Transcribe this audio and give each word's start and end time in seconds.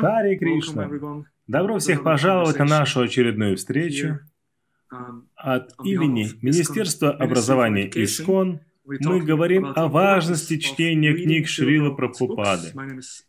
Харе 0.00 0.36
Кришна. 0.36 0.90
Добро 1.46 1.78
всех 1.78 2.02
пожаловать 2.02 2.58
на 2.58 2.64
нашу 2.64 3.00
очередную 3.00 3.56
встречу. 3.56 4.20
Um, 4.90 5.24
От 5.36 5.74
имени 5.84 6.30
Министерства 6.40 7.10
образования 7.10 7.90
ИСКОН 7.94 8.60
мы 8.86 9.20
говорим 9.20 9.66
о 9.76 9.86
важности 9.88 10.56
чтения 10.58 11.12
книг 11.12 11.46
Шрила 11.46 11.94
Прабхупады. 11.94 12.72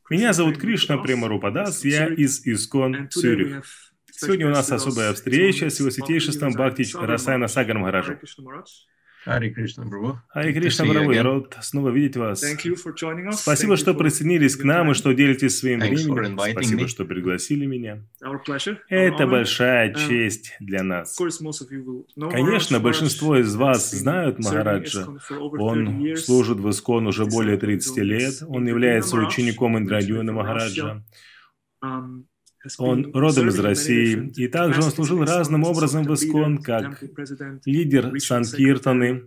Меня 0.10 0.32
зовут 0.32 0.58
Кришна 0.58 0.96
from 0.96 1.72
я 1.84 2.08
из 2.08 2.46
ИСКОН 2.46 3.10
Цюрих. 3.10 3.64
Сегодня 4.10 4.48
у 4.48 4.52
нас 4.52 4.72
особая 4.72 5.14
встреча 5.14 5.70
с 5.70 5.80
его 5.80 5.92
святейшеством 5.92 6.54
Бхакти 6.54 6.86
Расайна 6.96 7.48
Сагар 7.48 7.78
Hare 7.78 8.20
Харе 9.26 9.50
Кришна, 9.50 9.84
Good 9.84 10.22
to 10.34 10.54
Кришна, 10.54 10.86
Прабhu, 10.86 11.14
я 11.14 11.24
рад 11.24 11.58
снова 11.62 11.90
видеть 11.90 12.16
вас. 12.16 12.42
Thank 12.42 12.64
you 12.66 12.76
for 12.76 12.94
joining 12.94 13.28
us. 13.28 13.34
Спасибо, 13.34 13.74
Thank 13.74 13.78
что 13.78 13.94
присоединились 13.94 14.56
к 14.56 14.64
нам 14.64 14.92
и 14.92 14.94
что 14.94 15.12
делитесь 15.12 15.60
своим 15.60 15.80
временем. 15.80 16.38
Спасибо, 16.38 16.84
me. 16.84 16.88
что 16.88 17.06
пригласили 17.06 17.66
меня. 17.66 17.96
time. 18.24 18.32
Our 18.32 18.40
pleasure. 18.46 18.74
Our 18.74 18.78
Это 18.90 19.24
honor. 19.24 19.30
большая 19.32 19.94
Um, 19.94 20.08
честь 20.08 20.56
для 20.62 20.84
нас. 20.84 21.18
Конечно, 21.18 22.80
большинство 22.80 23.38
из 23.38 23.54
вас 23.56 23.92
знают 23.92 24.40
Махараджа. 24.40 25.02
ISKCON 25.02 25.18
for 25.30 25.38
over 25.38 25.58
30 25.58 25.60
Он 25.60 26.18
служит 26.18 26.60
в 26.60 26.70
Искон 26.70 27.08
уже 27.08 27.26
более 27.26 27.58
30 27.58 27.98
лет. 27.98 28.34
Он 28.48 28.66
является 28.68 29.18
учеником 29.18 29.78
Индрадьюна 29.78 30.32
Махараджа. 30.32 31.04
Он 32.78 33.12
родом 33.14 33.48
из 33.48 33.60
России, 33.60 34.32
и 34.36 34.48
также 34.48 34.82
он 34.82 34.92
служил 34.92 35.24
разным 35.24 35.64
образом 35.64 36.04
в 36.04 36.14
Искон, 36.14 36.58
как 36.58 37.02
лидер 37.66 38.20
Санкиртаны, 38.20 39.24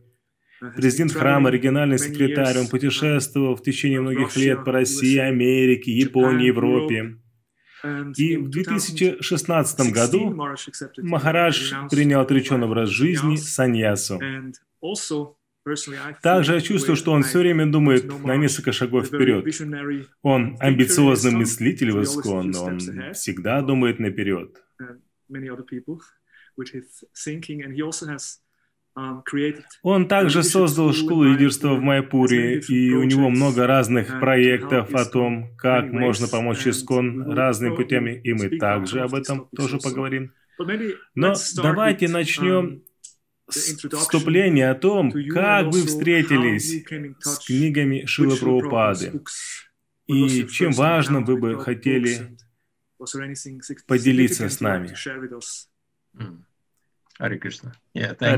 президент 0.76 1.12
храма, 1.12 1.50
many 1.50 1.98
секретарь. 1.98 2.58
Он 2.58 2.68
путешествовал 2.68 3.56
в 3.56 3.62
течение 3.62 4.00
многих 4.00 4.36
лет 4.36 4.64
по 4.64 4.72
России, 4.72 5.16
Америке, 5.18 5.92
Японии, 5.92 6.46
Европе. 6.46 7.16
И 8.16 8.36
в 8.36 8.48
2016 8.48 9.76
2016 9.76 9.92
году 9.92 10.36
Махарадж 10.98 11.72
принял 11.90 12.20
отреченный 12.20 12.66
образ 12.66 12.90
жизни, 12.90 13.36
саньясу. 13.36 14.20
Также 16.22 16.54
я 16.54 16.60
чувствую, 16.60 16.96
что 16.96 17.12
он 17.12 17.22
все 17.22 17.38
время 17.38 17.70
думает 17.70 18.04
на 18.24 18.36
несколько 18.36 18.72
шагов 18.72 19.06
вперед. 19.06 19.46
Он 20.22 20.56
амбициозный 20.58 21.30
мыслитель 21.32 21.92
в 21.92 22.02
Искон, 22.02 22.54
он 22.56 22.78
всегда 23.12 23.62
думает 23.62 24.00
наперед. 24.00 24.60
um, 28.94 29.62
Он 29.82 30.08
также 30.08 30.42
создал 30.42 30.92
школу 30.92 31.24
лидерства 31.24 31.74
в 31.74 31.80
Майпуре, 31.80 32.58
и 32.60 32.92
у 32.92 33.04
него 33.04 33.30
много 33.30 33.66
разных 33.66 34.20
проектов 34.20 34.92
о 34.94 35.04
том, 35.04 35.56
как 35.56 35.90
можно 35.92 36.26
помочь 36.26 36.66
Искон 36.66 37.32
разными 37.32 37.76
путями, 37.76 38.20
и 38.22 38.32
мы 38.34 38.58
также 38.58 39.00
об 39.00 39.14
этом 39.14 39.48
тоже 39.56 39.78
поговорим. 39.78 40.32
Но 41.14 41.34
давайте 41.56 42.06
um, 42.06 42.10
начнем 42.10 42.82
вступления 43.48 44.70
о 44.70 44.74
том, 44.74 45.12
как 45.12 45.66
вы 45.66 45.86
встретились 45.86 46.84
с 47.20 47.38
книгами 47.44 48.04
Шила 48.06 48.36
Прабхупады, 48.36 49.22
и 50.06 50.46
чем 50.46 50.72
encounter 50.72 51.24
вы 51.24 51.36
бы 51.36 51.60
хотели 51.60 52.36
поделиться 53.86 54.48
с 54.48 54.60
нами. 54.60 54.94
Mm. 56.14 56.42
Харе 57.18 57.38
Кришна. 57.38 57.74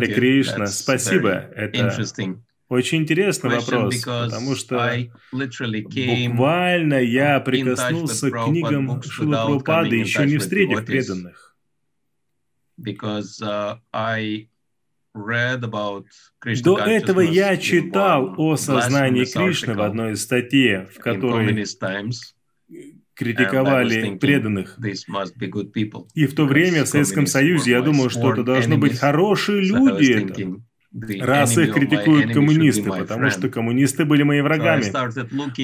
Кришна, 0.07 0.67
спасибо. 0.67 1.31
Это 1.31 2.39
очень 2.69 2.99
интересный 3.03 3.51
вопрос, 3.51 4.03
потому 4.05 4.55
что 4.55 4.91
буквально 5.93 6.95
я 6.95 7.41
прикоснулся 7.41 8.31
к 8.31 8.45
книгам 8.45 9.03
Шила 9.03 9.47
Прабхупады, 9.47 9.97
еще 9.97 10.27
не 10.27 10.39
встретив 10.39 10.85
преданных. 10.85 11.55
because 12.81 13.41
uh, 13.43 13.77
I 13.93 14.49
До 16.63 16.79
этого 16.79 17.21
я 17.21 17.57
читал 17.57 18.35
о 18.37 18.57
сознании 18.57 19.25
Кришны 19.25 19.75
в 19.75 19.81
одной 19.81 20.13
из 20.13 20.23
статей, 20.23 20.87
в 20.87 20.99
которой 20.99 21.65
критиковали 23.15 24.19
преданных. 24.19 24.79
И 26.15 26.27
в 26.27 26.35
то 26.35 26.47
время 26.47 26.85
в 26.85 26.89
Советском 26.89 27.27
Союзе 27.27 27.71
я 27.71 27.83
думал, 27.83 28.11
что 28.11 28.33
это 28.33 28.43
должны 28.43 28.77
быть 28.77 28.99
хорошие 28.99 29.63
люди 29.63 30.61
это, 30.95 31.25
раз 31.25 31.59
их 31.59 31.75
критикуют 31.75 32.33
коммунисты, 32.33 32.91
потому 32.91 33.31
что 33.31 33.49
коммунисты 33.49 34.05
были 34.05 34.23
моими 34.23 34.43
врагами. 34.43 34.85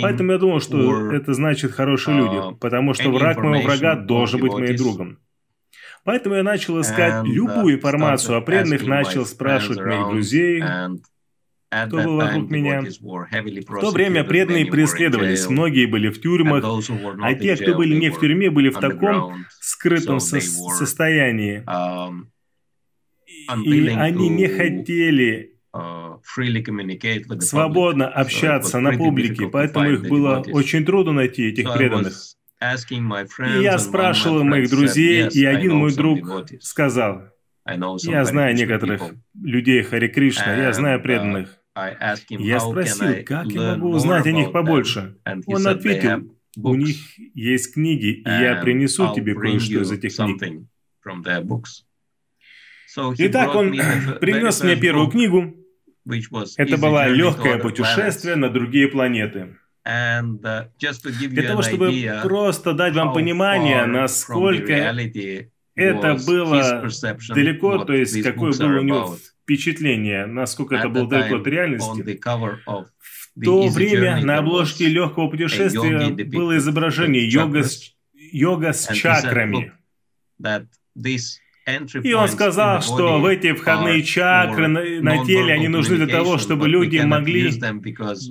Поэтому 0.01 0.33
я 0.33 0.39
думал, 0.39 0.61
что 0.61 1.13
это 1.13 1.35
значит 1.35 1.73
хорошие 1.73 2.17
люди, 2.17 2.35
uh, 2.35 2.57
потому 2.59 2.95
что 2.95 3.11
враг 3.11 3.39
моего 3.39 3.63
врага 3.63 3.97
должен 3.97 4.41
быть 4.41 4.53
моим 4.53 4.77
другом. 4.77 5.19
Поэтому 6.11 6.35
я 6.35 6.43
начал 6.43 6.81
искать 6.81 7.25
любую 7.25 7.77
uh, 7.77 7.79
информацию 7.79 8.37
о 8.37 8.41
преданных, 8.41 8.85
начал 8.85 9.25
спрашивать 9.25 9.79
моих 9.79 10.09
друзей. 10.09 10.61
кто 10.61 12.03
был 12.03 12.17
вокруг 12.17 12.51
меня. 12.51 12.83
В 12.83 13.81
то 13.81 13.93
время 13.93 14.25
преданные 14.25 14.67
преследовались, 14.67 15.49
многие 15.49 15.87
были 15.87 16.09
в 16.09 16.21
тюрьмах, 16.21 16.65
а 17.23 17.35
те, 17.35 17.57
кто 17.57 17.77
были 17.77 17.97
не 17.97 18.11
в 18.11 18.19
тюрьме, 18.19 18.51
были 18.51 18.71
в 18.71 18.81
таком 18.81 19.47
скрытом 19.61 20.19
со- 20.19 20.41
состоянии. 20.41 21.63
um, 21.69 22.27
И 23.65 23.87
они 23.87 24.31
не 24.31 24.49
хотели 24.49 25.61
uh, 25.73 26.19
свободно 27.39 28.09
общаться 28.09 28.81
на 28.81 28.99
публике, 28.99 29.47
поэтому 29.47 29.91
их 29.93 30.09
было 30.09 30.45
очень 30.51 30.85
трудно 30.85 31.13
найти 31.13 31.51
этих 31.51 31.73
преданных. 31.73 32.15
И 32.61 33.63
я 33.63 33.79
спрашивал 33.79 34.45
моих 34.45 34.69
друзей, 34.71 35.23
"Yes, 35.23 35.31
и 35.33 35.45
один 35.45 35.77
мой 35.77 35.95
друг 35.95 36.19
сказал, 36.61 37.23
я 37.67 38.25
знаю 38.25 38.55
некоторых 38.55 39.01
people." 39.01 39.19
людей 39.43 39.83
Хари 39.83 40.09
Кришна, 40.09 40.57
я 40.57 40.73
знаю 40.73 41.01
uh, 41.01 41.03
преданных. 41.03 41.57
Я 42.31 42.61
спросил, 42.61 43.25
как 43.25 43.47
я 43.47 43.77
могу 43.77 43.91
узнать 43.91 44.27
о 44.27 44.33
них 44.33 44.53
побольше. 44.53 45.17
Он 45.47 45.67
ответил, 45.67 46.37
у 46.57 46.75
них 46.75 46.97
есть 47.35 47.75
книги, 47.75 48.21
и 48.21 48.29
я 48.29 48.57
принесу 48.57 49.15
тебе 49.15 49.35
кое-что 49.35 49.81
из 49.81 49.93
этих 49.93 50.15
книг. 50.15 50.67
Итак, 53.19 53.55
он 53.55 53.71
принес 54.21 54.63
мне 54.63 54.77
первую 54.77 55.09
книгу. 55.09 55.57
Это 56.57 56.77
было 56.77 57.09
легкое 57.09 57.59
путешествие 57.59 58.37
на 58.37 58.51
другие 58.51 58.89
планеты. 58.89 59.57
And 59.85 60.45
uh, 60.45 60.65
just 60.79 61.03
to 61.05 61.11
give 61.11 61.31
Для 61.31 61.49
того, 61.49 61.63
чтобы 61.63 62.21
просто 62.23 62.75
дать 62.75 62.95
вам 62.95 63.15
понимание, 63.15 63.87
насколько 63.87 64.73
это 65.75 66.15
было 66.27 66.91
далеко, 67.31 67.85
то 67.85 67.95
есть 67.95 68.23
какое 68.23 68.53
было 68.53 68.79
у 68.79 68.83
него 68.83 69.17
впечатление, 69.43 70.27
насколько 70.27 70.77
это 70.77 70.89
было 70.89 71.09
далеко 71.09 71.37
от 71.37 71.47
реальности. 71.47 72.19
В 73.37 73.45
то 73.45 73.69
время 73.69 74.23
на 74.25 74.39
обложке 74.39 74.87
легкого 74.87 75.29
путешествия 75.31 76.11
было 76.25 76.59
изображение 76.59 77.27
йога 77.29 77.63
с, 77.63 77.95
йога 78.13 78.73
с 78.73 78.93
чакрами. 78.93 79.73
И 82.03 82.13
он 82.13 82.29
сказал, 82.29 82.83
что 82.83 83.21
в 83.21 83.27
эти 83.27 83.53
входные 83.53 84.03
чакры 84.03 84.69
на, 84.69 85.25
теле, 85.25 85.55
они 85.55 85.69
нужны 85.69 85.97
для 85.97 86.07
того, 86.07 86.39
чтобы 86.39 86.69
люди 86.69 86.99
могли 86.99 87.51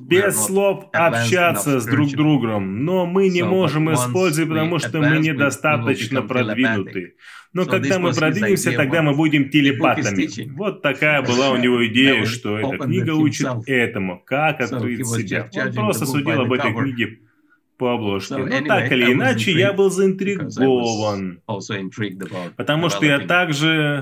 без 0.02 0.46
слов 0.46 0.86
общаться 0.94 1.80
с 1.80 1.86
друг 1.86 2.10
другом, 2.12 2.86
но 2.86 3.06
мы 3.06 3.30
не 3.30 3.44
можем 3.44 3.94
использовать, 3.94 4.50
потому 4.50 4.80
что 4.80 5.00
мы 5.00 5.20
недостаточно 5.20 6.22
продвинуты. 6.22 7.16
Но 7.52 7.66
когда 7.66 7.98
мы 7.98 8.14
продвинемся, 8.14 8.74
тогда 8.74 9.02
мы 9.02 9.16
будем 9.16 9.50
телепатами. 9.50 10.50
Вот 10.54 10.82
такая 10.82 11.22
была 11.24 11.50
у 11.52 11.58
него 11.58 11.86
идея, 11.88 12.26
что 12.26 12.60
эта 12.60 12.78
книга 12.78 13.12
учит 13.12 13.48
этому, 13.66 14.22
как 14.24 14.62
открыть 14.62 15.08
себя. 15.08 15.50
Он 15.56 15.74
просто 15.74 16.06
судил 16.06 16.42
об 16.42 16.54
этой 16.54 16.74
книге 16.74 17.20
по 17.80 17.94
обложке. 17.94 18.36
So 18.36 18.38
Но 18.46 18.48
anyway, 18.48 18.68
так 18.68 18.92
или 18.92 19.14
иначе, 19.14 19.52
я 19.54 19.74
был 19.74 19.90
заинтригован. 19.90 21.42
Потому 22.58 22.90
что 22.90 23.06
я 23.06 23.20
также 23.20 24.02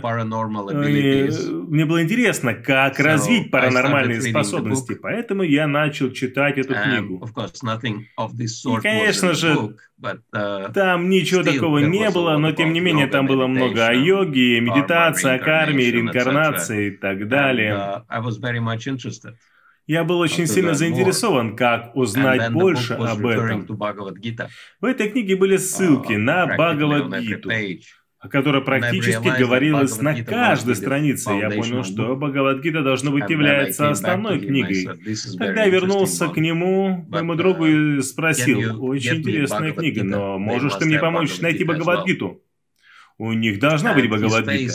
Э. 1.29 1.51
Мне 1.67 1.85
было 1.85 2.01
интересно, 2.01 2.55
как 2.55 2.99
So, 2.99 3.03
развить 3.03 3.51
паранормальные 3.51 4.21
способности, 4.21 4.95
поэтому 4.95 5.43
я 5.43 5.67
начал 5.67 6.11
читать 6.11 6.57
эту 6.57 6.73
книгу. 6.73 7.19
course, 7.33 7.61
was 8.17 8.81
конечно 8.81 9.33
же, 9.33 9.53
book, 9.53 9.75
but 10.01 10.19
uh, 10.35 10.73
Там 10.73 11.09
ничего 11.09 11.43
такого 11.43 11.79
не 11.79 12.09
было, 12.09 12.37
но 12.37 12.51
тем 12.51 12.73
не 12.73 12.79
менее 12.79 13.07
там 13.07 13.27
было 13.27 13.45
много 13.47 13.87
о 13.87 13.93
йоге, 13.93 14.59
медитации, 14.59 15.35
о 15.35 15.39
карме, 15.39 15.91
реинкарнации 15.91 16.87
и 16.87 16.91
так 16.91 17.17
and, 17.19 17.25
далее. 17.25 17.73
uh, 17.73 18.01
Я 19.87 20.03
был 20.03 20.19
очень 20.19 20.47
сильно 20.47 20.73
заинтересован, 20.73 21.55
как 21.55 21.95
узнать 21.95 22.51
больше 22.51 22.93
об 22.93 23.25
этом. 23.25 23.65
В 24.81 24.85
этой 24.85 25.09
книге 25.09 25.37
были 25.37 25.55
ссылки 25.55 26.11
uh, 26.11 26.17
на 26.17 26.45
Бхагавадгиту. 26.45 27.49
page. 27.49 27.83
которой 28.29 28.61
практически 28.61 29.39
говорилось 29.39 30.01
на 30.01 30.21
каждой 30.25 30.75
странице. 30.75 31.31
Я 31.31 31.49
понял, 31.49 31.85
что. 31.85 32.17
Бхагавадгита 32.17 32.83
должно 32.83 33.11
быть 33.11 33.29
является 33.29 33.89
основной 33.89 34.39
книгой. 34.39 34.87
said, 34.87 34.99
"This 35.05 35.25
is 35.25 35.37
Тогда 35.37 35.63
я 35.63 35.69
вернулся 35.69 36.27
к 36.27 36.35
нему, 36.35 37.05
моему 37.07 37.33
uh, 37.33 37.37
другу 37.37 37.65
и 37.65 38.01
спросил, 38.01 38.83
очень 38.83 39.19
интересная 39.19 39.71
книга, 39.71 40.03
но 40.03 40.37
можешь 40.37 40.73
ты 40.73 40.85
мне 40.85 40.99
помочь 40.99 41.39
найти. 41.39 41.63
Бхагавадгиту? 41.63 42.43
У 43.17 43.31
них 43.31 43.59
должна 43.59 43.93
быть 43.93 44.09
Бхагавадгита. 44.09 44.73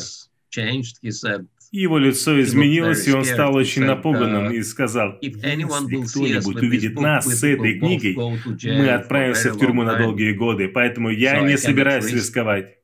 И 1.72 1.80
его 1.80 1.96
лицо 1.96 2.38
изменилось, 2.42 3.08
и 3.08 3.12
он 3.12 3.24
стал 3.24 3.54
очень 3.54 3.84
напуганным 3.84 4.50
uh, 4.50 4.54
и 4.54 4.62
сказал, 4.62 5.16
если 5.22 6.04
кто-нибудь 6.04 6.56
увидит 6.62 7.00
нас 7.00 7.24
с 7.24 7.42
этой 7.42 7.78
книгой, 7.78 8.14
мы 8.14 8.90
отправимся 8.90 9.54
в 9.54 9.58
тюрьму 9.58 9.82
на 9.82 9.96
долгие 9.96 10.32
годы, 10.32 10.68
поэтому 10.68 11.08
я 11.08 11.40
не 11.40 11.56
собираюсь 11.56 12.12
рисковать. 12.12 12.76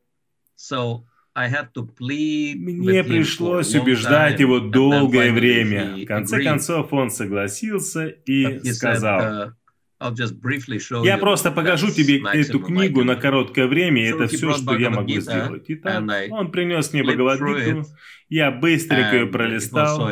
Мне 1.36 3.04
пришлось 3.04 3.74
убеждать 3.74 4.40
его 4.40 4.58
долгое 4.58 5.32
время. 5.32 5.96
В 5.96 6.06
конце 6.06 6.42
концов 6.42 6.90
он 6.90 7.10
согласился 7.10 8.06
и 8.06 8.72
сказал, 8.72 9.52
uh, 10.00 11.04
я 11.04 11.18
просто 11.18 11.50
покажу 11.50 11.90
тебе 11.90 12.22
эту 12.32 12.60
книгу 12.60 13.02
на 13.02 13.12
do». 13.12 13.20
короткое 13.20 13.66
время, 13.66 14.02
и 14.02 14.10
это 14.10 14.28
все, 14.28 14.52
что 14.52 14.76
я 14.76 14.90
могу 14.90 15.10
Gita, 15.10 15.20
сделать. 15.20 15.64
Итак, 15.66 16.04
он 16.30 16.50
принес 16.52 16.92
мне 16.92 17.02
Бхагавадгиту, 17.02 17.84
я 18.28 18.50
быстренько 18.50 19.16
ее 19.16 19.26
пролистал. 19.26 20.08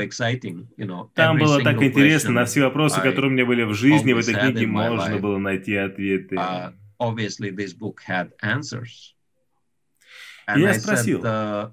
Там 1.15 1.39
было 1.39 1.63
так 1.63 1.83
интересно, 1.83 2.33
на 2.33 2.45
все 2.47 2.63
вопросы, 2.63 3.01
которые 3.01 3.31
у 3.31 3.35
меня 3.35 3.47
были 3.47 3.63
в 3.63 3.75
жизни, 3.75 4.13
в 4.13 4.19
этой 4.19 4.35
книге 4.35 4.67
можно 4.67 5.19
было 5.19 5.39
найти 5.39 5.77
ответы. 5.77 6.37
uh, 10.49 10.59
я 10.59 10.75
спросил, 10.75 11.21
uh, 11.23 11.73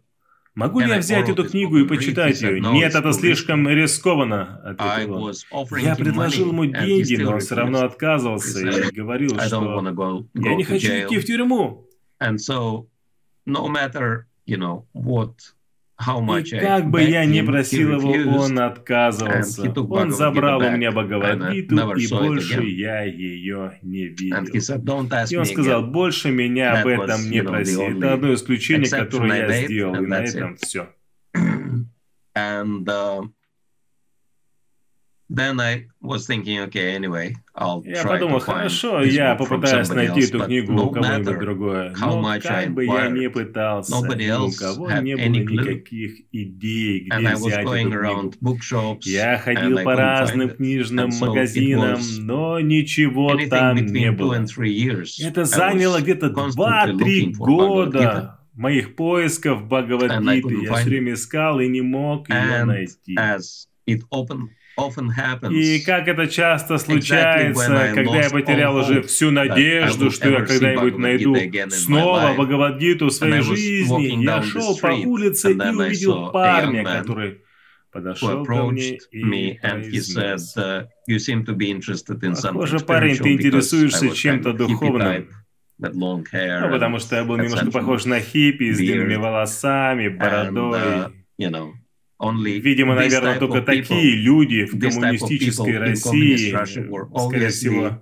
Могу 0.55 0.79
ли 0.81 0.89
я 0.89 0.99
взять 0.99 1.29
эту 1.29 1.49
книгу 1.49 1.77
и 1.77 1.87
почитать 1.87 2.39
ее? 2.41 2.59
"No, 2.59 2.73
Нет, 2.73 2.93
это 2.93 3.11
слишком 3.11 3.67
рискованно, 3.67 4.61
ответил 4.63 5.15
он. 5.15 5.33
Я 5.79 5.95
предложил 5.95 6.49
ему 6.49 6.65
деньги, 6.65 7.15
но 7.15 7.33
он 7.33 7.39
все 7.39 7.55
равно 7.55 7.83
отказывался 7.83 8.59
и 8.59 8.91
говорил, 8.91 9.39
что 9.39 10.25
я 10.33 10.55
не 10.55 10.63
хочу 10.63 10.87
идти 10.87 11.17
в 11.17 11.25
тюрьму. 11.25 11.87
And 12.21 12.37
so, 12.37 12.87
no 13.45 13.67
matter, 13.67 14.27
you 14.45 14.57
know, 14.57 14.85
what, 14.93 15.33
how 15.99 16.19
И 16.19 16.23
much 16.23 16.59
как 16.59 16.89
бы 16.89 17.01
я 17.01 17.25
he 17.25 17.43
просил 17.43 17.99
его, 17.99 18.37
он 18.37 18.59
отказывался. 18.59 19.63
took 19.63 19.87
Он 19.89 20.11
забрал 20.11 20.61
Gita 20.61 20.67
у 20.67 20.71
меня 20.77 20.91
Бхагавадгиту, 20.91 21.75
и 21.95 22.07
больше 22.09 22.63
я 22.63 23.03
ее 23.03 23.79
не 23.81 24.07
видел. 24.07 24.37
said, 24.37 25.31
И 25.31 25.35
он 25.35 25.45
сказал, 25.45 25.85
больше 25.85 26.31
меня 26.31 26.81
об 26.81 26.87
этом 26.87 27.29
не 27.29 27.43
проси. 27.43 27.81
Это 27.81 28.13
одно 28.13 28.33
исключение, 28.33 28.89
которое 28.89 29.47
я 29.47 29.65
сделал, 29.65 29.95
и 29.95 30.07
на 30.07 30.23
этом 30.23 30.57
все. 30.57 30.89
and 32.35 32.89
uh, 32.89 33.21
then 35.35 35.59
I 35.59 35.87
was 36.01 36.27
thinking, 36.27 36.59
okay, 36.61 36.93
anyway, 36.95 37.33
I'll 37.55 37.81
Я 37.85 38.03
try 38.03 38.19
подумал, 38.19 38.39
to 38.39 38.45
find 38.45 38.69
хорошо, 38.69 39.01
я 39.03 39.35
попытаюсь 39.35 39.89
найти 39.89 40.19
else, 40.21 40.27
эту 40.29 40.45
книгу 40.45 40.73
no 40.73 40.81
у 40.85 40.89
кого-нибудь 40.91 41.39
другое. 41.39 41.93
how 41.93 42.21
Но 42.21 42.39
как 42.41 42.73
бы 42.73 42.85
я 42.85 43.09
не 43.09 43.29
пытался, 43.29 43.93
nobody 43.95 44.25
ни 44.27 44.31
у 44.31 44.47
else 44.47 44.57
кого 44.59 44.91
не 45.01 45.15
было 45.15 45.23
никаких 45.25 46.11
идей, 46.31 47.09
And 47.11 47.17
где 47.19 47.27
was 47.33 47.37
взять 47.47 47.65
эту 47.65 47.65
книгу. 48.39 49.05
Я 49.05 49.35
and 49.35 49.39
ходил 49.39 49.77
по 49.83 49.95
разным 49.95 50.49
книжным 50.49 51.09
And 51.09 51.19
магазинам, 51.19 51.99
но 52.19 52.59
ничего 52.59 53.35
там 53.49 53.77
не 53.77 54.11
было. 54.11 54.35
and. 54.35 55.19
Это 55.19 55.45
заняло 55.45 55.99
где-то 56.01 56.27
constantly 56.27 56.53
2-3 56.55 56.93
looking 56.99 57.33
for 57.33 57.47
Bhagavad 57.47 57.91
Gita. 57.91 57.91
года 57.91 58.39
моих 58.55 58.95
поисков 58.95 59.61
And 59.63 59.67
Бхагавадгиты. 59.67 60.55
Я 60.63 60.73
все 60.75 60.85
время 60.85 61.13
искал 61.13 61.59
и 61.59 61.67
не 61.67 61.81
мог 61.81 62.29
ее 62.29 62.35
And 62.35 62.65
найти. 62.65 63.15
it 63.85 64.01
happens, 64.11 64.49
И 65.51 65.81
как 65.81 66.07
это 66.07 66.27
часто 66.27 66.77
случается, 66.77 67.91
когда 67.93 68.21
я 68.21 68.29
потерял 68.29 68.75
уже 68.75 69.01
всю 69.03 69.31
надежду, 69.31 70.09
что 70.11 70.29
я 70.29 70.41
когда-нибудь 70.41 70.97
найду 70.97 71.35
снова. 71.69 72.33
Бхагавадгиту 72.33 73.07
в 73.07 73.11
своей 73.11 73.41
жизни, 73.41 74.23
я 74.23 74.41
шел 74.41 74.77
по 74.77 74.87
улице 74.87 75.53
и 75.53 75.59
увидел 75.59 76.31
парня, 76.31 76.83
который 76.83 77.41
подошел 77.91 78.43
ко 78.45 78.63
мне 78.65 78.97
и 79.11 79.59
произнес. 79.61 80.57
uh, 80.57 80.87
"You 81.07 81.17
seem 81.17 81.45
to 81.45 81.55
be 81.55 81.69
interested 81.71 82.19
in 82.21 82.33
something 82.33 82.53
Похоже, 82.53 82.79
парень, 82.79 83.17
ты 83.17 83.33
интересуешься 83.33 84.09
чем-то 84.09 84.53
духовным. 84.53 85.27
Ну, 85.77 86.23
потому 86.71 86.99
что 86.99 87.15
я 87.17 87.23
был 87.23 87.37
немножко 87.37 87.71
похож 87.71 88.05
на 88.05 88.19
хиппи 88.19 88.71
с 88.71 88.77
длинными 88.77 89.15
волосами, 89.15 90.07
and, 90.07 90.17
бородой. 90.17 91.13
Uh, 92.31 92.59
Видимо, 92.59 92.95
наверное, 92.95 93.39
только 93.39 93.61
такие 93.61 94.15
люди 94.15 94.65
в 94.65 94.79
коммунистической 94.79 95.77
России, 95.77 96.51
скорее 96.51 97.49
всего, 97.49 98.01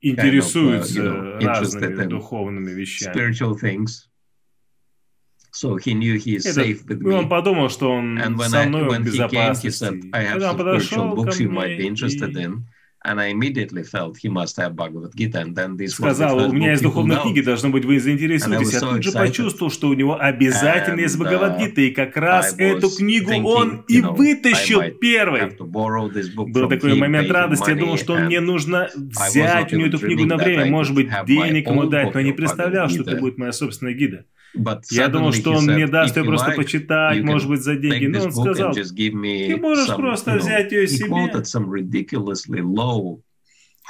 интересуются 0.00 1.02
uh, 1.02 1.40
разными 1.44 2.04
духовными 2.04 2.70
вещами. 2.70 3.86
So 5.52 5.76
he 5.76 5.94
knew 5.94 6.16
he 6.16 6.34
is 6.34 6.46
Это- 6.46 6.62
safe 6.62 6.84
with 6.84 7.00
и 7.00 7.06
он 7.12 7.26
me. 7.26 7.28
подумал, 7.28 7.68
что 7.70 7.92
он 7.92 8.18
And 8.18 8.36
when, 8.36 8.48
со 8.48 8.62
I, 8.62 8.66
мной 8.66 8.82
в 8.84 8.88
when 8.88 9.04
he 9.04 9.04
came, 9.04 9.04
he 9.04 9.12
безопасности. 9.12 9.84
said, 9.84 10.10
I 10.12 10.24
have 10.24 10.32
Когда 10.32 10.50
some 10.50 10.56
подошел 10.58 11.12
spiritual 11.12 11.14
books 11.14 11.38
you 11.40 11.48
might 11.48 11.68
be 11.68 11.76
мне 11.78 11.88
interested 11.90 12.32
и 12.32 12.42
in. 12.44 12.64
And 13.06 13.20
I 13.20 13.26
immediately 13.26 13.82
felt 13.82 14.16
he 14.16 14.30
must 14.30 14.56
have 14.56 14.74
Bhagavad 14.74 15.14
Gita. 15.14 15.38
And 15.38 15.54
then 15.54 15.76
this 15.76 16.00
was 16.00 16.16
the 16.16 16.26
сказал, 16.26 16.48
у 16.48 16.52
меня 16.52 16.70
есть 16.70 16.82
духовные 16.82 17.20
книги, 17.20 17.42
должно 17.42 17.68
быть, 17.68 17.84
вы 17.84 18.00
заинтересуетесь. 18.00 18.72
Я 18.72 18.80
тут 18.80 19.02
же 19.02 19.12
почувствовал, 19.12 19.70
что 19.70 19.88
у 19.88 19.94
него 19.94 20.18
обязательно 20.18 21.00
есть 21.00 21.16
And, 21.16 21.20
uh, 21.20 21.24
Бхагавадгита, 21.24 21.80
и 21.82 21.90
как 21.90 22.16
раз 22.16 22.54
эту 22.56 22.88
книгу 22.88 23.30
thinking, 23.30 23.44
он 23.44 23.84
и 23.88 24.00
вытащил 24.00 24.80
первой. 24.98 25.40
book 25.50 26.50
Был 26.50 26.68
такой 26.70 26.92
him, 26.92 26.96
момент 26.98 27.30
радости, 27.30 27.68
я 27.68 27.76
думал, 27.76 27.98
что 27.98 28.16
мне 28.16 28.40
нужно 28.40 28.88
взять 28.94 29.72
у 29.74 29.76
него 29.76 29.88
эту 29.88 29.98
книгу 29.98 30.24
на 30.24 30.38
время, 30.38 30.64
может 30.66 30.94
быть, 30.94 31.10
денег 31.26 31.68
ему 31.68 31.84
дать, 31.84 32.14
но 32.14 32.20
не 32.22 32.32
представлял, 32.32 32.88
что 32.88 33.02
это 33.02 33.16
будет 33.16 33.36
моя 33.36 33.52
собственная 33.52 33.92
гида. 33.92 34.24
Я 34.90 35.08
думал, 35.08 35.32
что 35.32 35.52
он 35.52 35.68
said, 35.68 35.74
мне 35.74 35.86
даст 35.86 36.16
ее 36.16 36.24
просто 36.24 36.50
like, 36.52 36.56
почитать, 36.56 37.22
может 37.22 37.48
быть, 37.48 37.62
за 37.62 37.76
деньги. 37.76 38.06
Но 38.06 38.24
он 38.24 38.32
сказал, 38.32 38.72
ты 38.72 39.56
можешь 39.56 39.88
some, 39.88 39.96
просто 39.96 40.30
you 40.30 40.34
know, 40.34 40.38
взять 40.38 40.72
ее 40.72 40.86
себе. 40.86 41.08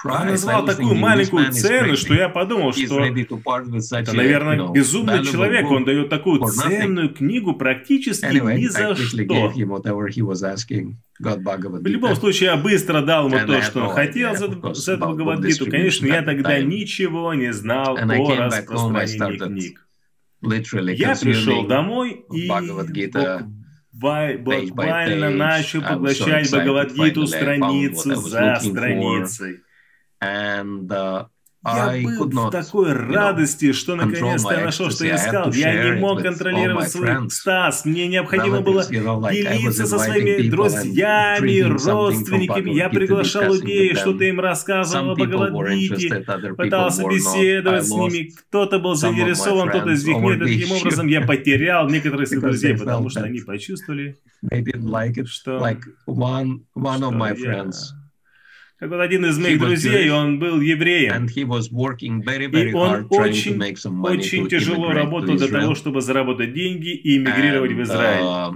Он 0.07 0.27
назвал 0.27 0.67
такую 0.67 0.95
маленькую 0.97 1.51
цену, 1.53 1.97
что 1.97 2.13
я 2.15 2.29
подумал, 2.29 2.73
что 2.75 3.03
это, 3.05 4.15
наверное, 4.15 4.69
безумный 4.71 5.25
человек. 5.25 5.71
Он 5.71 5.85
дает 5.85 6.09
такую 6.11 6.45
ценную 6.47 7.15
книгу 7.15 7.55
практически 7.55 8.27
ни 8.27 8.67
за 8.67 8.95
что. 8.97 9.49
В 9.49 9.57
любом 11.87 12.17
случае, 12.17 12.51
я 12.51 12.57
быстро 12.57 13.01
дал 13.03 13.29
ему 13.29 13.47
то, 13.47 13.63
что 13.63 13.89
хотел 13.89 14.35
за, 14.37 14.47
book 14.47 14.97
Бхагавадгиту. 14.99 15.67
Конечно, 15.71 16.07
я 16.07 16.23
тогда 16.23 16.61
ничего 16.61 17.33
не 17.35 17.53
знал 17.53 17.97
о 17.97 18.37
распространении 18.37 19.39
книг. 19.39 19.81
Я 20.45 21.17
пришел 21.17 21.67
домой 21.67 22.25
и 22.33 22.49
буквально 23.97 25.31
начал 25.31 25.83
поглощать. 25.83 26.51
Бхагавадгиту 26.51 27.23
was 27.23 28.29
за 28.29 28.59
страницей. 28.61 29.61
and 30.25 30.91
uh, 30.91 31.27
Я 31.67 31.89
I 31.93 32.05
был 32.05 32.49
в 32.49 32.51
такой 32.51 32.93
радости, 32.93 33.73
что 33.73 33.97
наконец-то 33.97 34.53
я 34.53 34.65
нашел, 34.65 34.91
что 34.91 35.07
я 35.07 35.17
искал. 35.17 35.51
Я 35.53 35.95
не 35.95 36.01
мог 36.01 36.23
контролировать 36.23 36.91
свой 36.91 37.27
экстаз. 37.27 37.85
Мне 37.85 38.07
необходимо 38.07 38.61
было 38.61 38.85
делиться 38.85 39.87
со 39.87 39.99
своими 39.99 40.49
друзьями, 40.49 41.61
родственниками. 41.61 42.71
Я 42.71 42.89
приглашал 42.91 43.55
людей, 43.55 43.95
что-то 43.95 44.25
им 44.25 44.41
рассказывал 44.41 45.13
о 45.13 45.15
Some 45.15 45.17
people 45.17 45.51
were 45.51 45.65
Бхагавадгите. 45.65 46.09
interested, 46.09 46.25
other 46.27 46.51
people 46.51 46.57
Пытался 46.57 47.09
беседовать 47.09 47.87
с 47.87 47.91
ними. 47.91 48.31
Кто-то 48.49 48.79
был 48.79 48.95
заинтересован, 48.95 49.69
кто-то 49.71 49.91
из 49.91 50.07
них 50.07 50.19
нет. 50.19 50.41
Таким 50.41 50.73
образом, 50.73 51.07
я 51.07 51.21
потерял 51.23 51.89
некоторых 51.89 52.29
своих 52.29 52.43
друзей, 52.43 52.77
потому 52.77 53.09
что 53.09 53.23
они 53.23 53.41
почувствовали, 53.41 54.17
что... 55.25 55.59
One 56.07 57.03
of 57.03 57.13
my 57.13 57.35
friends, 57.35 57.95
Как 58.79 58.91
вот 58.91 59.01
один 59.01 59.25
из 59.25 59.39
моих 59.39 59.61
друзей, 59.61 60.11
он 60.11 60.39
был 60.41 60.61
евреем. 60.61 61.27
very 61.27 62.47
very 62.49 62.71
И 62.71 62.75
он 62.75 63.07
очень, 63.09 63.61
очень 64.03 64.49
тяжело 64.49 64.91
работал 64.93 65.37
для 65.37 65.49
того, 65.49 65.75
чтобы 65.75 66.01
заработать 66.01 66.53
деньги 66.53 66.89
и 66.95 67.17
эмигрировать 67.19 67.73
в 67.73 67.83
Израиль. 67.83 68.23
uh, 68.23 68.55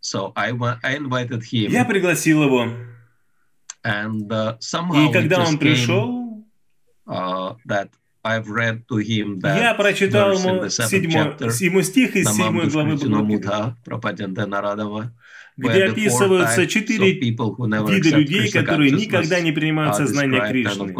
so 0.00 0.32
I 0.34 0.52
wa- 0.52 0.78
I 0.82 0.96
invited 0.96 1.42
him, 1.42 1.70
Я 1.70 1.84
пригласил 1.84 2.42
его. 2.42 2.66
and 3.84 4.28
uh, 4.28 4.58
somehow 4.58 5.08
И 5.08 5.12
когда 5.12 5.38
он 5.44 5.54
came, 5.54 5.58
пришел, 5.58 6.44
uh, 7.06 7.54
that 7.66 7.90
I've 8.24 8.48
read 8.48 8.84
to 8.88 8.96
him 8.98 9.38
that 9.40 9.56
Я 9.60 9.74
прочитал 9.74 10.32
ему 10.32 10.68
седьмой, 10.68 11.52
седьмой 11.52 11.84
стих 11.84 12.16
из 12.16 12.26
седьмой 12.28 12.68
главы 12.68 12.96
Бхагавад-гиты, 12.96 13.76
где 15.58 15.84
описываются 15.84 16.66
четыре 16.66 17.12
вида 17.12 18.16
людей, 18.16 18.50
которые 18.50 18.92
никогда 18.92 19.40
не 19.40 19.52
принимают 19.52 19.96
сознание 19.96 20.40
Кришны. 20.48 20.94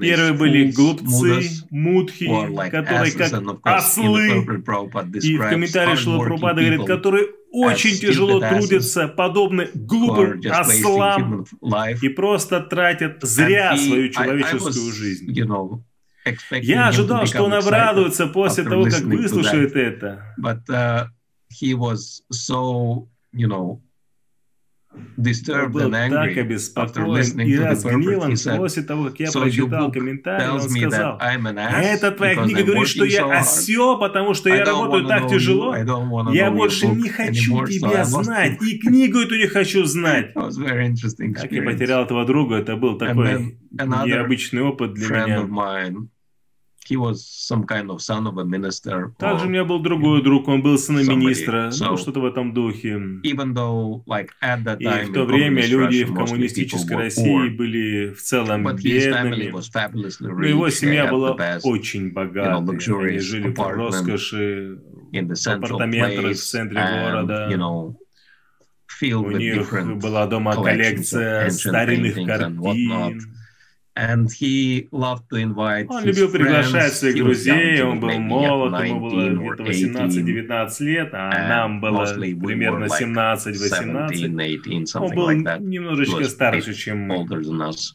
Первые 0.00 0.32
были 0.34 0.70
глупцы, 0.70 1.48
мудхи, 1.70 2.26
которые 2.70 3.12
как 3.12 3.32
ослы. 3.62 4.46
И 5.22 5.36
в 5.36 5.48
комментариях 5.48 5.98
Шила 5.98 6.18
Прабхупада 6.18 6.60
говорит, 6.60 6.86
которые 6.86 7.26
очень 7.50 7.98
тяжело 7.98 8.40
трудятся, 8.40 9.08
подобны 9.08 9.68
глупым 9.74 10.40
ослам 10.50 11.46
и 12.00 12.08
просто 12.08 12.60
тратят 12.60 13.18
зря 13.22 13.76
свою 13.76 14.08
человеческую 14.10 14.92
жизнь. 14.92 15.32
Я 16.52 16.88
ожидал, 16.88 17.26
что 17.26 17.42
он 17.42 17.54
обрадуется 17.54 18.26
после 18.26 18.64
того, 18.64 18.84
как 18.84 19.00
выслушает 19.00 19.74
это. 19.74 20.22
but 20.38 20.60
uh, 20.70 21.06
he 21.50 21.74
was 21.74 22.22
so, 22.32 23.08
you 23.32 23.48
know, 23.48 23.80
disturbed 25.18 25.74
and 25.76 25.94
angry 25.94 26.34
after 26.76 27.08
listening 27.08 27.48
to 27.48 27.60
the 27.60 27.64
разгневан 27.70 28.04
purport. 28.04 28.30
He 28.30 28.36
said, 28.36 28.58
после 28.58 28.82
того, 28.82 29.04
как 29.04 29.20
я 29.20 29.28
"So 29.28 29.40
прочитал 29.40 29.92
комментарий, 29.92 30.48
он 30.48 30.60
сказал, 30.60 31.18
ass 31.18 31.82
эта 31.82 32.12
твоя 32.12 32.34
книга 32.36 32.62
говорит, 32.62 32.88
что 32.88 33.04
я 33.04 33.38
осел, 33.38 33.98
потому 33.98 34.34
что 34.34 34.48
я 34.48 34.64
работаю 34.64 35.06
так 35.06 35.28
тяжело. 35.28 35.74
Я 36.32 36.50
больше 36.50 36.88
не 36.88 37.08
хочу 37.08 37.66
тебя 37.66 38.04
знать, 38.04 38.60
him." 38.60 38.66
и 38.66 38.78
книгу 38.78 39.20
эту 39.20 39.36
не 39.36 39.46
хочу 39.46 39.84
знать. 39.84 40.34
Как 40.34 41.52
я 41.52 41.62
потерял 41.62 42.04
этого 42.04 42.24
друга, 42.24 42.56
это 42.56 42.76
был 42.76 42.98
такой 42.98 43.58
необычный 43.70 44.62
опыт 44.62 44.94
для 44.94 45.08
меня. 45.08 45.48
He 46.88 46.96
was 46.96 47.24
some 47.24 47.64
kind 47.64 47.90
of 47.90 48.00
son 48.02 48.26
of 48.26 48.38
a 48.38 48.44
minister. 48.44 49.12
Также 49.18 49.46
у 49.46 49.48
меня 49.48 49.64
был 49.64 49.80
другой 49.80 50.22
друг, 50.22 50.48
он 50.48 50.62
был 50.62 50.78
сыном 50.78 51.06
министра, 51.08 51.70
ну 51.80 51.94
So- 51.94 51.96
что-то 51.96 52.20
в 52.20 52.24
этом 52.26 52.52
духе. 52.52 52.94
even 53.22 53.54
though, 53.54 54.02
like 54.06 54.30
at 54.42 54.64
that 54.64 54.78
И 54.80 54.84
time, 54.84 55.06
в 55.10 55.12
то 55.12 55.24
время 55.24 55.66
люди 55.66 56.04
в 56.04 56.14
коммунистической 56.14 56.96
России 56.96 57.48
были 57.50 58.12
в 58.14 58.20
целом 58.22 58.64
бедными. 58.76 59.52
Но 60.20 60.44
его 60.44 60.70
семья 60.70 61.06
была 61.06 61.36
очень 61.62 62.12
богатой. 62.12 62.78
Они 63.08 63.18
жили 63.18 63.48
в 63.52 63.58
роскоши, 63.58 64.78
в 65.12 65.46
апартаментах 65.48 66.32
в 66.32 66.42
центре 66.42 66.80
города. 66.80 67.48
you 67.50 67.56
know, 67.58 67.94
У 69.02 69.30
них 69.32 69.98
была 69.98 70.26
дома 70.26 70.54
коллекция 70.54 71.50
старинных 71.50 72.14
картин. 72.26 73.36
And 73.94 74.30
he 74.32 74.88
loved 74.90 75.28
to 75.28 75.36
invite 75.36 75.86
Он 75.90 76.02
любил 76.02 76.30
приглашать 76.32 76.94
своих 76.94 77.16
друзей, 77.16 77.82
он 77.82 78.00
был 78.00 78.18
молод, 78.18 78.82
ему 78.84 79.10
19 79.10 79.12
было 79.12 79.52
где-то 79.52 79.62
18. 79.64 80.24
18-19 80.24 80.84
лет, 80.84 81.10
а 81.12 81.48
нам 81.48 81.80
было 81.80 82.06
примерно 82.14 82.86
were 82.86 82.88
like 82.88 83.02
17-18. 83.02 83.54
17, 83.54 84.32
18, 84.32 84.96
Он 84.96 85.14
был 85.14 85.30
немножечко 85.60 86.24
старше, 86.24 86.72
чем 86.72 87.00
мы. 87.00 87.16
older 87.16 87.42
than 87.42 87.60
us. 87.60 87.94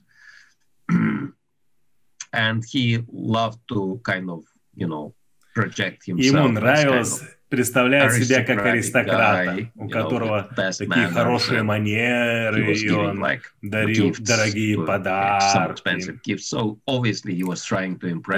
and 2.33 2.63
he 2.63 3.03
loved 3.11 3.59
to 3.67 3.99
kind 4.03 4.29
of, 4.29 4.43
you 4.75 4.87
know, 4.87 5.15
project 5.55 6.05
himself. 6.05 6.25
Ему 6.25 6.47
нравилось 6.49 7.23
of 7.49 7.49
представлять 7.49 8.13
себя 8.13 8.43
как 8.43 8.65
аристократа, 8.65 9.69
у 9.75 9.89
которого 9.89 10.49
такие 10.55 11.07
хорошие 11.13 11.63
манеры, 11.63 12.73
и 12.73 12.89
он 12.91 13.19
дарил 13.61 14.15
дорогие 14.19 14.75
подарки. 14.85 15.45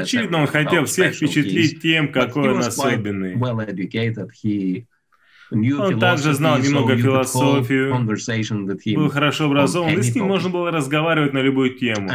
Очевидно, 0.04 0.39
он 0.42 0.48
хотел 0.48 0.86
всех 0.86 1.16
впечатлить 1.16 1.82
тем, 1.82 2.12
какой 2.12 2.50
он 2.54 2.60
особенный. 2.60 3.36
Он 5.51 6.00
также 6.00 6.34
знал 6.34 6.60
немного 6.60 6.94
could 6.94 7.00
hold 7.00 7.25
философию, 7.65 7.91
him. 7.94 8.96
был 8.96 9.10
хорошо 9.10 9.46
образован, 9.46 9.98
и 9.98 10.01
с 10.03 10.13
ним 10.13 10.25
можно 10.25 10.50
было 10.50 10.72
разговаривать 10.72 11.34
на 11.34 11.39
любую 11.39 11.75
тему. 11.75 12.10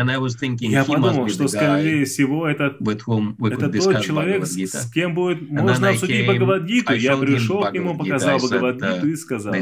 Я 0.61 0.85
подумал, 0.85 1.29
что, 1.29 1.49
скорее 1.49 2.05
всего, 2.05 2.47
это, 2.47 2.77
это 2.81 3.73
тот 3.73 4.03
человек, 4.03 4.47
с, 4.47 4.91
кем 4.93 5.15
будет 5.15 5.51
можно 5.51 5.91
обсудить 5.91 6.27
Бхагавадгиту. 6.27 6.95
Я 6.95 7.17
пришел 7.17 7.63
к 7.63 7.73
нему, 7.73 7.97
показал 7.97 8.39
Бхагавадгиту 8.39 9.09
и 9.09 9.17
сказал, 9.17 9.55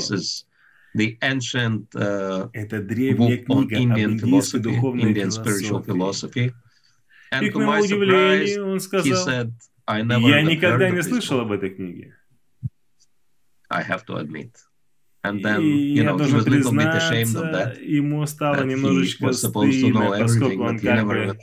the 0.94 1.18
ancient 1.20 1.86
uh, 1.94 2.50
это 2.52 2.80
древняя 2.82 3.42
on 3.48 3.66
книга 3.66 3.94
об 3.94 3.98
Indian 3.98 4.18
philosophy, 4.20 4.58
духовной 4.58 5.12
Indian 5.12 5.30
spiritual 5.30 5.82
философии. 5.82 6.48
philosophy. 6.48 6.52
And 7.32 7.46
И 7.46 7.50
к 7.50 7.54
моему 7.54 7.82
удивлению, 7.82 8.72
он 8.72 8.80
сказал, 8.80 9.26
said, 9.26 9.52
я 9.88 10.42
никогда 10.42 10.90
не 10.90 11.02
слышал 11.02 11.40
об 11.40 11.52
этой 11.52 11.70
книге. 11.70 12.14
I 13.72 13.82
have 13.82 14.04
to 14.06 14.16
admit. 14.16 14.52
And 15.24 15.40
then, 15.44 15.60
И 15.62 15.94
you 15.96 16.02
know, 16.04 16.18
he 16.18 16.32
was 16.32 16.46
a 16.46 16.50
little 16.50 16.72
bit 16.72 16.94
ashamed 17.00 17.36
of 17.36 17.52
that. 17.52 17.80
ему 17.80 18.26
стало 18.26 18.56
that 18.56 18.64
he 18.66 18.74
немножечко 18.74 19.26
was 19.26 19.40
supposed 19.40 19.80
to 19.80 19.88
know 19.90 20.12
everything, 20.12 20.58
but 20.58 20.80
he 20.80 20.88
never 20.88 21.26
бы 21.26 21.38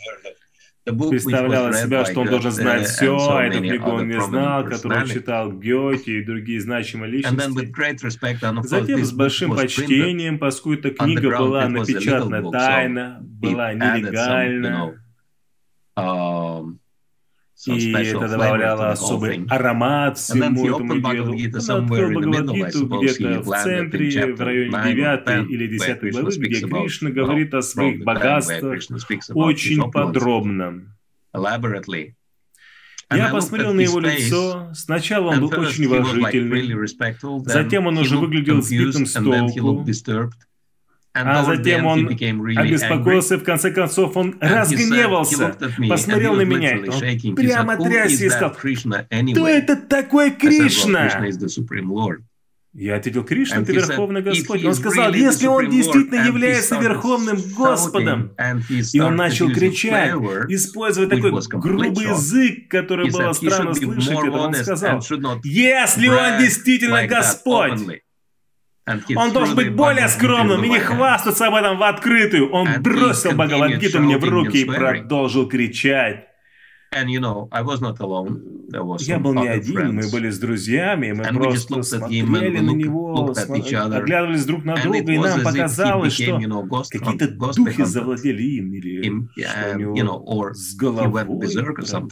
the 0.85 0.93
book 0.93 1.09
представлял 1.11 1.69
из 1.69 1.83
себя, 1.83 2.05
что 2.05 2.21
он 2.21 2.27
должен 2.27 2.51
знать 2.51 2.87
все, 2.87 3.15
so 3.17 3.37
а 3.37 3.43
эту 3.45 3.59
many 3.59 3.69
книгу 3.69 3.89
он 3.89 4.07
не 4.07 4.21
знал, 4.21 4.63
которую 4.65 5.01
personalities. 5.01 5.13
читал 5.13 5.51
Гёте 5.51 6.19
и 6.19 6.23
другие 6.25 6.59
значимые 6.61 7.11
личности. 7.11 8.03
respect, 8.03 8.63
Затем 8.63 9.03
с 9.03 9.11
большим 9.11 9.55
почтением, 9.55 10.39
поскольку 10.39 10.87
эта 10.87 10.97
книга 10.97 11.37
была 11.37 11.67
напечатана 11.67 12.51
тайно, 12.51 13.19
была 13.21 13.73
added 13.73 14.11
и 17.65 17.91
это 17.91 18.27
добавляло 18.29 18.91
особый 18.91 19.45
аромат 19.49 20.17
всему 20.17 20.65
этому 20.65 20.95
делу. 21.11 21.33
Он 21.33 21.83
открыл 21.83 22.09
Бхагавадгиту 22.21 22.87
где-то 22.99 23.41
в 23.41 23.63
центре, 23.63 24.33
в 24.33 24.41
районе 24.41 24.71
9 24.71 25.27
or 25.27 25.47
9 25.47 25.49
10, 25.49 25.49
или 25.51 25.67
where 25.67 25.69
10 25.69 26.03
Krishna 26.03 26.11
главы, 26.11 26.31
где 26.37 26.59
Кришна 26.61 27.09
говорит 27.09 27.53
о 27.53 27.61
своих 27.61 28.03
богатствах 28.03 28.79
очень 29.33 29.91
подробно. 29.91 30.95
Я 33.11 33.29
посмотрел 33.29 33.73
на 33.73 33.81
его 33.81 33.99
лицо. 33.99 34.69
Сначала 34.73 35.31
он 35.31 35.41
был 35.41 35.51
очень 35.59 35.85
уважительный, 35.85 36.87
затем 37.45 37.87
он 37.87 37.97
уже 37.97 38.17
выглядел 38.17 38.61
сбитым 38.61 39.05
с 39.05 39.13
толку, 39.13 39.85
а 41.25 41.43
затем 41.43 41.85
он 41.85 42.07
обеспокоился, 42.07 43.37
в 43.37 43.43
конце 43.43 43.71
концов 43.71 44.15
он 44.17 44.35
разгневался, 44.39 45.55
посмотрел 45.89 46.35
на 46.35 46.41
меня, 46.41 46.77
он 46.77 47.35
прямо 47.35 47.73
said, 47.73 47.79
"Who 47.79 47.89
трясся 47.89 48.25
и 48.25 48.29
сказал, 48.29 48.51
кто 48.51 48.67
anyway?" 49.09 49.49
это 49.49 49.75
такой 49.75 50.27
I 50.27 50.31
said, 50.31 50.39
"Well, 50.39 50.39
Кришна? 50.39 52.17
Я 52.71 52.97
ответил, 52.97 53.23
Кришна, 53.23 53.63
ты 53.63 53.73
Верховный 53.73 54.21
"If 54.21 54.25
Господь. 54.25 54.63
Он 54.63 54.75
сказал, 54.75 55.13
если 55.13 55.47
он 55.47 55.69
действительно 55.69 56.17
Lord", 56.17 56.21
and 56.21 56.25
he 56.25 56.27
является 56.27 56.79
Верховным 56.79 57.37
Господом, 57.57 58.31
и 58.93 58.99
он 58.99 59.15
начал 59.15 59.51
кричать, 59.51 60.13
используя 60.49 61.07
which 61.07 61.09
такой 61.09 61.59
грубый 61.59 62.05
язык, 62.05 62.69
который 62.69 63.09
было 63.09 63.33
странно 63.33 63.73
слышать, 63.73 64.11
это 64.11 64.31
он 64.31 64.53
сказал, 64.53 65.01
если 65.43 66.07
он 66.07 66.39
действительно 66.39 67.07
Господь, 67.07 68.01
он 69.15 69.31
должен 69.31 69.55
быть 69.55 69.73
более 69.73 70.07
скромным 70.07 70.63
и 70.63 70.69
не 70.69 70.79
хвастаться 70.79 71.47
об 71.47 71.55
этом 71.55 71.77
в 71.77 71.83
открытую. 71.83 72.51
Он 72.51 72.67
бросил 72.79 73.31
Бхагавадгиту 73.31 73.99
мне 73.99 74.17
в 74.17 74.23
руки 74.23 74.61
и 74.61 74.65
продолжил 74.65 75.47
кричать. 75.47 76.28
Я 78.99 79.19
был 79.19 79.33
не 79.33 79.47
один, 79.47 79.95
мы 79.95 80.09
были 80.11 80.29
с 80.29 80.39
друзьями, 80.39 81.11
мы 81.11 81.23
просто 81.23 81.83
смотрели 81.83 82.59
на 82.59 82.71
него, 82.71 83.33
оглядывались 83.95 84.45
друг 84.45 84.65
на 84.65 84.75
друга, 84.75 84.97
и 84.97 85.17
нам 85.17 85.41
показалось, 85.41 86.13
что 86.13 86.39
какие-то 86.89 87.27
духи 87.29 87.83
завладели 87.83 88.43
им, 88.43 88.73
или 88.73 89.01
что 89.01 89.77
у 89.77 89.79
um, 89.79 89.93
него 89.93 90.53
с 90.53 90.75
головой 90.75 91.25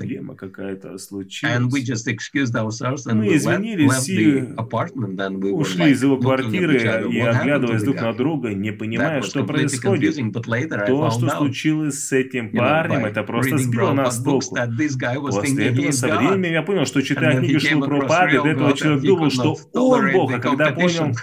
проблема 0.08 0.36
какая-то 0.36 0.88
And 0.88 1.72
we 1.72 1.82
случилась. 1.82 1.84
just 1.84 2.08
excused 2.08 2.56
ourselves 2.56 3.06
and 3.08 3.16
Мы 3.16 3.36
извинились 3.36 4.10
и 4.10 4.18
the 4.18 4.56
apartment 4.56 5.18
and 5.18 5.40
we 5.40 5.52
were 5.52 5.62
Ушли 5.62 5.92
из 5.92 6.04
его 6.04 6.18
квартиры 6.18 6.78
и 7.12 7.20
оглядываясь 7.20 7.84
друг 7.84 8.02
на 8.02 8.14
друга, 8.14 8.54
не 8.54 8.72
понимая, 8.72 9.22
что 9.22 9.44
происходит. 9.44 10.16
То, 10.88 11.10
что 11.12 11.30
случилось 11.30 12.04
с 12.04 12.12
этим 12.12 12.52
парнем, 12.52 13.06
это 13.06 13.24
просто 13.24 13.58
сбило 13.58 13.94
нас 13.94 14.18
с 14.18 14.24
толку. 14.24 14.58
После 14.68 15.68
этого 15.68 15.92
со 15.92 16.08
временем 16.18 16.54
я 16.54 16.62
понял, 16.62 16.86
что 16.86 17.02
читая 17.02 17.40
книги 17.40 17.58
Шилупрапады, 17.58 18.38
real 18.38 18.44
до 18.44 18.50
этого 18.50 18.74
человек 18.74 19.04
думал, 19.04 19.30
что 19.32 19.58
он 19.74 20.12
Бог, 20.12 20.34
а 20.34 20.40
когда 20.40 20.72
понял, 20.72 21.16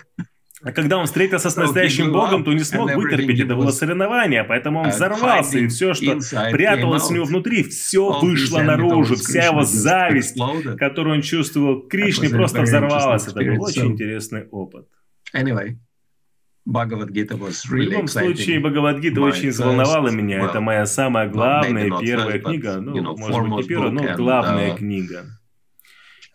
а 0.65 0.73
когда 0.73 0.97
он 0.97 1.05
встретился 1.05 1.51
с 1.51 1.57
настоящим 1.57 2.11
Богом, 2.11 2.43
то 2.43 2.53
не 2.53 2.65
смог 2.65 2.95
вытерпеть. 2.95 3.41
Это 3.41 3.55
было 3.55 3.71
соревнование, 3.71 4.45
поэтому 4.45 4.81
он 4.81 4.87
uh, 4.87 4.91
взорвался, 4.91 5.59
и 5.59 5.69
все, 5.69 5.93
что 5.93 6.19
пряталось 6.51 7.11
у 7.11 7.15
него 7.15 7.25
внутри, 7.27 7.63
все 7.65 8.19
вышло 8.19 8.61
наружу, 8.63 9.17
вся 9.17 9.47
его 9.47 9.63
зависть, 9.63 10.39
которую 10.79 11.17
он 11.17 11.23
чувствовал 11.23 11.83
к 11.83 11.91
Кришне, 11.91 12.31
просто 12.31 12.63
взорвалась. 12.63 13.29
Это 13.29 13.41
был 13.43 13.63
очень 13.63 13.93
интересный 13.93 14.47
опыт. 14.51 14.87
Anyway, 15.35 15.77
В 16.65 17.75
любом 17.75 18.09
случае. 18.09 18.61
Бхагавадгита 18.61 19.21
очень 19.21 19.51
взволновала 19.51 20.09
меня. 20.09 20.39
Это 20.39 20.59
well, 20.59 20.63
моя 20.63 20.87
самая 20.87 21.29
главная, 21.29 21.91
первая 22.01 22.39
first, 22.39 22.43
but, 22.43 22.51
книга. 22.51 22.81
Ну, 22.81 22.97
you 22.97 23.03
know, 23.03 23.17
может 23.17 23.43
быть, 23.43 23.53
не 23.53 23.63
первая, 23.65 23.91
но 23.91 24.05
and, 24.05 24.17
главная 24.17 24.73
uh, 24.73 24.77
книга. 24.79 25.27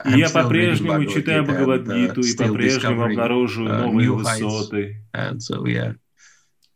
И 0.05 0.19
я 0.19 0.29
по-прежнему 0.29 1.03
читаю 1.05 1.43
and, 1.43 1.47
Бхагавадгиту 1.47 2.21
uh, 2.21 2.25
и 2.27 2.37
по-прежнему 2.37 3.03
обнаруживаю 3.03 3.73
uh, 3.73 3.81
новые 3.85 4.11
высоты. 4.11 5.03
And 5.13 5.37
so, 5.37 5.63
yeah, 5.65 5.95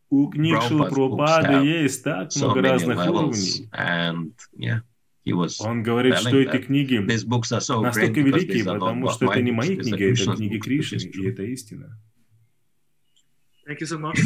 У 0.10 0.30
книг 0.30 0.58
have 0.58 1.66
есть 1.66 2.04
так 2.04 2.36
много 2.36 2.62
разных 2.62 3.08
уровней. 3.08 3.70
And, 3.72 4.32
yeah, 4.58 4.82
Он 5.60 5.84
говорит, 5.84 6.18
что 6.18 6.38
эти 6.38 6.58
книги 6.58 6.98
настолько 6.98 8.20
великие, 8.20 8.64
потому 8.64 9.10
что 9.10 9.32
это 9.32 9.42
не 9.44 9.52
мои 9.52 9.76
книги, 9.76 10.04
а 10.04 10.12
это 10.12 10.36
книги 10.36 10.58
Кришны, 10.58 10.98
и 10.98 11.28
это 11.28 11.44
истина. 11.44 12.00
Thank 13.66 13.80
you 13.80 13.88
so 13.88 13.98
much. 13.98 14.20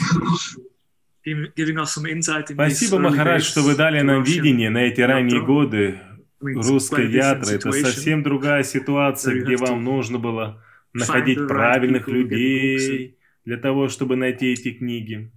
Giving 1.55 1.77
us 1.77 1.93
some 1.93 2.05
insight 2.05 2.49
in 2.49 2.55
Спасибо, 2.55 2.99
Махарадж, 2.99 3.43
что 3.43 3.61
вы 3.61 3.75
дали 3.75 4.01
нам 4.01 4.23
видение 4.23 4.69
на 4.69 4.79
эти 4.79 5.01
ранние 5.01 5.41
годы 5.41 5.99
русской 6.39 7.11
ятры. 7.11 7.55
Это 7.55 7.71
совсем 7.71 8.23
другая 8.23 8.63
ситуация, 8.63 9.41
где 9.41 9.57
вам 9.57 9.83
нужно 9.83 10.19
было 10.19 10.63
находить 10.93 11.47
правильных 11.47 12.07
людей 12.07 13.17
для 13.45 13.57
того, 13.57 13.89
чтобы 13.89 14.15
найти 14.15 14.53
эти 14.53 14.71
книги. 14.71 15.31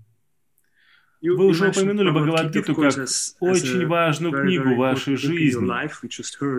Вы 1.22 1.46
уже 1.46 1.68
упомянули 1.68 2.10
Бхагавадгиту 2.10 2.74
как 2.74 2.94
очень 3.40 3.86
важную 3.86 4.32
книгу 4.32 4.74
вашей 4.76 5.16
жизни. 5.16 5.70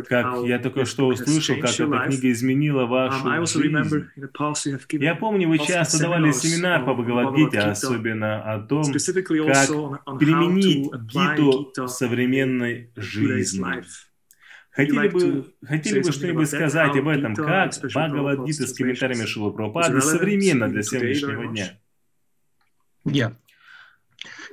Как 0.08 0.46
я 0.46 0.60
только 0.60 0.86
что 0.86 1.08
услышал, 1.08 1.56
как 1.56 1.72
эта 1.72 2.08
книга 2.08 2.32
изменила 2.32 2.82
Um, 2.82 2.88
вашу 2.88 3.62
жизнь. 3.62 4.06
Я 4.91 5.15
помню, 5.15 5.48
вы 5.48 5.58
часто 5.60 6.00
давали 6.00 6.32
семинар 6.32 6.86
по 6.86 6.94
Бхагавадгите, 6.94 7.60
особенно 7.60 8.41
о 8.41 8.60
том, 8.60 8.86
как 8.86 9.70
применить 10.20 10.91
Гиту 10.94 11.72
в 11.75 11.88
современной 11.88 12.91
жизни. 12.96 13.65
Хотели 14.72 15.08
бы, 15.10 15.53
хотели 15.63 16.01
бы 16.01 16.12
что-нибудь 16.12 16.48
сказать 16.48 16.96
об 16.96 17.08
этом, 17.08 17.36
как 17.36 17.74
Бхагавадгита 17.84 18.68
с 18.68 18.74
комментариями 18.74 19.24
is 19.24 19.53
Прабхупады 19.53 20.01
современно 20.01 20.70
для 20.70 20.84
сегодняшнего 20.84 21.48
дня? 21.48 21.77
Yeah. 23.03 23.34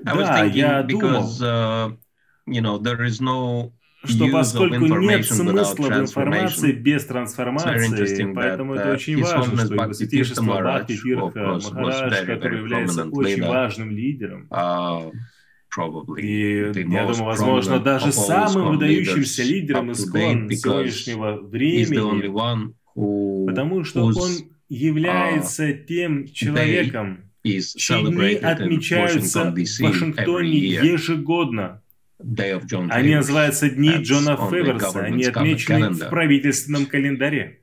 I 0.04 0.16
was 0.16 0.26
Да, 0.26 0.44
я 0.44 0.82
because 0.82 1.42
uh, 1.42 1.96
you 2.46 2.60
know 2.60 2.78
there 2.78 3.02
is 3.04 3.20
no 3.20 3.72
Что 4.04 4.28
поскольку 4.28 4.86
нет 4.98 5.26
смысла 5.26 5.88
в 5.88 5.98
информации 5.98 6.72
без 6.72 7.04
трансформации, 7.04 8.32
поэтому 8.32 8.74
that, 8.74 8.80
это 8.80 8.88
uh, 8.90 8.94
очень 8.94 9.20
важно, 9.20 9.64
что 9.64 9.74
его 9.74 9.92
святейшество 9.92 10.42
Бхакти 10.44 10.92
was 10.92 11.72
Махарадж, 11.74 12.26
который 12.26 12.58
является 12.58 13.04
очень 13.06 13.42
важным 13.44 13.90
лидером, 13.90 14.46
Uh, 14.50 15.12
И 16.16 16.72
я 16.74 17.06
думаю, 17.06 17.24
возможно, 17.24 17.78
даже 17.80 18.12
самым 18.12 18.70
выдающимся 18.70 19.42
лидером 19.42 19.92
ИСКОН 19.92 20.50
сегодняшнего 20.50 21.40
времени, 21.42 22.28
потому 23.46 23.84
что 23.84 24.04
он 24.04 24.30
является 24.68 25.72
тем 25.72 26.26
человеком, 26.28 27.27
in 27.56 28.44
отмечаются 28.44 29.50
в 29.50 29.80
Вашингтоне 29.80 30.58
ежегодно. 30.58 31.82
Они 32.18 33.14
называются 33.14 33.70
Дни 33.70 33.90
Джона 33.98 34.36
Феверса. 34.36 35.00
Они 35.00 35.24
отмечены 35.24 35.90
в 35.90 36.08
правительственном 36.10 36.86
календаре. 36.86 37.60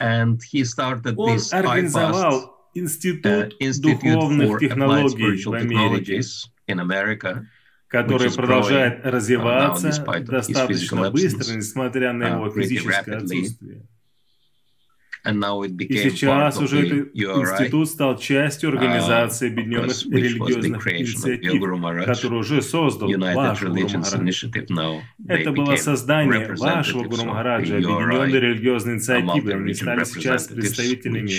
And 0.00 0.40
he 0.52 0.62
started 0.62 1.14
Он 1.16 1.34
this 1.34 1.52
IPAST, 1.52 1.58
организовал 1.58 2.44
uh, 2.44 2.78
Институт 2.78 3.54
духовных 3.80 4.60
технологий 4.60 5.42
в 5.44 5.52
Америке, 5.52 6.20
America, 6.68 7.46
который 7.88 8.30
продолжает 8.30 9.04
развиваться 9.04 9.88
uh, 9.88 10.04
his 10.04 10.20
достаточно 10.20 11.10
быстро, 11.10 11.52
несмотря 11.52 12.12
на 12.12 12.24
uh, 12.24 12.34
его 12.34 12.50
физическое 12.50 13.16
отсутствие. 13.16 13.82
And 15.24 15.38
now 15.38 15.62
it 15.62 15.76
И 15.76 16.10
сейчас 16.10 16.58
уже 16.58 16.86
этот 16.86 17.16
институт 17.16 17.88
стал 17.88 18.18
частью 18.18 18.70
Организации 18.70 19.48
uh, 19.48 19.52
Объединенных 19.52 20.06
Религиозных 20.06 20.86
Инициатив, 20.86 22.04
который 22.06 22.38
уже 22.38 22.62
создал 22.62 23.08
ваш 23.10 23.62
Гуру 23.62 25.02
Это 25.26 25.52
было 25.52 25.76
создание 25.76 26.54
вашего 26.54 27.04
Гуру 27.04 27.24
Махараджа, 27.24 27.76
Объединенной 27.76 28.40
религиозной 28.40 28.94
инициативы. 28.94 29.52
Они 29.52 29.74
стали 29.74 30.04
сейчас 30.04 30.46
представителями 30.48 31.30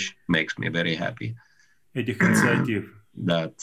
этих 1.93 2.21
инициатив. 2.21 2.99
That 3.16 3.54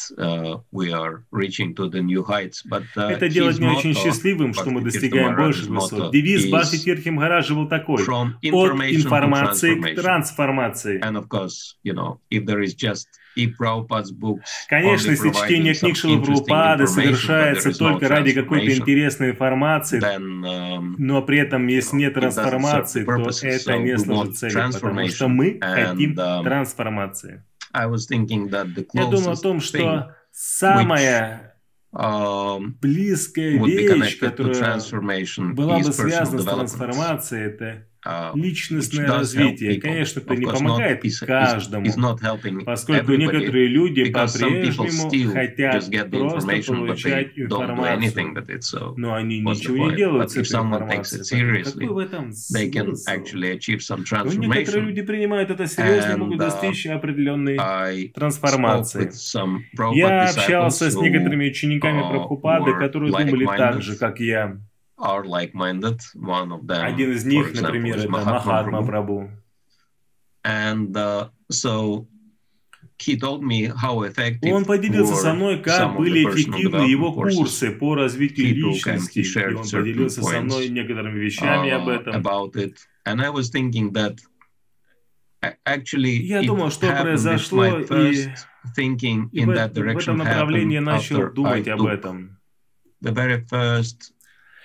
we 0.71 0.93
are 0.93 1.25
reaching 1.31 1.75
to 1.75 1.89
the 1.89 2.03
new 2.03 2.23
heights. 2.23 2.63
But 2.65 2.85
Это 2.95 3.29
делает 3.29 3.59
меня 3.59 3.73
очень 3.73 3.95
счастливым, 3.95 4.55
что 4.55 4.71
мы 4.71 4.83
достигаем 4.83 5.37
больших 5.37 5.69
высот. 5.69 6.13
Девиз 6.13 6.45
Тиртхи 6.85 7.11
Махараджа 7.11 7.55
был 7.55 7.69
такой. 7.69 8.05
from 8.05 8.35
От 8.43 8.93
информации 8.93 9.81
к 9.81 10.01
трансформации. 10.01 11.01
And 11.03 11.17
of 11.17 11.29
course, 11.29 11.77
you 11.83 11.95
know, 11.95 12.21
if 12.31 12.45
there 12.47 12.61
is 12.61 12.75
just 12.75 13.09
if 13.37 13.57
Prabhupada's 13.57 14.13
books 14.13 14.67
Конечно, 14.69 15.11
если 15.11 15.31
чтение 15.31 15.75
книг 15.75 15.97
Шилы 15.97 16.23
Прабхупады 16.23 16.87
совершается 16.87 17.77
только 17.77 18.09
ради 18.09 18.33
какой-то 18.33 18.75
интересной 18.75 19.31
информации, 19.31 20.01
um, 20.01 20.95
но 20.99 21.23
при 21.23 21.39
этом 21.39 21.67
если 21.67 21.97
нет 21.97 22.15
трансформации, 22.15 23.05
то 23.05 23.31
это 23.43 23.79
не 23.79 23.99
служит 23.99 24.37
цели, 24.37 24.73
потому 24.73 25.09
что 25.09 25.29
мы 25.29 25.59
хотим 25.61 26.13
um, 26.13 26.43
трансформации. 26.43 27.45
I 27.77 27.87
was 27.87 28.07
thinking 28.07 28.49
that 28.51 28.75
the 28.75 28.87
Я 28.95 29.07
думаю 29.07 29.33
о 29.33 29.37
том, 29.37 29.61
что 29.61 30.15
самая 30.33 31.55
um, 31.93 32.75
близкая 32.81 33.63
вещь, 33.63 34.19
которая 34.19 34.81
была 35.55 35.79
бы 35.79 35.93
связана 35.93 36.43
с 36.43 36.45
трансформацией, 36.45 37.47
это 37.47 37.87
Uh, 37.96 37.96
личностное 38.35 39.07
does 39.07 39.11
help 39.11 39.19
развитие. 39.19 39.81
Конечно, 39.81 40.21
это 40.21 40.37
не 40.37 40.47
помогает 40.47 41.03
каждому, 41.21 41.87
поскольку 42.65 43.13
некоторые 43.13 43.69
люди 43.69 44.11
по-прежнему 44.11 45.33
хотят 45.33 46.11
просто 46.11 46.73
получать 46.73 47.39
информацию, 47.39 48.95
но 48.97 49.15
они 49.15 49.41
ничего 49.41 49.91
не 49.91 49.97
делают 49.97 50.31
с 50.31 50.37
этой 50.37 50.49
информацией. 50.49 51.63
Какой 51.63 51.87
в 51.87 51.99
этом 51.99 52.33
смысл? 52.33 52.57
Но 54.27 54.33
некоторые 54.33 54.65
transformation. 54.65 54.81
люди 54.81 55.03
принимают 55.03 55.51
это 55.51 55.67
серьезно 55.67 56.17
могут 56.17 56.37
uh, 56.37 56.39
достичь 56.39 56.87
определенной 56.87 58.09
трансформации. 58.09 59.11
Я 59.95 60.29
общался 60.29 60.91
с 60.91 60.97
некоторыми 60.97 61.49
учениками 61.49 62.01
uh, 62.01 62.11
Прабхупады, 62.11 62.73
которые 62.75 63.13
думали 63.13 63.47
так 63.47 63.83
же, 63.83 63.97
как 63.97 64.21
я. 64.21 64.59
Are 64.99 65.25
like-minded. 65.25 66.01
One 66.15 66.53
of 66.53 66.67
them, 66.67 66.85
Один 66.85 67.13
из 67.13 67.25
них, 67.25 67.51
example, 67.51 67.63
например, 67.63 67.99
это 67.99 68.09
Mahatma 68.09 68.45
Махатма. 68.45 68.87
Прабhu. 68.87 69.31
And 70.45 70.97
uh, 70.97 71.29
so 71.51 72.07
he 72.99 73.17
told 73.19 73.43
me 73.43 73.67
how 73.67 74.03
effective 74.03 74.53
Он 74.53 74.65
поделился 74.65 75.17
со 75.17 75.35
мной, 75.35 75.61
как 75.63 75.97
были 75.97 76.25
эффективны 76.25 76.83
его 76.83 77.13
курсы 77.13 77.73
по 77.73 77.95
развитию 77.95 78.55
личности. 78.55 79.21
И 79.21 79.55
он 79.55 79.69
поделился 79.69 80.23
со 80.23 80.41
мной 80.41 80.69
некоторыми 80.69 81.19
вещами 81.19 81.71
об 81.71 81.89
uh, 81.89 82.01
этом. 82.01 82.15
about 82.15 82.57
it. 82.57 82.79
And 83.05 83.21
I 83.21 83.31
was 83.31 83.51
thinking 83.51 83.93
that 83.93 84.19
actually 85.65 86.23
Я 86.23 86.43
думал, 86.43 86.71
что 86.71 86.91
произошло, 86.91 87.67
и, 87.67 88.29
thinking 88.77 89.31
in 89.33 89.49
that 89.51 89.75
в 89.75 89.79
этом 89.79 89.85
direction 89.85 90.17
направлении 90.17 90.79
начал 90.79 91.33
думать 91.33 91.69
об 91.69 91.85
этом. 91.87 92.39
the 93.03 93.13
very 93.13 93.45
first 93.45 94.13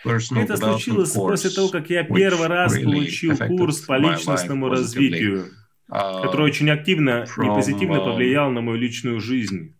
Это 0.04 0.58
случилось 0.58 1.12
после 1.12 1.50
того, 1.50 1.70
как 1.70 1.90
я 1.90 2.04
первый 2.04 2.48
раз 2.48 2.78
получил 2.78 3.38
курс 3.38 3.82
по 3.82 3.98
личностному 3.98 4.70
развитию, 4.70 5.52
uh, 5.90 6.22
который 6.22 6.46
очень 6.46 6.70
активно 6.70 7.24
и 7.24 7.48
позитивно 7.48 7.98
um, 7.98 8.06
повлиял 8.06 8.50
на 8.52 8.62
мою 8.62 8.78
личную 8.78 9.20
жизнь. 9.20 9.76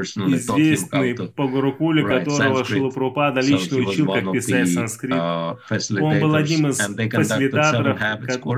известный 0.00 1.14
по 1.28 1.46
Гурукуле, 1.46 2.02
write 2.02 2.24
которого 2.24 2.62
So 2.62 3.40
лично 3.42 3.78
учил, 3.78 4.12
как 4.12 4.32
писать 4.32 4.68
санскрит. 4.68 5.12
uh, 5.12 5.56
Он 6.00 6.20
был 6.20 6.34
одним 6.34 6.68
из 6.68 6.78
фасилитаторов, 6.78 8.00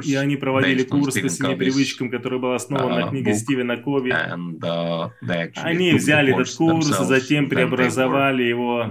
и 0.07 0.15
они 0.15 0.37
проводили 0.37 0.83
курс 0.85 1.19
по 1.19 1.29
семи 1.29 1.55
привычкам, 1.55 2.11
который 2.11 2.39
был 2.39 2.53
основан 2.53 2.95
на 2.95 3.05
uh, 3.07 3.11
книге. 3.11 3.35
Стивена 3.35 3.77
Кови. 3.77 4.11
uh, 4.11 5.11
Они 5.57 5.93
взяли 5.95 6.33
этот 6.33 6.55
курс, 6.55 6.91
а 6.91 7.03
themselves. 7.03 7.05
затем 7.07 7.49
преобразовали 7.49 8.43
его 8.43 8.87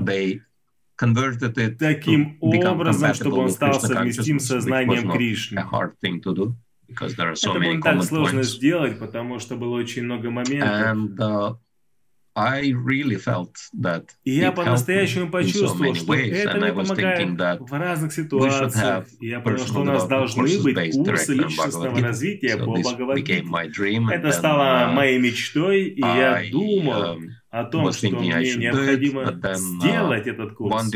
таким 1.80 2.38
образом, 2.42 3.14
чтобы 3.14 3.38
он 3.38 3.50
стал 3.50 3.80
совместим 3.80 4.40
с 4.40 4.48
сознанием 4.48 5.12
Кришны. 5.12 5.64
Это 6.90 7.54
было 7.54 7.64
не 7.64 7.82
так 7.82 8.04
сложно 8.04 8.44
сделать, 8.44 9.00
потому 9.00 9.40
что 9.40 9.56
было 9.56 9.76
очень 9.76 10.04
много 10.04 10.30
моментов. 10.30 11.58
И 14.24 14.32
я 14.32 14.52
по-настоящему 14.52 15.30
почувствовал, 15.30 15.94
что 15.94 16.14
это 16.16 16.58
мне 16.58 16.74
помогает 16.74 17.62
в 17.62 17.74
разных 17.74 18.14
ситуациях. 18.14 19.06
Я 19.22 19.40
понял, 19.40 19.60
что 19.60 19.82
у 19.82 19.84
нас 19.84 20.08
должны 20.08 20.60
быть 20.64 20.94
курсы 20.94 21.34
личностного 21.34 22.00
развития 22.00 22.58
по 22.58 22.72
Бхагавадгите. 22.72 23.46
Это 24.12 24.32
стало 24.32 24.90
uh, 24.90 24.94
моей 24.94 25.20
мечтой, 25.20 25.90
и 25.90 26.02
я 26.02 26.42
думал 26.52 27.18
um, 27.18 27.28
о 27.52 27.64
том, 27.66 27.92
что 27.92 28.10
мне 28.10 28.34
необходимо 28.58 29.24
uh, 29.24 29.54
сделать 29.56 30.28
этот 30.28 30.54
курс. 30.54 30.92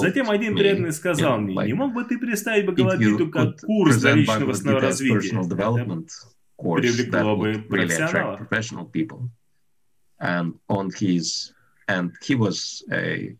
Затем 0.00 0.30
один 0.30 0.56
преданный 0.56 0.92
сказал 0.92 1.38
мне, 1.38 1.54
не 1.64 1.74
мог 1.74 1.94
бы 1.94 2.04
ты 2.04 2.18
представить 2.18 2.66
Бхагавадгиту 2.66 3.30
как 3.30 3.60
курс 3.60 3.98
для 3.98 4.14
as 4.14 4.80
развития? 4.80 5.38
Это 5.38 6.04
привлекло 6.58 7.36
бы 7.36 7.64
профессионалов. 7.68 8.48
Professional 10.22 10.52
people. 10.52 10.58
And 10.68 10.78
on 10.78 10.90
his, 10.98 11.52
and 11.88 12.12
he 12.24 12.34
was 12.34 12.82
a, 12.92 13.36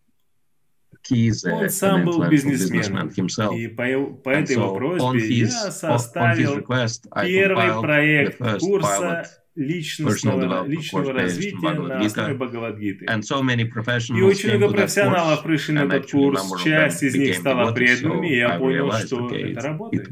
he's 1.08 1.44
a, 1.44 1.52
Он 1.52 1.64
an 1.64 1.68
сам 1.70 2.04
был 2.04 2.22
influential 2.24 2.30
businessman. 2.30 3.08
businessman 3.08 3.10
himself. 3.14 3.56
И 3.56 3.68
по, 3.68 3.82
его- 3.82 4.12
по 4.14 4.30
And 4.30 4.44
этой 4.44 4.52
его 4.52 4.66
so 4.66 4.74
on 4.74 4.78
просьбе 4.98 5.28
his, 5.28 5.50
я 5.50 5.52
on, 5.52 5.62
on 5.62 5.66
his 5.68 5.72
составил 5.72 6.56
request, 6.58 7.06
I 7.12 7.26
первый 7.28 7.66
compiled 7.66 7.76
the 7.76 7.82
проект 7.82 8.38
first 8.38 8.60
курса 8.60 8.88
pilot 8.88 9.26
личностного, 9.54 10.40
development 10.40 10.68
личного 10.70 11.04
course 11.04 11.12
based 11.12 11.18
on 11.18 11.22
развития 11.22 11.56
Bhagavad 11.60 11.88
на 11.88 12.00
Gita. 12.00 12.06
основе 12.06 12.34
Бхагавадгиты. 12.34 13.04
And 13.06 13.22
so 13.22 13.42
many 13.42 13.62
И 13.62 13.68
professionals 13.68 14.22
очень 14.22 14.48
came 14.50 14.56
много 14.58 14.72
to 14.72 14.76
that 14.76 14.80
профессионалов 14.82 15.38
course, 15.40 15.42
пришли 15.44 15.74
на 15.74 15.80
and 15.80 15.92
этот 15.92 16.04
actually 16.04 16.10
курс, 16.20 16.40
number 16.42 16.56
of 16.56 16.58
them 16.58 16.64
часть 16.64 17.02
из 17.02 17.14
них 17.14 17.30
became 17.36 17.40
стала 17.40 17.70
devotees, 17.70 17.74
преданными, 17.74 18.28
и 18.28 18.32
so 18.32 18.36
я 18.38 18.48
I 18.54 18.58
понял, 18.58 18.88
realized, 18.88 19.06
что 19.06 19.16
okay, 19.28 19.50
это 19.52 19.60
it, 19.60 19.62
работает. 19.62 20.10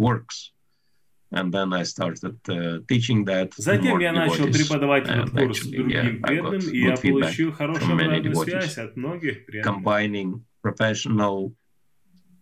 And 1.33 1.53
then 1.53 1.73
I 1.73 1.85
started 1.85 2.41
uh, 2.49 2.81
teaching 2.89 3.25
that 3.27 3.53
Затем 3.57 3.99
more 3.99 4.03
я 4.03 4.13
начал 4.13 4.47
преподавать 4.47 5.05
этот 5.09 5.31
and 5.31 5.39
курс 5.39 5.63
другим 5.65 5.89
yeah, 5.89 6.21
I 6.25 6.37
got 6.37 6.51
преданным, 6.51 6.71
и 6.73 6.79
я 6.81 6.95
good 6.95 7.01
feedback 7.01 7.21
получил 7.21 7.53
хорошую 7.53 7.93
обратную 7.93 8.37
связь 8.37 8.79
от 8.79 8.97
многих 8.97 9.47
преданных. 9.47 9.65
combining 9.65 10.45
professional 10.61 11.55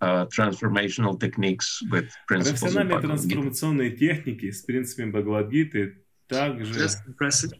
uh, 0.01 0.27
transformational 0.29 1.19
techniques 1.19 1.83
with 1.91 2.09
principles 2.27 2.75
of 2.75 2.89
Профессиональные 2.89 3.01
трансформационные 3.01 3.91
техники 3.91 4.51
с 4.51 4.63
принципами 4.63 5.11
Бхагавадгиты 5.11 6.03
также... 6.27 6.89
Impressive. 7.07 7.53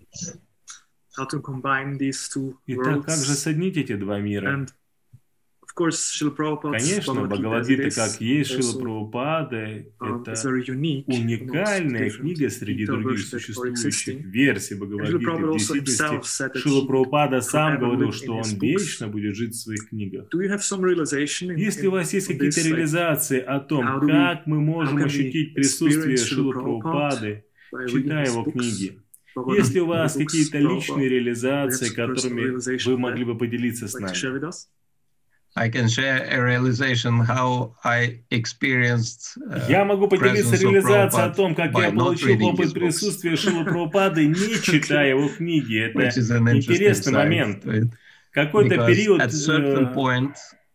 How 1.19 1.27
to 1.27 1.41
combine 1.43 1.99
these 1.99 2.29
two 2.33 2.57
И 2.67 2.75
так 2.77 3.05
как 3.05 3.17
же 3.19 3.33
worlds. 3.33 3.37
соединить 3.37 3.77
эти 3.77 3.97
два 3.97 4.19
мира? 4.21 4.47
And 4.49 4.69
of 5.63 5.68
course, 5.68 5.68
Srila 5.68 5.68
Prabhupada's 5.68 5.68
Конечно, 6.73 7.25
Бхагавадгита 7.27 7.91
как 7.91 8.21
есть 8.21 8.51
Шила 8.51 8.73
also, 8.73 8.81
Прабхупады, 8.81 9.93
um, 10.01 10.23
это 10.23 10.35
уникальная 11.07 12.11
книга 12.11 12.51
среди 12.51 12.87
других 12.87 13.21
существующих 13.21 14.25
версий 14.25 14.75
Бхагавадгиты. 14.75 15.19
В 15.19 15.53
действительности, 15.53 16.59
Шила 16.59 16.87
Прабхупада 16.87 17.41
сам 17.41 17.79
говорил, 17.79 18.13
что 18.13 18.35
он 18.35 18.45
вечно 18.61 19.09
будет 19.09 19.37
жить 19.37 19.55
в 19.55 19.59
своих 19.59 19.89
книгах. 19.89 20.29
Если 20.33 21.87
у 21.87 21.91
вас 21.91 22.13
есть 22.13 22.27
какие-то 22.27 22.61
реализации 22.61 23.41
о 23.41 23.61
том, 23.61 24.01
как 24.07 24.47
мы 24.47 24.61
можем 24.61 24.97
ощутить 24.99 25.55
присутствие 25.55 26.17
Srila 26.17 26.53
Прабхупады, 26.53 27.45
читая 27.89 28.27
его 28.27 28.43
книги? 28.43 29.01
Если 29.55 29.79
у 29.79 29.87
вас 29.87 30.15
какие-то 30.15 30.59
личные 30.59 31.09
реализации, 31.09 31.95
которыми 31.95 32.85
вы 32.85 32.99
могли 32.99 33.25
бы 33.25 33.39
поделиться 33.39 33.87
с 33.87 33.95
нами? 33.95 34.13
Я 39.69 39.85
могу 39.85 40.09
поделиться 40.09 40.57
реализацией 40.57 41.23
о 41.27 41.31
том, 41.31 41.55
как 41.55 41.73
я 41.79 41.91
получил 41.91 42.47
опыт 42.47 42.73
присутствия 42.75 43.37
Шилы 43.37 43.65
Прабхупады, 43.65 44.27
не 44.27 44.63
читая 44.63 45.11
его 45.11 45.29
книги. 45.29 45.79
Это 45.81 45.99
интересный 46.57 47.13
момент. 47.13 47.65
какой-то 48.33 48.87
период, 48.87 49.21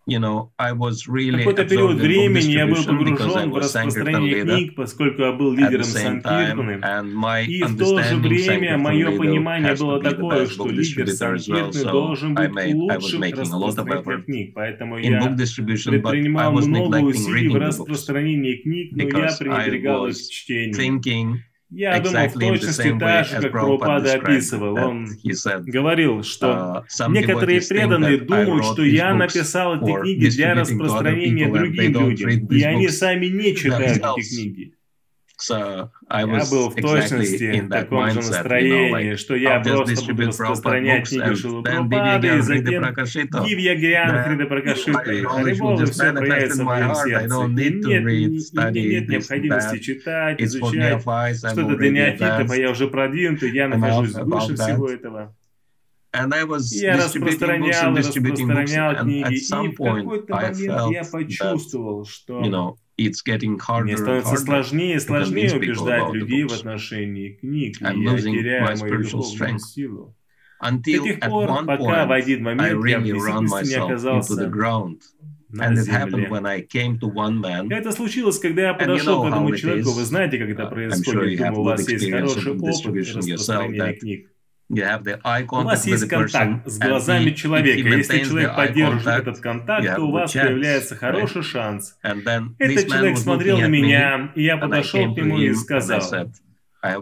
at 0.03 0.09
certain 0.09 0.09
э, 0.09 0.09
point, 0.09 0.09
you 0.09 0.18
know, 0.18 0.51
I 0.59 0.73
was 0.73 1.07
really 1.07 1.38
какой-то 1.38 1.64
период 1.64 1.90
absorbed 1.90 1.92
in 1.92 1.99
book 1.99 2.07
времени 2.07 2.53
я 2.53 2.66
был 2.66 2.75
distribution 2.75 3.05
because 3.05 3.37
I 3.37 3.44
погружен 3.44 3.51
в 3.51 3.57
was 3.57 3.75
Sankirtan 3.75 3.87
распространение 3.87 4.35
leader 4.35 4.57
книг, 4.57 4.75
поскольку 4.75 5.23
я 5.23 5.33
был 5.33 5.53
at 5.53 5.57
лидером 5.57 5.81
the 5.81 5.85
same 5.85 6.23
time, 6.23 6.57
Санкиртаны. 6.57 6.81
and 6.83 7.14
my 7.14 7.44
И 7.44 7.62
в 7.62 7.79
то 7.79 8.03
же 8.03 8.14
understanding 8.14 8.29
время 8.29 8.75
Sankirtan 8.75 8.79
мое 8.79 9.11
leader 9.11 9.18
понимание 9.18 9.71
has 9.71 9.79
to 9.79 9.85
было 9.85 9.99
be 9.99 10.03
the 10.03 10.11
такое, 10.11 10.44
best 10.44 10.51
что 10.53 10.64
book 10.64 10.73
лидер 10.73 11.05
distributor 11.05 11.35
as 11.35 11.49
well. 11.49 11.73
Санкиртны 11.73 11.83
So 11.83 11.90
должен 11.92 12.38
I 12.38 12.47
быть 12.49 12.57
made, 12.57 12.90
I 12.90 12.97
was 12.97 13.03
лучшим 13.03 13.21
making 13.21 13.53
a 13.53 13.59
lot 13.59 13.77
of 13.77 13.87
распространителем 13.87 13.99
effort 13.99 14.25
книг. 14.25 14.55
Поэтому 14.55 14.99
in 14.99 15.18
book 15.18 15.37
я 15.37 15.37
distribution, 15.37 15.92
but 15.92 15.94
I 15.94 16.01
предпринимал 16.01 16.53
was 16.55 16.66
много 16.66 16.99
neglecting 16.99 17.05
усилий 17.05 17.49
в 17.49 17.53
reading 17.53 17.53
the 17.53 17.59
books, 17.59 17.66
распространении 17.66 18.57
книг, 18.57 18.92
но 18.92 19.03
я 19.03 19.09
because 19.09 19.35
I 19.35 19.38
пренебрегал 19.38 20.07
их 20.07 20.14
was 20.14 20.29
чтением. 20.31 21.42
Я 21.76 22.00
думал 22.00 22.12
в 22.12 22.16
exactly 22.16 22.34
in 22.34 22.54
the 22.54 22.60
точности 22.60 22.98
так 23.00 23.26
же, 23.26 23.42
как 23.42 23.52
Прабхупада 23.52 24.14
описывал. 24.14 24.76
Он 24.76 25.08
said, 25.26 25.64
говорил, 25.66 26.24
что 26.24 26.86
uh, 27.00 27.12
Некоторые 27.12 27.62
преданные 27.62 28.18
думают, 28.20 28.66
что 28.66 28.84
я 28.84 29.14
написал 29.16 29.78
эти 29.78 30.02
книги 30.02 30.30
для 30.30 30.54
распространения 30.54 31.52
другим 31.52 31.94
людям, 31.94 32.30
и 32.30 32.64
они 32.64 32.90
сами 32.90 33.26
не 33.26 33.56
читают 33.56 34.04
эти 34.18 34.30
книги. 34.30 34.73
So 35.43 35.89
I 36.10 36.21
Я 36.21 36.27
was 36.27 36.49
был 36.49 36.69
в 36.69 36.77
exactly 36.77 36.82
точности 36.82 37.43
in 37.43 37.65
в 37.65 37.69
таком 37.69 38.10
же 38.12 38.19
mindset, 38.19 38.21
you 38.21 38.23
know, 38.23 38.32
настроении, 38.32 39.12
like 39.12 39.17
что 39.17 39.36
я 39.36 39.60
просто 39.60 40.13
буду 40.13 40.27
распространять 40.27 41.10
книги 41.10 41.34
Hriday 41.63 42.41
затем 42.41 42.84
Гьян 43.75 44.08
Да. 44.10 44.23
Хрида 44.23 44.45
Пракашиты, 44.45 45.21
knowledge 45.23 45.23
will 45.23 45.43
Харибол, 45.43 45.79
и 45.79 45.84
just 45.84 45.91
все 45.91 46.13
проявится 46.13 46.63
в 46.63 46.65
моем 46.65 46.95
сердце. 46.95 47.47
нет, 47.47 48.03
нет 48.71 49.10
необходимости 49.10 49.79
читать, 49.79 50.41
изучать 50.41 51.01
что-то 51.01 51.75
для 51.75 51.89
неофитов, 51.89 52.49
а 52.49 52.56
я 52.56 52.69
уже 52.69 52.88
продвинутый, 52.88 53.51
я 53.51 53.67
нахожусь 53.67 54.15
about 54.15 54.56
всего 54.56 54.89
этого. 54.89 55.36
And 56.15 56.32
I 56.32 56.43
was 56.43 56.71
Я 56.71 56.95
books 56.95 57.06
распространял 57.06 57.95
and 57.95 57.97
и 57.97 58.01
distributing 58.01 58.45
books, 58.45 58.62
распространял 58.62 58.91
and 58.93 59.01
книги, 59.01 59.25
at 59.25 59.32
и 59.32 59.51
some 59.51 59.71
в 59.71 59.82
point 59.82 60.03
какой-то 60.03 60.36
I 60.36 60.41
момент 60.43 60.91
я 60.91 61.01
felt 61.01 61.03
that, 61.03 61.12
почувствовал, 61.12 62.06
что 62.06 62.39
you 62.41 62.51
know, 62.51 62.75
мне 62.97 63.97
становится 63.97 64.34
harder. 64.34 64.38
сложнее 64.38 64.95
и 64.95 64.99
сложнее 64.99 65.56
убеждать 65.56 66.13
людей 66.13 66.43
в 66.43 66.53
отношении 66.53 67.29
книг, 67.34 67.82
и 67.82 67.84
I'm 67.84 68.03
я 68.03 68.17
теряю 68.17 68.77
мою 68.77 69.03
духовную 69.03 69.60
силу. 69.60 70.15
До 70.62 70.69
Until 70.69 71.03
тех 71.03 71.19
at 71.19 71.29
пор, 71.29 71.49
one 71.49 71.65
пока 71.65 72.06
в 72.06 72.12
один 72.12 72.43
момент 72.43 72.86
я 72.86 72.99
в 72.99 73.03
действительности 73.03 73.69
не 73.69 73.75
оказался 73.75 74.34
And 75.56 75.77
it 75.77 75.88
happened 75.88 76.25
земле. 76.25 76.29
when 76.29 76.45
I 76.47 76.62
came 76.62 76.99
to 76.99 77.13
one 77.13 77.39
man. 77.39 77.71
Это 77.71 77.91
случилось, 77.91 78.39
когда 78.39 78.63
я 78.63 78.73
подошел 78.73 79.23
know 79.23 79.25
к 79.25 79.27
этому 79.32 79.56
человеку. 79.56 79.91
Вы 79.91 80.03
знаете, 80.03 80.39
как 80.39 80.49
это 80.49 80.65
происходит. 80.65 81.38
Думаю, 81.38 81.60
у 81.60 81.63
вас 81.63 81.88
есть 81.88 82.10
хороший 82.10 82.53
опыт 82.53 83.15
распространения 83.15 83.93
книг. 83.93 84.33
У 84.69 85.63
вас 85.63 85.86
есть 85.86 86.08
контакт 86.08 86.67
с 86.67 86.80
глазами 86.80 87.32
человека. 87.32 87.88
Если 87.89 88.23
человек 88.23 88.56
поддержит 88.56 89.08
этот 89.08 89.39
контакт, 89.39 89.95
то 89.95 90.02
у 90.02 90.12
вас 90.12 90.32
появляется 90.34 90.95
хороший 90.95 91.43
шанс. 91.43 91.97
Этот 92.02 92.88
человек 92.88 93.17
смотрел 93.17 93.60
на 93.60 93.67
меня, 93.67 94.32
и 94.36 94.43
я 94.43 94.58
подошел 94.58 95.13
к 95.13 95.17
нему 95.17 95.38
и 95.38 95.54
сказал, 95.54 96.02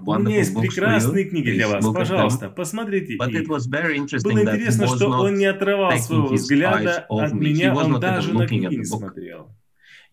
у 0.06 0.19
меня 0.19 0.38
есть 0.38 0.54
прекрасные 0.56 1.26
книги 1.26 1.52
для 1.52 1.67
вас, 1.67 1.84
пожалуйста, 1.86 2.50
посмотрите 2.50 3.13
их. 3.13 3.19
Было 3.19 4.41
интересно, 4.41 4.88
что 4.88 5.10
он 5.10 5.36
не 5.36 5.45
отрывал 5.45 5.97
своего 5.97 6.28
взгляда 6.28 7.06
от 7.10 7.34
меня, 7.34 7.74
он 7.74 8.00
даже 8.00 8.34
на 8.34 8.47
книги 8.47 8.76
не 8.76 8.86
смотрел. 8.86 9.56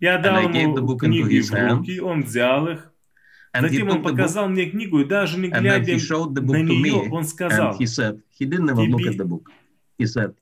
Я 0.01 0.19
дал 0.19 0.41
ему 0.43 0.97
книги 0.97 1.41
в 1.41 1.51
руки, 1.53 2.01
он 2.01 2.23
взял 2.23 2.69
их, 2.69 2.88
затем 3.61 3.89
он 3.89 4.03
показал 4.03 4.49
мне 4.49 4.67
книгу, 4.67 5.01
и 5.01 5.05
даже 5.05 5.39
не 5.39 5.49
глядя 5.49 5.93
на 5.93 6.63
нее, 6.63 7.11
он 7.11 7.25
сказал, 7.25 7.77
he 7.79 7.87
said, 7.87 8.21
he 8.39 8.47
didn't 8.47 8.71
even 8.71 8.91
look 8.91 9.01
Тебе- 9.01 9.11
at 9.11 9.17
the 9.17 9.25
book. 9.25 9.51
He 9.99 10.07
said, 10.07 10.35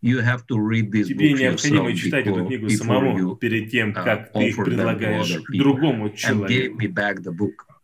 you 0.00 0.20
have 0.20 0.46
to 0.46 0.58
read 0.58 0.92
this 0.92 1.08
тебе 1.08 1.30
book 1.30 1.40
необходимо 1.40 1.90
yourself 1.90 1.96
читать 1.96 2.26
эту 2.26 2.46
книгу 2.46 2.70
самому 2.70 3.36
перед 3.36 3.70
тем, 3.70 3.90
uh, 3.90 4.04
как 4.04 4.32
ты 4.32 4.48
их 4.48 4.56
предлагаешь 4.56 5.42
другому 5.48 6.10
человеку. 6.10 6.78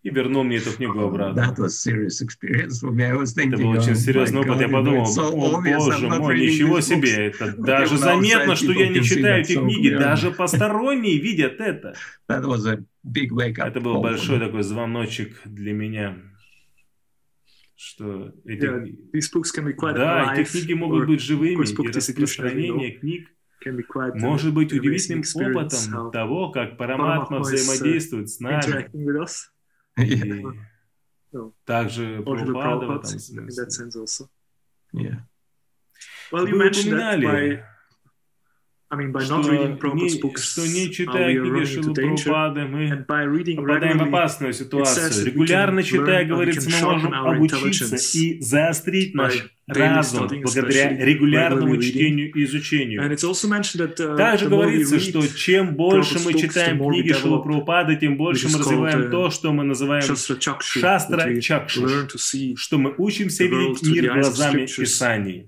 И 0.03 0.09
вернул 0.09 0.45
мне 0.45 0.57
эту 0.57 0.73
книгу 0.73 0.99
обратно. 0.99 1.39
That 1.39 1.59
was 1.59 1.79
serious 1.79 2.23
experience 2.23 2.81
for 2.81 2.91
me. 2.91 3.05
I 3.05 3.13
was 3.13 3.35
thinking, 3.35 3.55
Это 3.55 3.63
был 3.63 3.71
очень 3.71 3.93
oh 3.93 3.95
серьезный 3.97 4.41
опыт. 4.41 4.61
Я 4.61 4.69
подумал, 4.69 5.05
so 5.05 5.29
о 5.29 5.61
боже 5.61 6.09
мой, 6.09 6.41
ничего 6.41 6.81
себе. 6.81 7.27
Это 7.27 7.55
даже 7.57 7.99
заметно, 7.99 8.57
что 8.57 8.73
я 8.73 8.89
не 8.89 9.03
читаю 9.03 9.43
эти 9.43 9.57
книги. 9.57 9.91
Даже 9.95 10.31
посторонние 10.31 11.19
видят 11.19 11.61
это. 11.61 11.95
That 12.29 12.45
was 12.45 12.67
a 12.67 12.83
big 13.03 13.31
wake 13.33 13.59
up 13.59 13.69
Это 13.69 13.81
был 13.81 13.97
call 13.97 14.03
большой 14.03 14.39
такой 14.39 14.63
звоночек 14.63 15.41
для 15.45 15.73
меня. 15.73 16.19
Что 17.77 18.33
эти 18.45 18.65
Yeah, 18.65 18.85
These 19.13 19.33
books 19.33 19.51
can 19.57 19.65
be 19.65 19.75
quite 19.75 19.95
Да, 19.95 20.35
alive, 20.35 20.41
эти 20.41 20.51
книги 20.51 20.75
могут 20.75 21.07
быть 21.07 21.21
живыми, 21.21 21.63
и 21.63 21.89
распространение 21.89 22.99
книг 22.99 23.29
может 24.15 24.55
быть 24.55 24.73
удивительным 24.73 25.23
опытом 25.35 26.11
того, 26.11 26.51
как 26.51 26.77
Параматма 26.77 27.39
uh, 27.39 27.41
взаимодействует 27.41 28.29
с 28.29 28.41
нами. 28.41 28.91
И 30.03 30.45
No. 31.33 31.53
также 31.65 32.23
Прабхупада 32.25 32.87
в 32.87 32.91
этом 32.91 33.19
смысле. 33.19 34.29
Yeah. 34.93 35.23
Well, 36.33 36.45
Вы 36.45 36.59
mentioned 36.59 36.93
that 36.93 37.21
by 37.21 37.23
упоминали 37.23 37.65
I 38.93 38.97
mean, 38.97 39.13
by 39.13 39.23
что 39.23 39.37
not 39.37 39.47
reading 39.47 39.79
Prabhupada's 39.79 40.15
не, 40.15 40.21
books, 40.21 40.43
что 40.43 40.67
не 40.67 40.89
uh, 40.89 40.91
читая 40.91 41.41
книги. 41.41 41.93
Прабхупады, 41.93 42.65
мы 42.65 43.05
попадаем 43.07 43.99
в 43.99 44.03
опасную 44.03 44.53
ситуацию. 44.53 45.27
Регулярно 45.27 45.85
читая, 45.85 46.25
говорится, 46.25 46.69
мы 46.69 46.95
можем 46.95 47.15
обучиться 47.15 47.97
и 48.19 48.41
заострить 48.41 49.15
наш 49.15 49.49
разум 49.69 50.27
благодаря 50.27 51.05
регулярному 51.05 51.81
чтению 51.81 52.33
и 52.33 52.45
изучению. 52.45 53.03
Uh, 53.03 54.17
Также 54.17 54.49
говорится, 54.49 54.99
что 54.99 55.25
чем 55.29 55.77
больше 55.77 56.19
мы 56.25 56.35
читаем 56.35 56.79
книги 56.79 57.13
Прабхупады, 57.13 57.95
тем 57.95 58.17
больше 58.17 58.49
мы 58.49 58.59
развиваем 58.59 59.03
uh, 59.03 59.11
то, 59.11 59.31
что 59.31 59.53
мы 59.53 59.63
называем 59.63 60.03
Шастра 60.03 61.41
Чакшу, 61.41 62.09
что 62.57 62.79
мы 62.79 62.93
учимся 62.99 63.45
видеть 63.45 63.83
мир 63.85 64.15
глазами. 64.15 64.67
Писаний. 64.67 65.47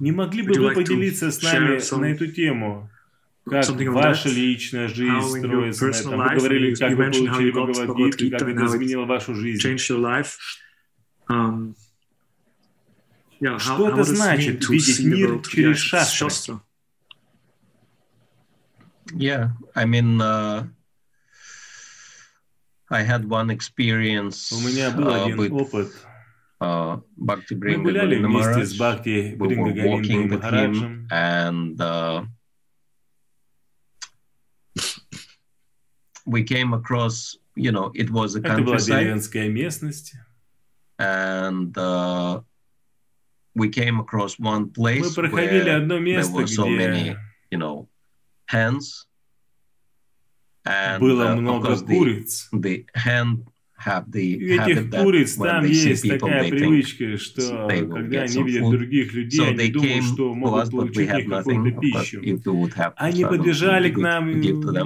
Не 0.00 0.12
могли 0.12 0.42
бы 0.42 0.54
вы 0.58 0.74
поделиться 0.74 1.30
с 1.30 1.42
нами 1.42 1.78
на 2.00 2.04
эту 2.06 2.26
тему? 2.26 2.90
Как 3.48 3.68
ваша 3.68 4.28
личная 4.28 4.88
жизнь 4.88 5.72
строится 5.72 6.10
на 6.10 6.26
этом? 6.26 6.34
Вы 6.34 6.36
говорили, 6.36 6.74
как 6.74 6.90
вы 6.90 6.96
получили 6.96 7.50
Бхагавадгиту, 7.50 8.30
как 8.30 8.48
это 8.48 8.66
изменило 8.66 9.04
вашу 9.04 9.34
жизнь. 9.34 9.76
Um, 11.28 11.76
Что 13.58 13.88
это 13.88 14.02
значит 14.02 14.68
видеть 14.68 15.00
мир 15.00 15.40
через 15.42 15.78
шастры? 15.78 16.60
Yeah, 19.12 19.50
I 19.74 19.86
mean, 19.86 20.20
uh, 20.20 20.66
I 22.88 23.02
had 23.02 23.24
one 23.28 23.50
experience 23.50 24.52
У 24.52 24.60
меня 24.60 24.90
был 24.90 25.08
uh, 25.08 25.24
один 25.24 25.40
with 25.40 25.50
опыт. 25.50 25.92
uh, 26.61 26.99
Bhakti 27.17 27.55
Мы 27.55 27.59
Bringa 27.59 27.83
гуляли 27.83 28.17
Govinda 28.17 28.27
вместе 28.27 28.51
Maharaj. 28.51 28.65
с 28.65 28.73
Бхакти 28.77 29.35
We 29.35 29.37
were 29.37 29.47
Бринга 29.47 29.83
walking 29.83 30.27
Галиндой 30.29 30.29
with 30.29 30.43
him, 30.43 30.71
Махараджем. 30.73 31.07
and 31.11 31.81
uh, 31.81 32.25
we 36.25 36.43
came 36.43 36.73
across, 36.73 37.37
you 37.55 37.71
know, 37.71 37.91
it 37.95 38.09
was 38.09 38.35
a 38.35 38.39
Это 38.39 38.57
была 38.61 38.77
countryside, 38.77 38.99
деревенская 38.99 39.49
местность. 39.49 40.15
and 40.97 41.77
uh, 41.77 42.39
we 43.53 43.67
came 43.69 43.99
across 43.99 44.39
one 44.39 44.65
Мы 44.65 44.71
place 44.73 45.13
проходили 45.15 45.65
where 45.65 45.77
одно 45.77 45.95
there 45.95 46.01
место, 46.01 46.33
were 46.33 46.47
so 46.47 46.65
many, 46.67 47.01
где 47.11 47.17
you 47.51 47.57
know, 47.59 47.87
hens, 48.47 49.05
and 50.65 50.99
было 51.01 51.25
uh, 51.25 51.33
of 51.33 51.39
много 51.41 51.67
course 51.69 51.81
the, 51.83 51.95
куриц. 51.97 52.49
the 52.53 52.85
hen 52.95 53.45
have 53.84 54.04
the 54.10 54.20
И 54.20 54.58
у 54.58 54.62
этих 54.62 54.90
куриц 54.90 55.34
там 55.34 55.64
есть 55.64 56.08
такая 56.08 56.48
привычка, 56.48 57.16
что 57.16 57.68
когда 57.68 58.22
они 58.22 58.42
видят 58.42 58.70
других 58.70 59.12
людей, 59.12 59.40
So 59.40 59.48
они 59.50 59.68
думают, 59.70 60.04
что 60.04 60.34
могут 60.34 60.70
получить 60.70 61.08
какую-то 61.08 61.80
пищу. 61.80 62.20
Они 62.96 63.24
подбежали 63.24 63.90
к 63.90 63.96
нам, 63.96 64.40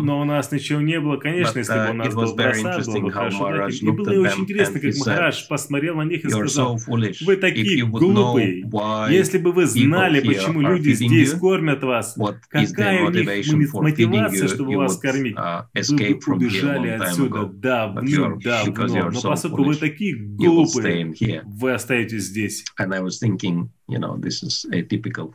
но 0.05 0.21
у 0.21 0.25
нас 0.25 0.53
ничего 0.53 0.81
не 0.81 1.01
было. 1.01 1.17
Конечно, 1.17 1.59
если 1.59 1.73
бы 1.73 1.79
у 1.79 1.83
uh, 1.83 1.93
нас 1.93 2.15
был 2.15 2.37
просад, 2.37 2.87
было 2.87 3.01
бы 3.01 3.11
хорошо. 3.11 3.69
И 3.69 3.91
было 3.91 4.11
очень 4.11 4.41
интересно, 4.41 4.81
как 4.81 4.95
Махарадж 4.97 5.49
посмотрел 5.49 5.97
на 5.97 6.03
них 6.03 6.25
и 6.25 6.29
сказал, 6.29 6.79
вы 6.87 7.37
такие 7.37 7.87
глупые. 7.87 8.65
Если 9.11 9.39
бы 9.39 9.53
вы 9.53 9.67
знали, 9.67 10.21
почему 10.21 10.61
люди 10.61 10.93
здесь 10.93 11.33
кормят 11.33 11.83
вас, 11.83 12.17
какая 12.49 13.05
у 13.05 13.11
них 13.11 13.73
мотивация, 13.75 14.49
чтобы 14.49 14.77
вас 14.77 14.99
кормить, 14.99 15.37
uh, 15.37 15.65
вы 15.75 16.15
бы 16.15 16.35
убежали 16.35 16.89
отсюда 16.89 17.45
давным-давно. 17.47 18.84
You're 18.87 19.11
Но 19.11 19.21
поскольку 19.23 19.65
вы 19.65 19.77
такие 19.77 20.17
глупые, 20.17 21.43
вы 21.45 21.73
остаетесь 21.73 22.25
здесь. 22.25 22.65
And 22.79 22.95
I 22.95 23.01
was 23.01 23.19
thinking, 23.19 23.71
you 23.89 23.99
know, 23.99 24.17
this 24.17 24.43
is 24.43 24.67
a 24.73 24.83
typical 24.83 25.35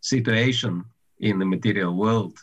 situation 0.00 0.84
in 1.18 1.38
the 1.38 1.44
material 1.44 1.94
world. 1.94 2.34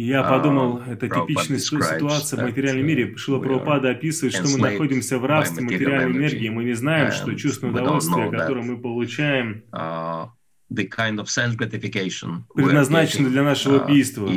Я 0.00 0.22
подумал, 0.22 0.78
это 0.78 1.06
Prabhupada 1.06 1.26
типичная 1.26 1.58
ситуация 1.58 2.38
в 2.38 2.42
материальном 2.44 2.86
мире. 2.86 3.16
Шила 3.16 3.40
Прабхупада 3.40 3.90
описывает, 3.90 4.32
что 4.32 4.48
мы 4.48 4.58
находимся 4.58 5.18
в 5.18 5.24
рабстве 5.24 5.64
материальной 5.64 6.18
энергии. 6.18 6.48
Мы 6.48 6.62
не 6.64 6.74
знаем, 6.74 7.10
что 7.10 7.34
чувство 7.34 7.68
удовольствия, 7.68 8.30
которое 8.30 8.62
мы 8.62 8.80
получаем, 8.80 9.64
Uh, 9.72 10.28
the 10.70 10.84
kind 10.84 11.18
of 11.18 11.30
sense 11.30 11.54
gratification 11.56 12.44
getting, 12.54 13.30
для 13.30 13.42
нашего 13.42 13.78
uh, 13.78 13.84
убийства. 13.84 14.28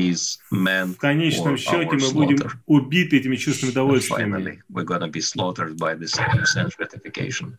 meant 0.52 0.96
В 0.96 0.98
конечном 0.98 1.58
счете 1.58 1.98
мы 1.98 2.12
будем 2.12 2.38
убиты 2.66 3.18
этими 3.18 3.36
чувственными 3.36 3.72
And 3.72 3.78
удовольствиями. 3.78 4.32
finally, 4.32 4.62
we're 4.70 4.86
going 4.86 5.02
to 5.02 5.08
be 5.08 5.22
slaughtered 5.22 5.78
by 5.78 5.96
this 5.96 6.14
kind 6.14 6.40
of 6.40 6.48
sense 6.48 6.76
gratification. 6.76 7.58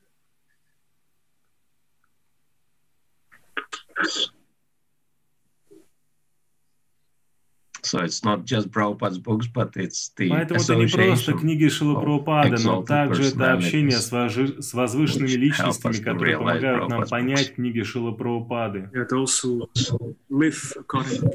So 7.92 7.98
it's 7.98 8.24
not 8.24 8.46
just 8.46 8.70
Prabhupada's 8.70 9.18
books, 9.18 9.46
but 9.46 9.76
it's 9.76 10.08
the 10.16 10.30
Поэтому 10.30 10.60
это 10.60 10.74
не 10.76 10.86
просто 10.86 11.34
книги 11.34 11.68
Шила 11.68 11.98
of 11.98 12.02
Прабхупады, 12.02 12.56
но 12.64 12.82
также 12.82 13.24
это 13.24 13.52
общение 13.52 13.98
с, 13.98 14.10
вожи- 14.10 14.62
с 14.62 14.72
возвышенными 14.72 15.32
личностями, 15.32 16.02
которые 16.02 16.38
помогают 16.38 16.88
нам 16.88 17.06
понять 17.06 17.50
books. 17.50 17.54
книги 17.56 17.82
Шила 17.82 18.12
Прабхупады. 18.12 18.88
Yeah, 18.94 19.04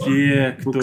Те, 0.03 0.57
кто 0.59 0.81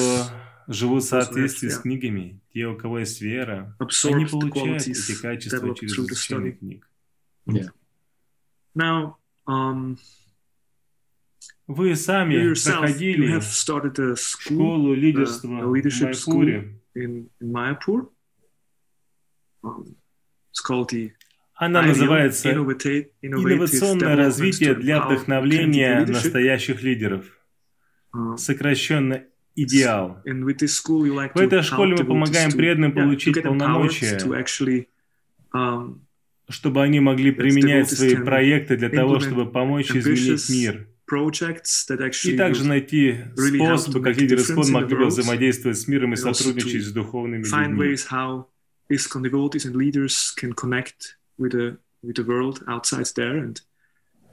живут 0.68 1.02
в 1.02 1.06
соответствии 1.08 1.68
с 1.68 1.78
yeah. 1.78 1.82
книгами, 1.82 2.40
те, 2.52 2.66
у 2.66 2.76
кого 2.76 3.00
есть 3.00 3.20
вера, 3.20 3.76
они 4.04 4.26
получают 4.26 4.86
эти 4.86 5.20
качества 5.20 5.74
через 5.74 5.98
изучение 5.98 6.52
книг. 6.52 6.86
Now, 8.76 9.16
um, 9.48 9.98
Вы 11.66 11.96
сами 11.96 12.52
проходили 12.52 13.40
школу 14.16 14.92
лидерства 14.92 15.60
в. 15.72 16.80
Um, 19.62 19.96
the 20.42 21.10
Она 21.54 21.82
называется 21.82 22.52
«Инновационное 22.52 24.14
развитие 24.14 24.74
для 24.74 25.02
вдохновления 25.02 26.04
настоящих 26.06 26.82
лидеров». 26.82 27.24
Uh, 28.14 28.36
Сокращенно 28.36 29.24
«Идеал». 29.56 30.20
В 30.24 30.48
этой 30.48 30.68
школе 31.62 31.96
мы 31.98 32.04
помогаем 32.04 32.52
преданным 32.52 32.92
получить 32.92 33.42
полномочия, 33.42 34.18
um, 35.54 35.98
чтобы 36.48 36.82
они 36.82 37.00
могли 37.00 37.32
применять 37.32 37.90
свои 37.90 38.16
проекты 38.16 38.76
для 38.76 38.90
того, 38.90 39.18
чтобы 39.18 39.50
помочь 39.50 39.90
изменить 39.90 40.50
мир. 40.50 40.88
Projects 41.06 41.84
that 41.88 42.00
actually 42.00 42.34
И 42.34 42.36
также 42.36 42.62
will 42.62 42.68
найти 42.68 43.18
really 43.36 43.58
help 43.58 43.78
способы, 43.78 43.98
to 43.98 44.02
как 44.02 44.16
make 44.16 44.20
лидеры 44.20 44.40
difference 44.40 44.52
СКОН 44.54 44.62
in 44.62 44.66
the 44.66 44.72
могли 44.72 44.96
бы 44.96 45.02
world. 45.02 45.08
взаимодействовать 45.08 45.78
с 45.78 45.88
миром 45.88 46.12
и 46.12 46.16
And 46.16 46.24
also 46.24 46.34
сотрудничать 46.34 46.82
to 46.82 46.88
с 46.88 46.92
духовными 46.92 47.42
find 47.44 47.70
людьми. 47.72 47.78
ways 47.92 48.06
how 48.10 48.46
ISKCON 48.90 49.22
devotees 49.22 49.64
and 49.66 49.74
leaders 49.76 50.32
can 50.36 50.52
connect 50.54 51.16
with 51.38 51.52
the 51.52 51.76
with 52.02 52.16
the 52.16 52.24
world 52.24 52.62
outside 52.68 53.06
there 53.14 53.36
and 53.38 53.60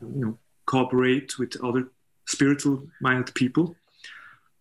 you 0.02 0.22
know 0.22 0.38
cooperate 0.66 1.38
with 1.40 1.56
other 1.64 1.88
spiritual 2.26 2.88
minded 3.02 3.34
people. 3.34 3.76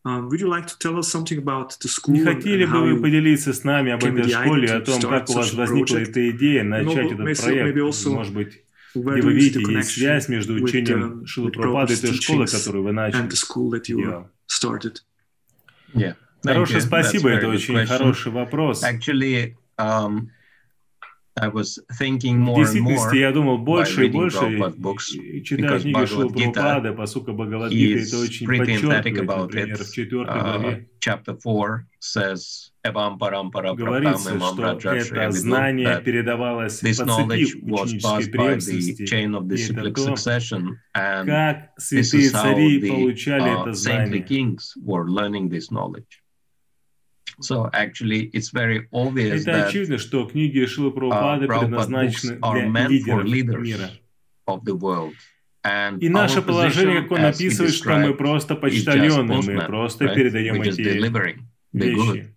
Um, 0.05 0.29
would 0.31 0.40
you 0.40 0.49
like 0.49 0.66
to 0.68 0.79
tell 0.79 0.96
us 0.99 1.09
something 1.09 1.37
about 1.38 1.77
the 1.83 1.88
school 1.88 2.14
Не 2.14 2.20
and- 2.20 2.29
хотели 2.37 2.64
and 2.64 2.73
бы 2.73 2.79
how 2.79 2.85
вы 2.85 2.92
you 2.96 3.01
поделиться 3.03 3.53
с 3.53 3.64
нами 3.64 3.92
об 3.92 4.03
came 4.03 4.14
этой 4.14 4.23
with 4.23 4.31
the 4.31 4.42
школе, 4.44 4.66
idea 4.68 4.77
о 4.77 4.81
to 4.81 4.85
том, 4.87 5.01
start 5.01 5.11
как 5.11 5.31
у 5.31 5.33
вас 5.35 5.51
such 5.51 5.55
a 5.55 5.57
возникла 5.59 5.96
project? 5.96 6.09
эта 6.09 6.31
идея 6.31 6.61
And 6.62 6.68
начать 6.70 6.87
also- 6.96 7.07
этот 7.07 7.18
maybe- 7.20 7.42
проект? 7.42 7.66
maybe 7.77 7.81
also 7.87 8.11
Может 8.14 8.33
быть, 8.35 8.49
where 8.49 8.61
где 8.94 9.22
вы 9.22 9.33
видите, 9.33 9.61
есть 9.72 9.90
связь 9.90 10.29
между 10.29 10.55
учением 10.55 11.24
um, 11.24 11.50
Прабхупады 11.50 11.94
и 11.94 11.96
той 11.96 12.14
школы, 12.14 12.46
которую 12.46 12.85
вы 12.85 12.92
начали? 12.92 13.29
Yeah. 15.92 16.16
Хорошее 16.42 16.81
спасибо, 16.81 17.29
это 17.29 17.48
очень 17.48 17.74
question. 17.76 17.87
хороший 17.87 18.33
вопрос. 18.33 18.83
Actually, 18.83 19.57
um, 19.79 20.31
I 21.37 21.47
was 21.49 21.79
thinking 21.97 22.38
В 22.38 22.40
more 22.40 22.57
and 22.57 22.64
действительности, 22.64 23.14
more 23.14 23.19
я 23.19 23.31
думал 23.33 23.59
больше 23.59 24.05
и 24.05 24.09
reading 24.09 24.12
больше, 24.12 24.38
Prabhupada 24.38 24.77
books, 24.77 25.14
и 25.14 25.43
читая 25.45 25.79
because 25.79 25.83
книги 25.83 26.05
Шилы 26.07 26.25
Bhagavad 26.27 26.35
Gita 26.35 26.53
Прабхупады, 26.53 26.93
поскольку 26.93 27.33
Бхагавадгита 27.35 27.99
is 28.01 28.09
это 28.09 28.19
очень 28.19 28.47
pretty 28.49 28.75
emphatic 28.75 29.14
подчеркивает, 29.14 29.21
about 29.31 29.43
например, 29.45 29.77
it. 29.77 29.85
в 29.85 29.93
четвертой 29.93 30.37
Uh, 30.40 30.43
главе 30.43 30.88
chapter 30.99 31.35
4 31.37 31.87
says, 32.01 32.73
Evam 32.85 33.16
parampara 33.19 33.75
говорится, 33.75 34.31
praptam 34.35 34.53
что 34.53 34.62
imam 34.62 34.77
rajarshi 34.77 35.12
это 35.12 35.27
avidu", 35.27 35.31
знание 35.33 35.87
that 35.87 36.05
передавалось 36.05 36.81
по 36.81 36.87
this 36.87 36.99
knowledge 37.01 37.47
цепи 37.47 37.71
was 37.71 37.93
ученической 37.93 38.01
passed 38.01 38.19
by 38.19 38.27
the 38.27 38.33
преемственности. 38.33 39.05
chain 39.05 39.35
of 39.35 39.49
the 39.49 39.55
И 39.55 39.62
это 39.62 39.73
cyclic 39.73 39.95
то, 39.95 40.14
succession, 40.16 40.77
and 40.97 41.27
как 41.27 41.71
this 41.79 42.11
святые 42.11 42.23
is 42.27 42.33
how 42.33 42.43
цари 42.43 42.81
the 42.81 42.88
получали 42.88 43.51
uh, 43.51 43.62
это 43.62 43.71
saintly 43.73 44.19
знание. 44.19 44.23
kings 44.27 44.73
were 44.85 45.09
learning 45.09 45.49
this 45.49 45.71
knowledge. 45.71 46.23
So 47.40 47.70
actually, 47.72 48.31
it's 48.33 48.50
very 48.50 48.88
obvious 48.92 49.42
Это 49.42 49.53
that 49.53 49.68
очевидно, 49.68 49.98
что 49.98 50.26
книги 50.26 50.64
Шилы 50.66 50.90
Прабхупады 50.92 51.46
uh, 51.46 51.61
предназначены 51.61 52.38
для 52.38 53.22
лидеров 53.22 53.62
мира. 53.62 53.90
of 54.46 54.64
the 54.64 54.74
world. 54.74 55.14
And 55.62 55.98
И 56.00 56.09
наше 56.09 56.42
положение, 56.42 57.03
как 57.03 57.12
он 57.12 57.24
описывает, 57.24 57.74
что 57.74 57.96
мы 57.98 58.14
просто 58.14 58.57
почтальоны, 58.57 59.42
мы 59.42 59.61
просто 59.66 60.09
передаем 60.09 60.62
эти 60.62 60.81
вещи. 61.72 62.35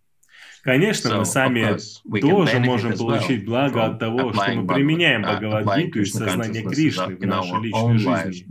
Конечно, 0.63 1.17
мы 1.17 1.25
сами 1.25 1.77
тоже 2.21 2.59
можем 2.59 2.97
получить 2.97 3.43
благо 3.45 3.85
от 3.85 3.99
того, 3.99 4.31
что 4.31 4.53
мы 4.53 4.65
применяем 4.65 5.21
Бхагавадгиту 5.23 5.99
и 6.01 6.05
сознание 6.05 6.63
Кришны 6.63 7.17
в 7.17 7.25
нашей 7.25 7.61
личной 7.63 7.97
жизни. 7.97 8.45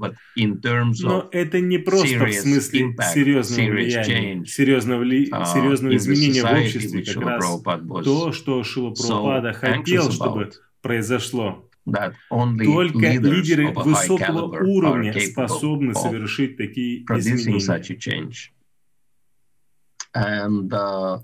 Но 1.04 1.28
это 1.32 1.60
не 1.60 1.78
просто 1.78 2.26
в 2.26 2.32
смысле 2.32 2.94
серьезного 3.14 3.70
влияния, 3.70 4.44
серьезного, 4.44 5.02
ли- 5.02 5.30
uh, 5.30 5.46
серьезного 5.46 5.96
изменения 5.96 6.42
в 6.42 6.52
обществе, 6.52 7.02
как 7.02 7.22
раз 7.24 7.62
то, 8.04 8.32
что 8.32 8.62
Шила 8.62 8.90
Прабхупада 8.90 9.52
хотел, 9.54 10.10
чтобы 10.12 10.50
произошло. 10.82 11.66
Только 11.86 12.98
лидеры 13.08 13.72
высокого 13.72 14.62
уровня 14.62 15.18
способны 15.18 15.94
совершить 15.94 16.58
такие 16.58 17.04
изменения. 17.04 18.52
And 20.14 20.70
uh, 20.70 21.22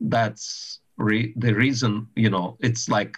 that's 0.00 0.80
re- 0.96 1.32
the 1.36 1.54
reason, 1.54 2.08
you 2.16 2.30
know, 2.30 2.56
it's 2.60 2.88
like 2.88 3.16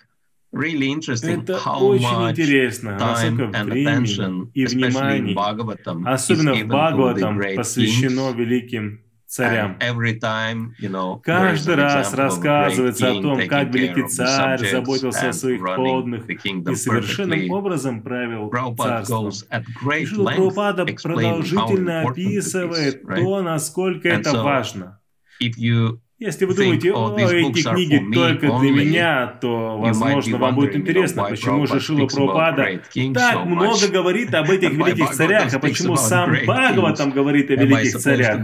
really 0.52 0.90
interesting 0.92 1.42
Это 1.42 1.58
how 1.58 1.78
очень 1.80 2.02
much 2.04 2.38
интересно, 2.38 2.98
time 2.98 3.54
and 3.54 3.72
attention, 3.72 4.50
и 4.54 4.64
especially 4.64 5.18
in 5.18 5.34
Bhagavatam, 5.34 6.06
особенно 6.06 6.52
в 6.52 6.56
given 6.56 6.68
to 6.68 6.68
the 6.68 6.74
Бхагаватам, 6.74 7.38
great 7.38 7.56
посвящено 7.56 8.30
kings. 8.32 8.36
великим 8.36 9.00
царям. 9.26 9.78
Every 9.80 10.18
time, 10.20 10.74
you 10.78 10.90
know, 10.90 11.20
Каждый 11.22 11.76
раз 11.76 12.12
рассказывается 12.12 13.12
о 13.12 13.22
том, 13.22 13.48
как 13.48 13.74
великий 13.74 14.06
царь 14.06 14.70
заботился 14.70 15.30
о 15.30 15.32
своих 15.32 15.60
подданных 15.64 16.28
и 16.28 16.74
совершенным 16.74 17.50
образом 17.50 18.02
правил 18.02 18.50
царством. 18.76 19.28
length 19.28 20.24
Прабхупада 20.24 20.84
продолжительно 20.84 22.02
описывает 22.02 23.02
то, 23.02 23.42
насколько 23.42 24.08
это 24.08 24.42
важно. 24.42 24.98
If 25.40 25.56
you 25.56 25.98
Если 26.22 26.44
вы 26.44 26.54
думаете, 26.54 26.92
о, 26.92 27.16
эти 27.18 27.62
книги 27.62 28.14
только 28.14 28.46
для 28.60 28.70
меня, 28.70 29.26
то, 29.40 29.76
возможно, 29.76 30.38
вам 30.38 30.54
будет 30.54 30.76
интересно, 30.76 31.24
почему 31.24 31.66
же 31.66 31.80
Шила 31.80 32.06
kings 32.06 33.14
так 33.14 33.44
много 33.44 33.88
говорит 33.88 34.32
об 34.34 34.48
этих 34.50 34.70
великих 34.70 35.10
царях, 35.10 35.52
а 35.52 35.58
почему 35.58 35.96
сам 35.96 36.30
great 36.30 36.44
Бхагаватам 36.44 37.08
kings. 37.08 37.14
говорит 37.14 37.50
о 37.50 37.54
великих 37.54 37.98
царях. 37.98 38.40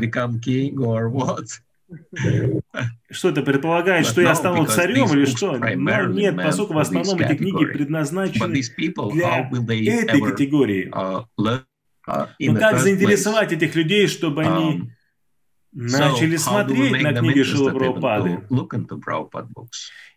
Что 3.10 3.30
это 3.30 3.40
предполагает, 3.40 4.06
что 4.06 4.20
я 4.20 4.34
стану 4.34 4.66
царем 4.66 5.10
или 5.14 5.24
что? 5.24 5.56
Но 5.56 6.04
нет, 6.06 6.36
поскольку 6.36 6.74
в 6.74 6.78
основном 6.78 7.18
эти 7.18 7.34
книги 7.36 7.64
предназначены 7.64 8.60
для 9.12 10.02
этой 10.02 10.20
категории. 10.20 10.90
uh, 10.92 11.24
uh, 12.06 12.26
Но 12.38 12.52
the 12.52 12.58
как 12.58 12.80
заинтересовать 12.80 13.52
этих 13.52 13.74
людей, 13.74 14.06
чтобы 14.06 14.42
они 14.42 14.82
Um, 14.82 14.90
начали 15.72 16.36
смотреть 16.36 17.02
на 17.02 17.12
книги 17.14 17.40
even 17.40 19.00
Прабхупады? 19.00 19.60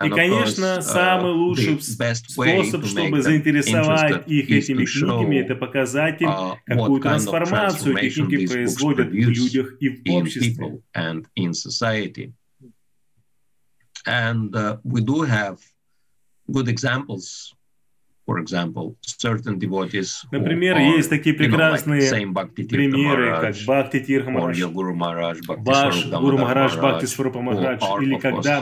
И, 0.03 0.09
конечно, 0.09 0.77
uh, 0.77 0.81
самый 0.81 1.33
лучший 1.33 1.79
способ, 1.81 2.85
чтобы 2.85 3.21
заинтересовать 3.21 4.27
их 4.27 4.49
этими 4.49 4.85
книгами, 4.85 5.37
это 5.37 5.55
показать 5.55 6.21
им, 6.21 6.29
uh, 6.29 6.55
какую 6.65 7.01
трансформацию 7.01 7.97
эти 7.97 8.25
книги 8.25 8.47
производят 8.47 9.09
в 9.09 9.13
людях 9.13 9.75
и 9.79 9.89
в 9.89 10.01
обществе. 10.11 10.81
And 14.03 14.55
uh, 14.55 14.77
we 14.83 15.01
do 15.01 15.21
have 15.21 15.59
good 16.49 16.67
examples. 16.67 17.53
Например, 20.31 20.77
есть 20.97 21.09
такие 21.09 21.35
прекрасные 21.35 22.01
примеры, 22.69 23.31
как 23.41 23.55
Maharaj 23.55 23.65
Бхакти 23.65 23.99
Тирха 23.99 24.29
Махарадж, 24.31 24.59
Swarup 24.61 24.73
Гуру 24.73 24.95
Махарадж, 24.95 25.41
Бхакти 25.47 27.05
Maharaj, 27.05 27.07
Сварупа 27.07 27.41
Махарадж, 27.41 27.81
или 28.01 28.15
когда 28.19 28.59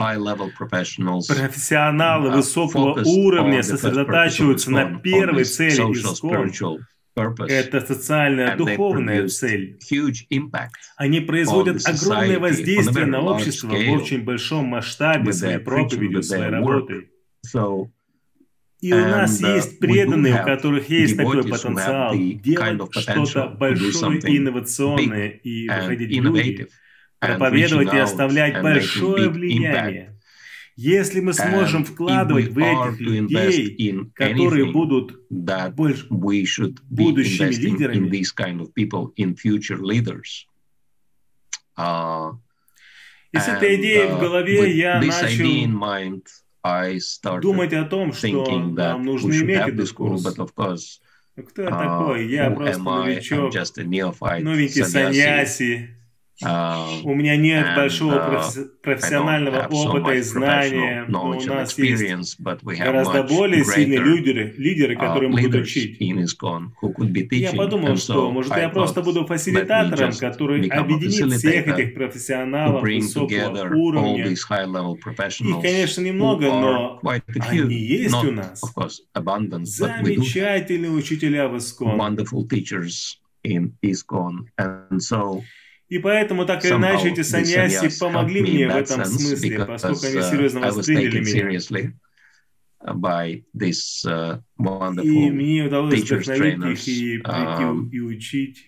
профессионалы 1.28 2.30
высокого 2.36 2.94
уровня 3.06 3.62
сосредотачиваются 3.62 4.70
на 4.70 4.98
первой 5.00 5.44
цели 5.44 5.70
social, 5.72 6.12
ИСКОН. 6.12 6.86
Это 7.48 7.80
социальная, 7.86 8.46
духовная 8.56 9.28
цель. 9.28 9.78
Они 10.96 11.20
производят 11.20 11.76
огромное 11.86 12.38
воздействие 12.38 13.06
на 13.06 13.20
общество 13.20 13.68
в 13.68 13.90
очень 14.02 14.24
большом 14.24 14.66
масштабе 14.66 15.32
своей 15.32 15.58
проповедью, 15.58 16.22
своей 16.22 16.50
работой. 16.50 17.10
И 18.80 18.94
у 18.94 18.96
нас 18.96 19.42
uh, 19.42 19.56
есть 19.56 19.78
преданные, 19.78 20.40
у 20.40 20.44
которых 20.44 20.88
есть 20.88 21.16
такой 21.16 21.42
потенциал 21.42 22.14
делать 22.16 22.80
что-то 22.92 23.48
большое 23.48 24.18
и 24.20 24.38
инновационное 24.38 25.28
и 25.28 25.68
выходить 25.68 26.18
в 26.18 26.22
люди, 26.22 26.66
проповедовать 27.18 27.92
и 27.92 27.98
оставлять 27.98 28.62
большое 28.62 29.28
влияние. 29.28 30.16
Если 30.76 31.20
мы 31.20 31.34
сможем 31.34 31.84
вкладывать 31.84 32.48
в 32.48 32.58
этих 32.58 33.00
людей, 33.00 34.08
которые 34.14 34.72
будут 34.72 35.28
больше 35.28 36.06
будущими 36.08 37.52
лидерами. 37.52 38.08
these 38.08 38.32
kind 38.32 38.62
of 38.62 38.72
people, 38.74 39.12
in 39.16 39.34
future 39.34 39.78
leaders. 39.78 40.46
Uh, 41.76 42.32
И 43.32 43.38
с 43.38 43.46
этой 43.46 43.76
идеей 43.76 44.08
uh, 44.08 44.16
в 44.16 44.20
голове 44.20 44.74
я 44.74 45.00
начал 45.00 45.70
думать 47.40 47.72
о 47.72 47.84
том, 47.84 48.12
что 48.12 48.58
нам 48.58 49.02
нужно 49.04 49.32
иметь 49.32 49.68
этот 49.68 49.92
курс. 49.92 50.22
Ну, 50.36 50.46
Кто 51.44 51.62
я 51.62 51.68
uh, 51.68 51.70
такой? 51.70 52.28
Я 52.28 52.50
просто 52.50 52.82
новичок, 52.82 53.54
новенький 54.42 54.84
саньяси. 54.84 55.99
Uh, 56.42 57.02
У 57.04 57.14
меня 57.14 57.36
нет 57.36 57.76
большого 57.76 58.14
uh, 58.14 58.68
профессионального 58.82 59.66
опыта 59.70 60.12
и 60.12 60.22
знания, 60.22 61.04
но 61.06 61.30
у 61.30 61.40
нас 61.42 61.76
есть 61.76 62.38
гораздо 62.38 63.24
более 63.24 63.62
сильные 63.64 63.98
лидеры, 63.98 64.54
лидеры, 64.56 64.94
uh, 64.94 65.28
могут 65.28 65.54
leaders 65.54 65.60
учить. 65.62 66.00
ISKCON 66.00 66.68
Я 67.32 67.52
подумал, 67.52 67.96
что, 67.96 68.30
может, 68.30 68.56
я 68.56 68.70
просто 68.70 69.02
буду 69.02 69.26
фасилитатором, 69.26 70.12
который 70.14 70.66
объединит 70.68 71.32
всех 71.34 71.68
этих 71.68 71.94
профессионалов 71.94 72.82
высокого 72.82 73.74
уровня. 73.74 74.26
Их, 74.26 74.48
конечно, 75.62 76.00
немного, 76.00 76.46
но 76.46 77.00
они 77.48 77.74
есть 77.74 78.14
у 78.14 78.32
нас. 78.32 78.62
Замечательные 79.64 80.90
учителя 80.90 81.48
в 81.48 81.58
teachers 82.48 83.18
in 83.44 83.72
ISKCON. 83.82 84.46
And 84.58 85.00
so 85.00 85.42
И 85.90 85.98
поэтому, 85.98 86.46
так 86.46 86.64
или 86.64 86.72
иначе, 86.72 87.08
эти 87.08 87.22
саньяси 87.22 87.98
помогли 87.98 88.42
мне 88.42 88.68
в 88.68 88.76
этом 88.76 89.04
смысле, 89.04 89.64
поскольку 89.66 90.06
они 90.06 90.18
uh, 90.18 90.30
серьезно 90.30 90.60
восприняли 90.60 91.18
меня. 91.18 91.92
uh, 92.80 92.94
by 92.94 93.42
this 93.54 94.04
uh, 94.06 94.38
И 94.38 94.62
wonderful 94.62 95.30
мне 95.30 95.64
удалось 95.64 96.00
вдохновить 96.00 96.86
их 96.86 96.88
и 96.88 97.18
um, 97.22 97.90
и 97.90 98.00
учить. 98.00 98.58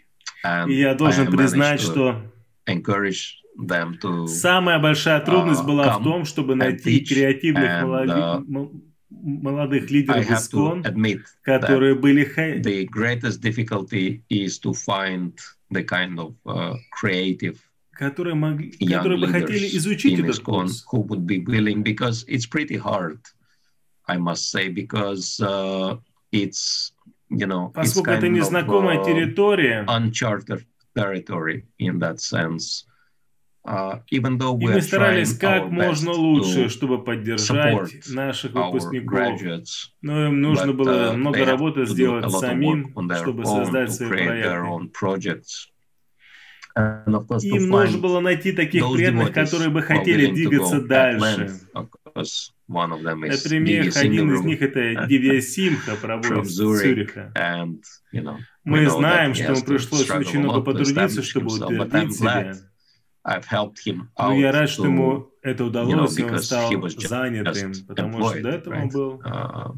И 0.66 0.72
я 0.72 0.94
должен 0.94 1.30
признать, 1.30 1.80
что 1.80 2.20
самая 4.26 4.80
большая 4.80 5.20
трудность 5.20 5.62
uh, 5.62 5.66
была 5.66 5.98
в 5.98 6.02
том, 6.02 6.24
чтобы 6.24 6.56
найти 6.56 7.04
креативных 7.04 7.70
and, 7.70 7.84
молоди- 7.84 8.08
uh, 8.08 8.56
м- 8.56 8.82
молодых 9.21 9.89
I 9.89 9.93
лидеров 9.93 10.25
have 10.27 10.49
to 10.49 10.57
Искон, 10.57 10.81
admit 10.85 11.21
которые 11.45 11.95
были 11.95 12.25
хай- 12.25 12.59
the 12.61 12.85
greatest 12.85 13.41
difficulty 13.41 14.21
is 14.29 14.59
to 14.59 14.73
find 14.73 15.33
the 15.71 15.83
kind 15.83 16.19
of 16.19 16.33
uh, 16.45 16.75
creative 16.91 17.57
которые, 17.97 18.35
могли, 18.35 18.73
young 18.79 19.01
которые 19.03 19.19
бы 19.19 19.27
хотели 19.27 19.65
leaders 19.65 19.75
изучить 19.77 20.13
in 20.19 20.25
этот 20.25 20.39
ISKCON 20.39 20.67
курс. 20.67 20.85
who 20.91 20.99
would 21.07 21.25
be 21.25 21.39
willing 21.39 21.81
because 21.83 22.23
it's 22.27 22.45
pretty 22.45 22.77
hard, 22.77 23.19
I 24.07 24.17
must 24.17 24.51
say, 24.51 24.69
because 24.69 25.39
uh, 25.39 25.97
it's 26.31 26.91
you 27.29 27.47
know 27.47 27.71
it's 27.75 27.93
Поскольку 27.93 28.11
это 28.11 28.21
kind 28.27 28.37
of 28.37 28.43
незнакомая 28.43 28.99
uh, 28.99 29.05
территория, 29.05 29.85
uncharted 29.87 30.65
territory 30.95 31.63
in 31.79 31.99
that 31.99 32.19
sense. 32.19 32.85
Uh, 33.64 34.00
и 34.08 34.18
мы 34.18 34.82
старались 34.82 35.38
как 35.38 35.70
можно 35.70 36.10
лучше, 36.10 36.68
чтобы 36.68 37.04
поддержать 37.04 37.92
наших 38.08 38.54
выпускников. 38.54 39.40
Но 40.00 40.26
им 40.26 40.40
нужно 40.40 40.72
было 40.72 41.12
uh, 41.12 41.16
много 41.16 41.44
работы 41.44 41.86
сделать 41.86 42.28
самим, 42.32 42.92
чтобы 43.14 43.44
создать 43.44 43.92
свои 43.92 44.08
проекты. 44.88 45.46
Им 46.74 47.68
нужно 47.68 47.98
было 47.98 48.20
найти 48.20 48.52
таких 48.52 48.84
преданных, 48.92 49.32
которые 49.32 49.70
бы 49.70 49.82
хотели 49.82 50.26
двигаться 50.32 50.80
дальше. 50.80 51.60
Например, 52.66 53.92
один 53.94 54.34
из 54.34 54.40
них 54.42 54.62
это 54.62 55.06
Дивия 55.08 55.40
Симха, 55.40 55.96
проводит 55.96 56.46
из 56.46 56.56
Цюриха. 56.56 57.32
Мы 58.64 58.88
знаем, 58.88 59.34
что 59.34 59.52
ему 59.52 59.64
пришлось 59.64 60.10
очень 60.10 60.40
много 60.40 60.62
потрудиться, 60.62 61.22
чтобы 61.22 61.54
утвердить 61.54 62.16
себя. 62.16 62.54
Glad 63.24 63.36
I've 63.36 63.46
helped 63.46 63.78
him 63.84 64.08
Но 64.18 64.32
out 64.32 64.38
я 64.38 64.52
рад, 64.52 64.68
что 64.68 64.86
ему 64.86 65.30
это 65.42 65.64
удалось, 65.64 66.18
и 66.18 66.22
он 66.24 66.30
because 66.30 66.42
стал 66.42 66.88
занятым, 66.88 67.72
потому 67.86 68.22
что 68.28 68.42
до 68.42 68.48
этого 68.48 68.74
он 68.74 68.80
right? 68.80 68.92
был 68.92 69.22
uh, 69.24 69.74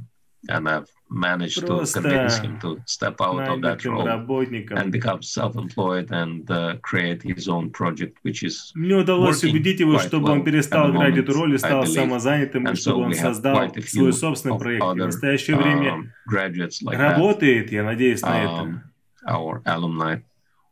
and 0.48 0.68
I've 0.68 0.88
manage 1.10 1.56
to 1.56 1.86
convince 1.86 2.38
him 2.38 2.58
to 2.60 2.78
step 2.86 3.20
out 3.20 3.48
of 3.48 3.62
that 3.62 3.84
role 3.84 4.04
работником. 4.06 4.78
and 4.78 4.90
become 4.90 5.22
self-employed 5.22 6.10
and 6.10 6.50
uh, 6.50 6.76
create 6.82 7.22
his 7.22 7.48
own 7.48 7.70
project, 7.70 8.18
which 8.22 8.42
is 8.42 8.72
Мне 8.74 8.96
удалось 8.96 9.42
убедить 9.44 9.80
его, 9.80 9.98
чтобы 9.98 10.30
он 10.30 10.40
well 10.40 10.44
перестал 10.44 10.88
at 10.88 10.92
the 10.92 10.96
играть 10.96 11.18
эту 11.18 11.32
роль 11.32 11.54
и 11.54 11.58
стал 11.58 11.86
самозанятым, 11.86 12.68
и 12.68 12.74
чтобы 12.74 13.02
so 13.02 13.04
он 13.06 13.14
создал 13.14 13.74
свой 13.86 14.12
собственный 14.12 14.58
проект. 14.58 14.84
В 14.84 14.94
настоящее 14.94 15.56
время 15.56 15.90
um, 15.90 16.60
like 16.82 16.96
that, 16.98 17.12
работает, 17.12 17.72
я 17.72 17.84
надеюсь 17.84 18.22
на 18.22 18.42
это. 18.42 18.62
um, 18.62 18.80
our 19.26 19.62
alumni. 19.64 20.22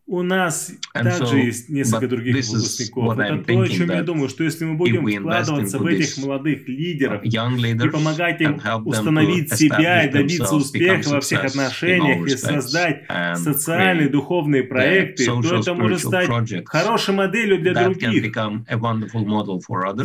У 0.07 0.22
нас 0.22 0.72
And 0.96 1.05
также 1.05 1.36
so, 1.36 1.38
есть 1.38 1.68
несколько 1.68 2.09
других 2.09 2.34
выпускников. 2.34 3.18
Это 3.18 3.34
I'm 3.34 3.44
то, 3.44 3.61
о 3.61 3.68
чем 3.68 3.90
я 3.90 4.03
думаю, 4.03 4.28
что 4.28 4.42
если 4.44 4.64
мы 4.64 4.74
будем 4.74 5.07
вкладываться 5.07 5.78
в 5.78 5.86
этих 5.86 6.18
молодых 6.18 6.68
лидеров 6.68 7.22
young 7.22 7.86
и 7.86 7.88
помогать 7.88 8.40
им 8.40 8.61
установить 8.84 9.55
себя 9.55 10.05
и 10.05 10.11
добиться 10.11 10.55
успеха 10.55 11.09
во 11.11 11.20
всех 11.20 11.44
отношениях 11.44 12.26
и 12.26 12.36
создать 12.36 13.05
социальные 13.36 14.09
духовные 14.09 14.64
проекты, 14.64 15.24
то 15.26 15.57
это 15.57 15.74
может 15.74 16.00
стать 16.00 16.28
хорошей 16.66 17.14
моделью 17.14 17.61
для 17.61 17.74
других. 17.74 18.24
И 18.24 18.30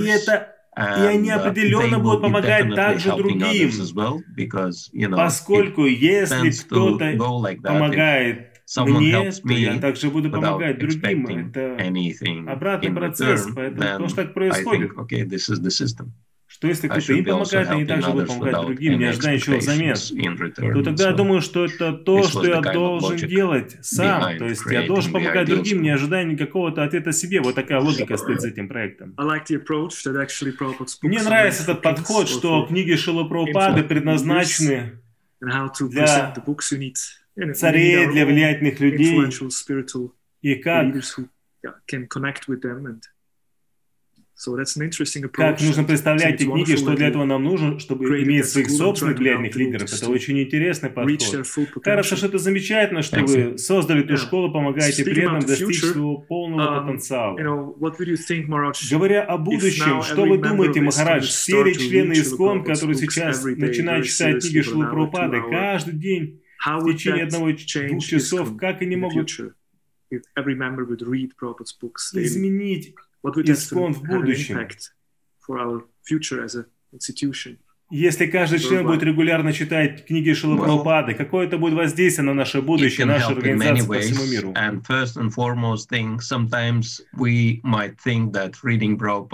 это 0.10 0.54
и 0.78 0.80
они 0.80 1.30
uh, 1.30 1.34
определенно 1.34 1.98
будут 1.98 2.22
помогать 2.22 2.76
также 2.76 3.16
другим. 3.16 3.72
well, 3.96 4.22
because, 4.36 4.92
you 4.94 5.10
know, 5.10 5.18
Поскольку 5.18 5.86
если 5.86 6.52
кто-то 6.52 7.14
like 7.16 7.62
that. 7.62 7.74
Помогает 7.74 8.57
someone 8.68 9.00
мне, 9.00 9.12
helps 9.14 9.42
то 9.42 9.54
я 9.54 9.80
также 9.80 10.10
буду 10.10 10.30
помогать 10.30 10.80
другим. 10.80 11.26
Это 11.28 12.52
обратный 12.52 12.92
процесс, 12.92 13.48
return, 13.48 13.54
поэтому 13.56 13.82
потому 13.82 14.10
что 14.10 14.24
так 14.24 14.34
происходит. 14.34 14.92
think, 14.92 14.98
okay, 14.98 15.24
this 15.24 15.50
is 15.50 15.62
the 15.62 15.70
system. 15.70 16.12
Что 16.50 16.70
если 16.70 16.88
кто-то 16.88 17.14
им 17.14 17.26
помогает, 17.26 17.70
они 17.70 17.86
также 17.86 18.10
будут 18.10 18.28
помогать 18.30 18.62
другим, 18.62 19.00
не 19.00 19.06
ожидая 19.06 19.36
ничего 19.36 19.58
взамен. 19.58 19.96
То 20.56 20.84
тогда 20.84 21.10
я 21.10 21.12
So 21.12 21.16
думаю, 21.16 21.42
что 21.42 21.66
это 21.66 21.94
то, 21.94 22.24
что 22.24 22.46
я 22.48 22.62
должен 22.62 23.18
делать 23.28 23.78
сам. 23.82 24.38
То 24.38 24.46
есть 24.46 24.66
я 24.66 24.88
должен 24.88 25.12
помогать 25.12 25.48
другим, 25.48 25.82
не 25.82 25.90
ожидая 25.90 26.24
никакого-то 26.26 26.84
ответа 26.84 27.12
себе. 27.12 27.42
Вот 27.42 27.56
такая 27.56 27.80
логика 27.80 28.18
стоит 28.18 28.42
за 28.42 28.50
этим 28.50 28.68
проектом. 28.68 29.14
Like 29.18 29.46
Мне 31.02 31.22
нравится 31.22 31.64
этот 31.64 31.82
подход, 31.82 32.30
что 32.30 32.66
книги 32.66 32.96
Шилопраупады 32.96 33.84
предназначены 33.84 35.00
and 35.40 35.52
how 35.52 35.70
to 35.70 35.88
для 35.88 36.34
царей, 37.54 38.08
для 38.08 38.26
влиятельных 38.26 38.80
людей, 38.80 39.30
и 40.42 40.56
как, 40.56 40.94
как 45.32 45.62
нужно 45.62 45.84
представлять 45.84 46.40
it's 46.40 46.46
книги, 46.46 46.76
что 46.76 46.96
для 46.96 47.08
этого 47.08 47.26
нам 47.26 47.44
нужно, 47.44 47.80
чтобы 47.80 48.06
иметь 48.22 48.46
своих 48.46 48.70
собственных 48.70 49.18
влиятельных 49.18 49.56
лидеров. 49.56 49.92
Это 49.92 50.10
очень 50.12 50.40
интересный 50.40 50.92
подход. 50.92 51.84
Кажется, 51.84 52.16
что 52.16 52.28
это 52.28 52.38
замечательно, 52.38 53.02
что 53.02 53.22
вы 53.22 53.58
создали 53.58 54.04
эту 54.04 54.16
школу, 54.18 54.52
помогаете 54.52 55.02
about 55.04 55.40
the 55.40 55.48
достичь 55.48 55.82
своего 55.82 56.18
полного 56.20 56.70
um, 56.70 56.86
потенциала. 56.86 57.36
Говоря 58.92 59.24
о 59.24 59.38
будущем, 59.40 60.04
что 60.04 60.26
вы 60.26 60.38
думаете, 60.38 60.82
Махарадж? 60.82 61.26
Все 61.26 61.74
члены 61.74 62.14
ИСКОН, 62.14 62.64
которые 62.64 62.96
сейчас 62.96 63.44
начинают 63.44 64.06
читать 64.06 64.44
книги 64.44 64.62
Шилы 64.62 64.86
Прабхупады 64.86 65.42
каждый 65.50 65.94
день 65.96 66.42
How 66.65 66.81
в 66.81 66.85
would 66.85 66.97
течение 66.97 67.25
that 67.25 67.29
одного 67.29 67.51
двух 67.51 67.67
change 67.67 68.01
часов, 68.01 68.49
ISKCON 68.49 68.59
как 68.59 68.83
они 68.83 68.95
in 68.95 69.01
the 69.01 69.01
могут 69.01 69.31
future? 69.31 69.55
If 70.11 70.23
every 70.37 70.55
member 70.55 70.85
would 70.85 71.03
read 71.03 71.35
Prabhupada's 71.37 71.73
books 71.73 72.13
daily, 72.13 72.27
изменить 72.27 72.95
what 73.23 73.35
would 73.37 73.47
that 73.47 73.57
ISKCON 73.57 73.93
в 73.93 74.03
have 74.03 74.11
an 74.11 74.21
будущем? 74.21 74.57
impact 74.57 74.91
for 75.39 75.59
our 75.59 75.85
future 76.05 76.43
as 76.43 76.55
an 76.55 76.67
institution? 76.93 77.59
Если 77.90 78.26
каждый 78.26 78.60
член 78.60 78.86
будет 78.86 79.02
регулярно 79.02 79.54
читать 79.54 80.06
книги 80.06 80.34
Шилы 80.34 80.56
Well, 80.58 80.66
Прабхупады, 80.66 81.14
какое 81.14 81.48
это 81.48 81.58
будет 81.58 81.74
воздействие 81.74 82.26
на 82.26 82.34
наше 82.34 82.62
будущее, 82.62 83.08
many 83.08 83.22
организации 83.22 83.88
по 83.88 83.94
всему 84.00 84.26
миру? 84.26 84.54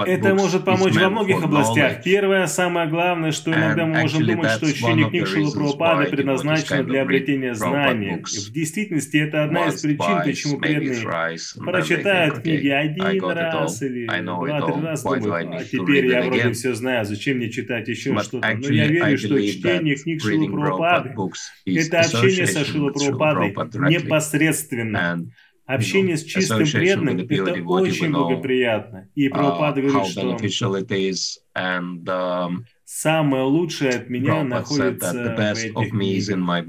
Это 0.05 0.35
может 0.35 0.65
помочь 0.65 0.93
во 0.93 1.09
многих 1.09 1.43
областях. 1.43 2.03
Первое, 2.03 2.45
самое 2.45 2.87
главное, 2.87 3.31
что 3.31 3.51
иногда 3.51 3.87
мы 3.87 4.01
можем 4.01 4.23
думать, 4.23 4.51
что 4.51 4.71
чтение 4.71 5.09
книг 5.09 5.23
the 5.23 5.25
Шилы 5.25 5.45
reasons 5.47 5.53
Прабхупады 5.53 6.03
why 6.03 6.09
предназначено 6.11 6.83
для 6.83 7.01
обретения 7.01 7.55
знаний. 7.55 8.21
В 8.23 8.51
действительности 8.51 9.17
это 9.17 9.45
одна 9.45 9.69
из 9.69 9.81
причин, 9.81 10.21
почему 10.23 10.59
преданные 10.59 11.37
прочитают 11.55 12.39
книги 12.43 12.67
один 12.67 13.03
раз 13.31 13.81
или 13.81 14.05
два-три 14.05 14.53
I 14.53 14.61
думают, 14.61 15.49
а 15.53 15.63
теперь 15.63 16.05
я 16.05 16.21
вроде 16.21 16.51
все 16.51 16.75
знаю, 16.75 17.03
зачем 17.05 17.37
мне 17.37 17.49
читать 17.49 17.87
еще 17.87 18.15
что-то. 18.19 18.42
Но 18.43 18.69
я 18.69 18.87
верю, 18.87 19.17
что 19.17 19.41
чтение 19.41 19.95
книг 19.95 20.21
Шилы 20.21 20.51
Прабхупады 20.51 21.15
это 21.65 21.99
общение 22.01 22.47
со 22.47 22.65
Шилой 22.65 22.93
Прабхупадой 22.93 23.55
непосредственно. 23.89 25.25
Общение 25.65 26.17
с 26.17 26.23
чистым 26.23 26.65
преданным 26.69 27.19
это 27.19 27.63
очень 27.63 28.11
благоприятно. 28.11 29.09
И 29.15 29.27
uh, 29.27 29.31
Прабхупада 29.31 29.81
говорит, 29.81 30.51
что 30.51 30.71
um, 31.55 32.65
самое 32.83 33.43
лучшее 33.43 33.91
от 33.91 34.09
меня 34.09 34.43
находится 34.43 35.13
в 35.13 35.39
этих 35.39 35.91
книгах. 35.91 36.67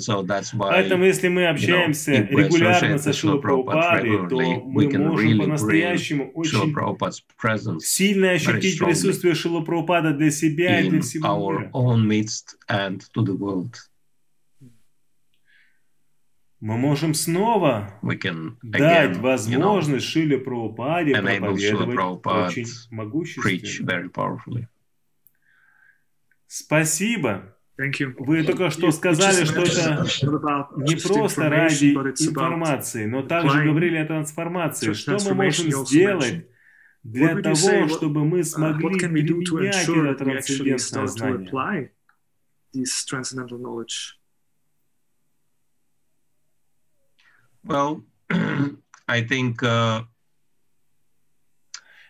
So 0.00 0.22
that's 0.22 0.52
why 0.52 0.70
Поэтому, 0.70 1.04
если 1.04 1.28
мы 1.28 1.42
you 1.42 1.46
know, 1.46 1.50
общаемся 1.52 2.12
if 2.12 2.30
we 2.30 2.42
регулярно 2.44 2.98
со 2.98 3.12
Шилой 3.12 3.40
Прабхупадой, 3.40 4.28
то 4.28 4.60
мы 4.64 4.88
можем 4.88 5.16
really 5.16 5.38
по-настоящему 5.38 6.30
очень 6.32 7.80
сильно 7.80 8.32
ощутить 8.32 8.78
присутствие 8.78 9.34
Шила 9.34 9.60
Прабхупада 9.60 10.12
для 10.12 10.30
себя 10.30 10.80
и 10.80 10.90
для 10.90 11.00
всего 11.00 11.28
our 11.28 11.58
мира. 11.60 11.70
own 11.72 12.06
midst 12.06 12.56
and 12.68 13.00
to 13.14 13.24
the 13.24 13.36
world. 13.36 13.74
Мы 16.58 16.78
можем 16.78 17.14
снова 17.14 17.94
can 18.02 18.56
дать 18.62 18.80
again, 18.80 19.12
you 19.12 19.16
know, 19.16 19.20
возможность 19.20 20.06
Шиле 20.06 20.38
Прабхупаде 20.38 21.14
проповедовать 21.14 22.24
очень 22.24 22.64
preach 22.64 22.88
могущественно. 22.90 23.86
very 23.88 24.08
powerfully. 24.10 24.66
Спасибо. 26.48 27.55
Thank 27.78 28.00
you. 28.00 28.14
Вы 28.18 28.42
только 28.42 28.70
что 28.70 28.90
сказали, 28.90 29.44
что 29.44 29.60
это 29.62 30.06
не 30.76 30.96
просто 30.96 31.48
ради 31.50 31.92
информации, 31.92 33.04
но 33.04 33.22
также 33.22 33.64
говорили 33.64 33.96
о 33.98 34.06
трансформации. 34.06 34.94
Что 34.94 35.18
мы 35.26 35.34
можем 35.34 35.70
сделать 35.84 36.46
для 37.02 37.40
того, 37.40 37.88
чтобы 37.88 38.24
мы 38.24 38.40
uh, 38.40 38.44
смогли 38.44 38.98
применять 38.98 39.88
это 39.88 40.14
трансцендентное 40.14 41.06
знание? 41.06 41.48
apply 41.50 41.90
this 42.72 43.04
transcendental 43.04 43.58
knowledge? 43.58 44.18
Well, 47.62 48.04
I 49.06 49.20
think 49.22 49.62
uh, 49.62 50.04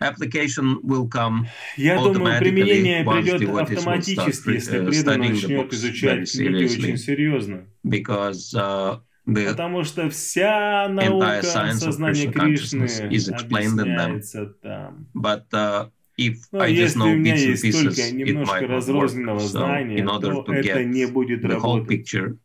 application 0.00 0.80
will 0.82 1.08
come 1.08 1.46
Я 1.76 1.96
думаю, 1.96 2.38
применение 2.38 3.04
придет 3.04 3.48
автоматически, 3.48 4.50
если 4.50 4.80
uh, 4.80 4.88
the 4.88 5.16
начнет 5.16 5.72
изучать 5.72 6.30
книги 6.32 6.64
очень 6.64 6.96
серьезно. 6.98 7.64
because 7.84 8.54
uh, 8.54 8.98
the 9.26 9.50
Потому 9.50 9.84
что 9.84 10.08
вся 10.10 10.88
наука 10.88 11.42
сознания 11.42 12.30
Кришны 12.30 12.84
consciousness 12.86 13.10
is 13.10 13.28
explained 13.28 13.78
in 13.80 13.96
them. 13.96 14.16
объясняется 14.16 14.46
там. 14.62 15.06
but 15.14 15.44
uh, 15.52 15.88
if 16.18 16.36
Но 16.52 16.60
I 16.60 16.70
just 16.72 16.94
если 16.94 17.00
know 17.00 17.12
у 17.12 17.16
меня 17.16 17.34
bits 17.34 17.38
and 17.44 17.48
есть 17.50 17.64
pieces, 17.64 17.96
только 17.96 18.12
немножко 18.12 18.64
work. 18.64 18.68
разрозненного 18.68 19.38
So 19.38 19.46
знания, 19.48 19.98
in 19.98 20.06
order 20.08 20.32
то 20.32 20.44
to 20.44 20.52
это 20.54 20.80
get 20.80 20.84
не 20.84 21.06
будет 21.06 21.42
the 21.42 21.58
whole 21.58 21.78
работать. 21.80 21.88
picture, 21.88 22.38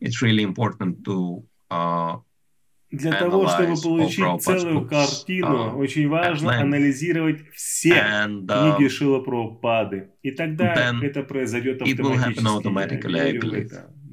it's 0.00 0.20
really 0.22 0.42
important 0.44 1.02
to 1.04 1.42
uh, 1.70 2.16
Для 2.92 3.12
того, 3.12 3.48
чтобы 3.48 3.74
получить 3.80 4.42
целую 4.42 4.86
картину, 4.86 5.70
uh, 5.70 5.76
очень 5.76 6.08
важно 6.08 6.60
анализировать 6.60 7.40
все 7.54 7.94
uh, 7.94 8.76
книги 8.76 8.88
Шила 8.88 9.20
Прабхупады. 9.20 10.10
И 10.22 10.30
тогда 10.30 10.92
это 11.02 11.22
произойдет 11.22 11.80
автоматически. 11.80 12.42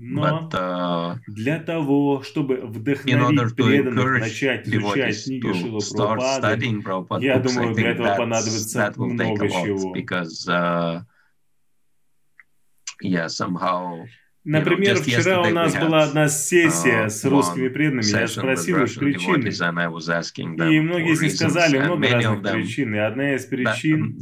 Но 0.02 0.50
uh, 0.54 1.18
для 1.28 1.60
того, 1.60 2.24
чтобы 2.24 2.56
вдохновить 2.56 3.56
преданных 3.56 4.22
начать 4.22 4.66
изучать 4.66 5.26
книги 5.26 6.82
Prabhupada 6.82 7.22
Я 7.22 7.40
думаю, 7.40 7.76
для 7.76 7.90
этого 7.90 8.16
понадобится 8.16 8.94
много 8.96 9.50
чего. 9.50 9.94
because 9.94 10.48
uh, 10.48 11.02
yeah, 13.04 13.28
somehow 13.28 14.06
Например, 14.46 14.96
just 14.96 15.04
вчера 15.04 15.42
у 15.42 15.50
нас 15.50 15.76
была 15.76 16.04
одна 16.04 16.30
сессия 16.30 17.06
uh, 17.06 17.10
с 17.10 17.26
русскими 17.26 17.68
преданными. 17.68 18.06
Я 18.06 18.28
спросил 18.28 18.84
их 18.84 18.96
причины. 18.96 19.50
И 20.74 20.80
многие 20.80 21.12
из 21.12 21.22
них 21.22 21.34
сказали 21.34 21.78
много 21.80 22.08
разных 22.10 22.54
причин. 22.54 22.96
И 22.96 22.98
одна 22.98 23.36
из 23.36 23.46
причин 23.46 24.18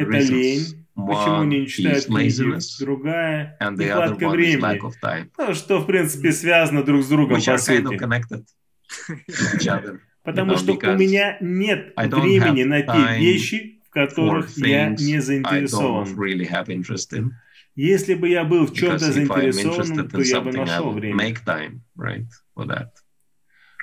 это 0.00 0.18
лень. 0.18 0.86
Почему 0.94 1.44
не 1.44 1.66
читают 1.66 2.06
книги? 2.06 2.58
Другая 2.80 3.56
нехватка 3.60 4.28
времени. 4.30 4.80
of 4.82 4.94
time, 5.02 5.30
Ну, 5.36 5.54
что, 5.54 5.80
в 5.80 5.86
принципе, 5.86 6.32
связано 6.32 6.82
друг 6.82 7.04
с 7.04 7.08
другом, 7.08 7.36
which 7.36 7.46
по 7.46 7.58
сути. 7.58 7.98
Потому 10.22 10.54
know, 10.54 10.58
что 10.58 10.72
у 10.72 10.96
меня 10.96 11.36
нет 11.40 11.92
времени 11.96 12.64
на 12.64 12.80
те 12.82 13.18
вещи, 13.18 13.80
в 13.86 13.90
которых 13.90 14.56
я 14.56 14.88
не 14.88 15.20
заинтересован. 15.20 16.06
Если 17.76 18.14
бы 18.14 18.30
я 18.30 18.44
был 18.44 18.66
в 18.66 18.74
чем-то 18.74 19.12
заинтересован, 19.12 20.08
то 20.08 20.20
я 20.22 20.40
бы 20.40 20.50
нашел 20.50 20.92
время. 20.92 21.22
make 21.22 21.44
time, 21.44 21.82
right, 21.96 22.26
for 22.54 22.66
that. 22.66 22.88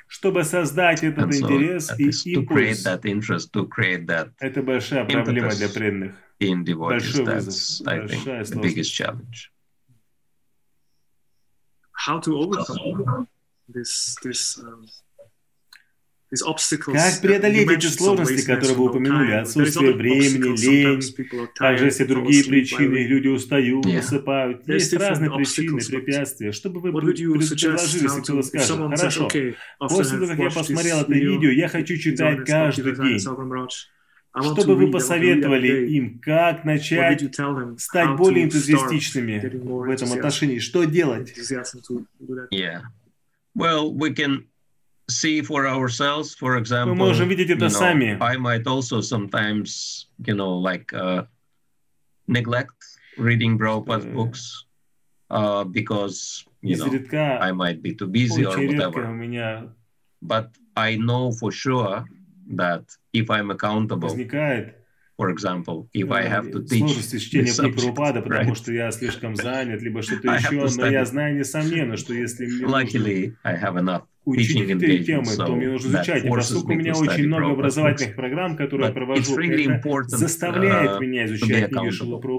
Чтобы 0.07 0.43
создать 0.43 1.03
этот 1.03 1.25
And 1.25 1.31
so 1.31 1.39
интерес 1.41 1.99
и 1.99 2.09
is 2.09 2.23
to 2.23 2.45
create 2.45 2.71
импульс, 2.71 2.85
that 2.85 3.05
interest, 3.05 3.51
to 3.53 3.67
create 3.67 4.05
that 4.07 4.31
это 4.39 4.63
большая 4.63 5.05
проблема 5.05 5.53
для 5.53 5.69
преданных. 5.69 6.15
Большой 6.39 7.25
вызов, 7.25 7.87
I 7.87 7.99
think, 7.99 8.25
большая 8.25 8.43
the 8.43 8.61
biggest 8.61 8.95
сложность. 8.95 8.95
challenge. 8.95 9.51
How 11.93 12.19
to 12.19 12.35
overcome 12.37 13.27
this 13.67 14.15
this 14.23 14.59
um? 14.59 14.87
Как 16.93 17.21
преодолеть 17.21 17.69
эти 17.69 17.86
сложности, 17.88 18.45
которые 18.45 18.75
вы 18.75 18.86
упомянули, 18.89 19.31
отсутствие 19.34 19.93
времени, 19.93 20.53
obstacles. 20.53 21.38
лень, 21.38 21.49
Также 21.55 21.84
tired, 21.84 21.86
есть 21.86 21.99
и 21.99 22.03
fall 22.03 22.07
другие 22.07 22.43
причины, 22.45 22.97
люди 23.05 23.27
устают, 23.27 23.86
Yeah. 23.86 23.97
высыпают. 23.97 24.67
Есть 24.67 24.93
разные 24.93 25.31
причины, 25.31 25.79
препятствия. 25.79 26.51
Что 26.51 26.69
бы 26.69 26.79
вы 26.79 26.89
What 26.89 27.03
would 27.03 27.15
you 27.17 27.34
пред- 27.34 27.43
suggest 27.43 27.59
предложили, 27.75 28.03
если 28.03 28.19
to, 28.19 28.23
кто-то 28.23 28.43
скажет, 28.43 28.77
хорошо, 28.99 29.27
okay, 29.27 29.55
after 29.81 29.88
после 29.89 30.17
того, 30.17 30.27
как 30.27 30.39
я 30.39 30.45
watched 30.45 30.53
посмотрел 30.55 30.97
this 30.97 31.01
это 31.03 31.11
video, 31.13 31.31
видео, 31.34 31.49
я 31.51 31.67
хочу 31.67 31.97
читать 31.97 32.45
каждый 32.45 32.95
день. 32.95 33.19
Что 33.19 33.31
бы 33.36 33.43
вы 33.45 33.49
read, 33.49 33.69
I 34.36 34.41
want 34.41 34.55
to 34.55 34.65
read 34.65 34.88
every 34.88 34.91
посоветовали 34.91 35.69
day. 35.69 35.88
им, 35.89 36.19
как 36.19 36.55
What 36.55 36.59
would 36.61 36.65
начать 36.65 37.21
you 37.21 37.29
tell 37.29 37.53
them? 37.55 37.77
стать 37.77 38.07
How 38.07 38.17
более 38.17 38.45
to 38.45 38.49
start 38.49 38.55
энтузиастичными 38.89 39.39
в 39.61 39.89
этом 39.91 40.11
отношении? 40.13 40.57
Что 40.59 40.84
делать? 40.86 41.31
Yeah. 42.51 42.81
Well, 43.55 43.93
we 43.93 44.15
can 44.15 44.45
see 45.11 45.40
for 45.42 45.66
ourselves, 45.66 46.34
for 46.34 46.57
example. 46.57 46.94
можем 46.94 47.28
видеть 47.28 47.51
это 47.51 47.64
you 47.64 47.68
know, 47.68 47.78
сами. 47.78 48.18
I 48.20 48.36
might 48.36 48.66
also 48.66 49.01
sometimes, 49.01 50.07
you 50.18 50.34
know, 50.34 50.59
like 50.59 50.92
uh, 50.92 51.24
neglect 52.26 52.76
reading 53.16 53.59
Prabhupada's 53.59 54.05
Что- 54.05 54.12
books 54.14 54.64
uh, 55.30 55.64
because, 55.64 56.44
you 56.62 56.76
know, 56.76 56.86
Изредка, 56.86 57.38
I 57.40 57.53
might 57.53 57.82
be 57.82 57.94
too 57.94 58.07
busy 58.09 58.44
or 58.44 58.51
очень 58.51 58.70
редко 58.72 58.88
у 58.88 58.92
whatever. 58.92 59.12
меня 59.14 59.68
But 60.20 60.49
I 60.76 60.96
know 60.96 61.30
for 61.32 61.53
sure 61.53 62.05
that 62.57 62.84
if 63.12 63.30
I'm 63.30 63.51
accountable, 63.51 64.09
возникает 64.09 64.74
for 65.16 65.30
example, 65.30 65.88
if 65.94 66.12
I 66.12 66.22
have 66.22 66.51
to 66.53 66.59
э, 66.61 66.64
teach 66.64 66.78
сложности 66.80 67.18
чтения 67.18 67.46
this 67.46 67.59
книг 67.59 67.74
subject, 67.74 67.76
Прабхупада, 67.76 68.22
потому 68.22 68.51
right? 68.53 68.57
что 68.57 68.72
я 68.72 68.90
слишком 68.92 69.34
занят, 69.36 69.80
либо 69.82 70.03
что-то 70.03 70.30
I 70.30 70.38
have 70.38 70.53
еще, 70.53 70.66
to 70.66 70.76
но 70.78 70.86
я 70.86 71.03
study. 71.03 71.05
знаю 71.07 71.36
несомненно, 71.38 71.96
что 71.96 72.14
если 72.14 72.46
мне 72.46 72.66
нужно 72.66 72.76
Luckily, 72.76 73.36
I 73.44 73.55
have 73.57 73.76
enough 73.76 74.05
учить 74.26 74.69
эти 74.69 75.03
темы, 75.03 75.24
engagement, 75.24 75.36
то 75.38 75.45
so 75.45 75.55
мне 75.55 75.69
нужно 75.69 75.97
изучать. 75.97 76.26
И 76.26 76.30
поскольку 76.30 76.71
у 76.71 76.76
меня 76.76 76.93
очень 76.93 77.28
много 77.28 77.51
образовательных 77.51 78.15
программ, 78.15 78.55
которые 78.55 78.88
я 78.88 78.93
провожу, 78.93 79.39
это 79.39 80.17
заставляет 80.17 80.91
uh, 80.91 80.99
меня 80.99 81.26
изучать 81.26 81.69
книги 81.69 81.93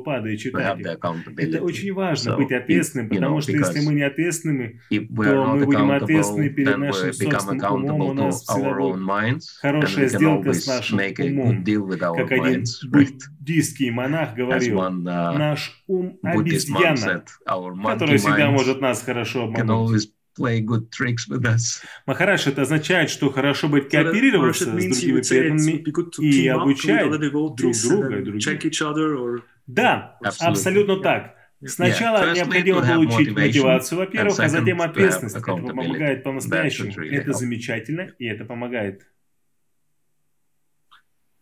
Прабхупады 0.04 0.34
и 0.34 0.38
читать 0.38 0.78
их. 0.78 0.86
Это 0.86 1.62
очень 1.62 1.92
важно, 1.92 2.32
So 2.32 2.36
быть 2.36 2.52
ответственным, 2.52 3.08
потому 3.08 3.40
что 3.40 3.52
если 3.52 3.80
мы 3.80 3.94
не 3.94 4.02
ответственны, 4.02 4.80
if 4.90 5.08
we 5.08 5.24
то 5.24 5.44
мы 5.46 5.64
будем 5.64 5.90
ответственны 5.90 6.50
перед 6.50 6.76
нашим 6.76 7.12
собственным 7.12 7.72
умом, 7.72 8.00
у 8.00 8.12
нас 8.14 8.42
всегда 8.42 8.74
будет 8.74 9.42
хорошая 9.60 10.08
сделка 10.08 10.52
с 10.52 10.66
нашим 10.66 10.98
умом. 10.98 11.64
Как 11.64 12.32
один 12.32 12.64
буддийский 12.84 13.90
монах 13.90 14.34
говорил, 14.34 14.78
uh, 14.78 14.88
наш 14.88 15.82
ум 15.86 16.18
обезьяна, 16.22 17.24
который 17.44 18.18
всегда 18.18 18.50
может 18.50 18.80
нас 18.80 19.02
хорошо 19.02 19.44
обмануть. 19.44 20.10
Play 20.36 20.60
good 20.60 20.90
tricks 20.90 21.28
with 21.28 21.44
us. 21.44 21.82
Махараш, 22.06 22.46
это 22.46 22.62
означает, 22.62 23.10
что 23.10 23.30
хорошо 23.30 23.68
быть 23.68 23.84
So 23.84 23.90
кооперироваться 23.90 24.64
it 24.64 24.68
с 24.68 24.74
means 24.74 25.02
you 25.02 25.20
другими 25.20 25.20
преданными 25.22 25.72
и 25.72 26.46
team 26.46 26.52
up 26.52 26.58
with 26.58 26.62
обучать 26.62 27.10
друг 27.56 27.56
друга 27.56 28.22
других. 28.22 28.42
check 28.46 28.64
each 28.64 28.80
other 28.82 29.14
or 29.16 29.42
Да, 29.66 30.18
Absolutely. 30.24 30.46
абсолютно 30.48 30.96
так. 31.02 31.34
Сначала 31.66 32.18
Yeah, 32.18 32.34
необходимо 32.34 32.82
получить 32.86 33.32
мотивацию, 33.32 33.98
во-первых, 34.00 34.38
а 34.38 34.48
затем 34.48 34.82
ответственность. 34.82 35.36
Это 35.36 35.44
accountability. 35.50 35.68
помогает 35.68 36.22
по-настоящему. 36.24 36.90
really 36.92 37.14
Это 37.16 37.30
help. 37.30 37.34
замечательно, 37.34 38.10
и 38.18 38.26
это 38.26 38.44
помогает. 38.44 39.06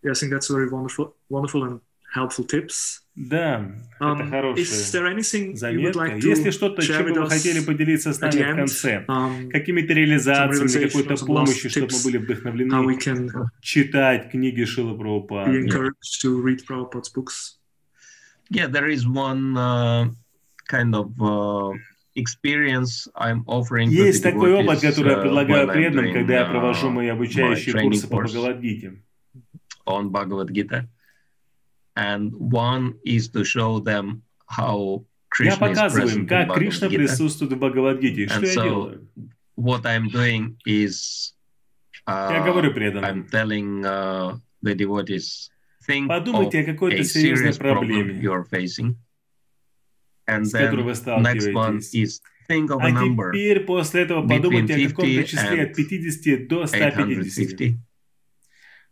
yeah, 0.05 0.11
I 0.11 0.15
think 0.15 0.31
that's 0.31 0.49
very 0.49 0.69
wonderful, 0.69 1.15
wonderful 1.29 1.65
and 1.65 1.81
helpful 2.15 2.45
tips. 2.45 3.02
Да, 3.15 3.71
это 4.01 4.23
Um, 4.23 4.31
is 4.57 4.91
хорошая 4.91 5.55
заметка. 5.55 5.99
like 5.99 6.21
Если 6.25 6.51
что-то, 6.51 6.83
чем 6.83 7.13
вы 7.13 7.29
хотели 7.29 7.61
поделиться 7.61 8.13
с 8.13 8.21
нами 8.21 8.53
в 8.53 8.57
конце, 8.57 9.05
Um, 9.07 9.49
какими-то 9.51 9.93
реализациями, 9.93 10.87
какой-то 10.87 11.17
помощью, 11.25 11.71
чтобы 11.71 11.89
мы 11.93 12.03
были 12.05 12.19
how 12.19 12.21
we 12.21 12.25
вдохновлены 12.25 12.99
can 12.99 13.47
читать 13.61 14.31
книги 14.31 14.65
Шилы 14.65 14.97
be 14.97 14.99
Прабхупады. 14.99 15.69
Yeah, 18.51 18.67
there 18.67 18.89
is 18.89 19.07
one 19.07 19.57
uh, 19.57 20.11
kind 20.69 20.95
of 20.95 21.13
uh, 21.21 21.73
experience 22.15 23.09
I'm 23.15 23.45
offering 23.47 23.91
to 23.91 23.95
Есть 23.95 24.23
такой 24.23 24.55
опыт, 24.55 24.81
который 24.81 25.13
я 25.13 25.19
uh, 25.19 25.23
предлагаю 25.23 25.69
преданным, 25.69 26.13
когда 26.13 26.35
я 26.35 26.43
uh, 26.43 26.51
провожу 26.51 26.91
мои 26.91 27.09
обучающие 27.09 27.79
курсы 27.81 28.09
по. 28.09 28.23
Бхагавадгите. 28.23 29.03
on 29.87 30.11
Bhagavad 30.11 30.51
Gita. 30.53 30.89
And 31.95 32.33
one 32.35 32.95
is 33.05 33.29
to 33.31 33.45
show 33.45 33.81
them 33.81 34.23
how 34.47 35.05
Я 35.39 35.57
Krishna 35.57 35.71
is 35.71 35.79
показываю 35.79 36.03
им, 36.03 36.09
present 36.09 36.23
in 36.23 36.27
как 36.27 36.49
Bhagavad 36.49 36.59
Кришна 36.59 36.89
Gita. 36.89 36.97
присутствует 36.99 37.53
в 37.53 37.57
Бхагавадгите. 37.57 38.29
Что 38.29 38.39
And 38.39 38.47
я 38.47 38.53
so 38.55 38.63
делаю? 38.65 39.09
What 39.57 39.83
I'm 39.85 40.09
doing 40.11 40.57
is 40.67 41.35
Я 42.07 42.43
uh, 42.43 42.45
говорю 42.45 42.73
преданным, 42.75 43.05
I'm 43.05 43.29
telling 43.31 43.85
uh, 43.85 44.37
the 44.63 44.75
devotees, 44.75 45.51
think 45.87 46.09
подумайте 46.09 46.59
о 46.59 46.63
of 46.63 46.67
какой-то 46.67 47.03
a 47.03 47.05
серьезной 47.05 47.53
serious 47.53 47.59
problem 47.59 47.89
проблеме, 47.89 48.21
you're 48.21 48.45
facing. 48.45 48.97
And 50.27 50.47
с 50.47 50.53
которой 50.53 50.85
вы 50.85 50.93
then 50.93 51.23
next 51.23 51.53
one 51.53 51.81
сталкиваетесь. 51.81 51.95
is 51.95 52.21
think 52.49 52.71
of 52.71 52.81
А 52.81 52.87
a 52.87 52.91
number 52.93 53.33
теперь 53.33 53.61
после 53.61 54.03
этого 54.03 54.23
between 54.27 54.43
подумайте 54.43 54.75
о 54.75 54.89
каком-то 54.89 55.11
50 55.11 55.29
числе 55.29 55.63
от 55.63 55.75
50 55.75 56.49
до 56.49 56.67
150. 56.67 57.49
850. 57.57 57.79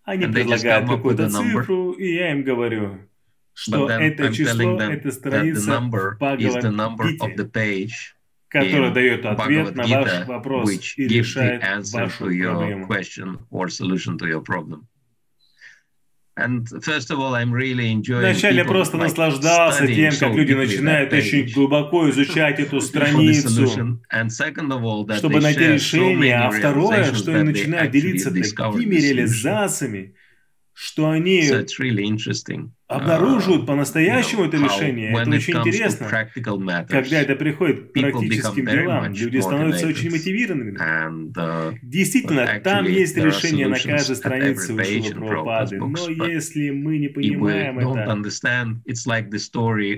Они 0.04 0.24
And 0.24 0.32
предлагают 0.32 0.88
какую-то 0.96 1.28
цифру, 1.30 1.92
и 1.92 2.14
я 2.14 2.32
им 2.32 2.42
говорю, 2.42 2.98
что 3.54 3.88
это 3.88 4.24
I'm 4.24 4.32
число, 4.32 4.80
это 4.80 5.10
страница, 5.12 5.60
Бхагавад-гите. 6.16 7.36
которая 8.48 8.90
дает 8.92 9.24
ответ 9.26 9.74
на 9.76 9.82
ваш 9.86 10.26
вопрос 10.26 10.70
и 10.96 11.06
решает 11.08 11.62
вашу 11.92 12.30
проблему. 14.42 14.86
Вначале 18.20 18.64
просто 18.64 18.96
наслаждался 18.96 19.86
тем, 19.86 20.12
как 20.18 20.34
люди 20.34 20.52
начинают 20.52 21.12
очень 21.12 21.52
глубоко 21.52 22.08
изучать 22.10 22.60
эту 22.60 22.80
страницу, 22.80 23.48
чтобы 25.18 25.40
найти 25.40 25.60
решение. 25.74 26.36
А 26.36 26.50
второе, 26.50 27.04
что 27.14 27.32
они 27.34 27.42
начинают 27.44 27.92
делиться 27.92 28.30
такими 28.32 28.96
реализациями, 28.96 30.14
что 30.82 31.10
они 31.10 31.42
So 31.42 31.60
really 31.78 32.04
interesting. 32.04 32.70
обнаруживают 32.88 33.64
uh, 33.64 33.66
по-настоящему 33.66 34.44
you 34.44 34.48
это 34.48 34.56
решение. 34.56 35.12
how 35.12 35.20
Это 35.20 35.30
очень 35.30 35.56
интересно. 35.58 36.06
matters, 36.58 36.86
Когда 36.88 37.20
это 37.20 37.36
приходит 37.36 37.90
к 37.90 37.92
практическим 37.92 38.64
делам, 38.64 39.12
люди 39.12 39.38
становятся 39.40 39.86
очень 39.86 40.10
мотивированными. 40.10 40.78
and 40.80 41.32
uh, 41.34 41.74
Действительно, 41.82 42.46
там 42.64 42.86
есть 42.86 43.14
решение 43.14 43.68
на 43.68 43.78
каждой 43.78 44.16
странице 44.16 44.72
in 44.72 45.18
Прабхупады. 45.18 45.76
Но 45.76 46.26
если 46.26 46.70
мы 46.70 46.96
не 46.96 47.08
понимаем 47.08 47.78
это, 47.78 47.88
like 49.06 49.28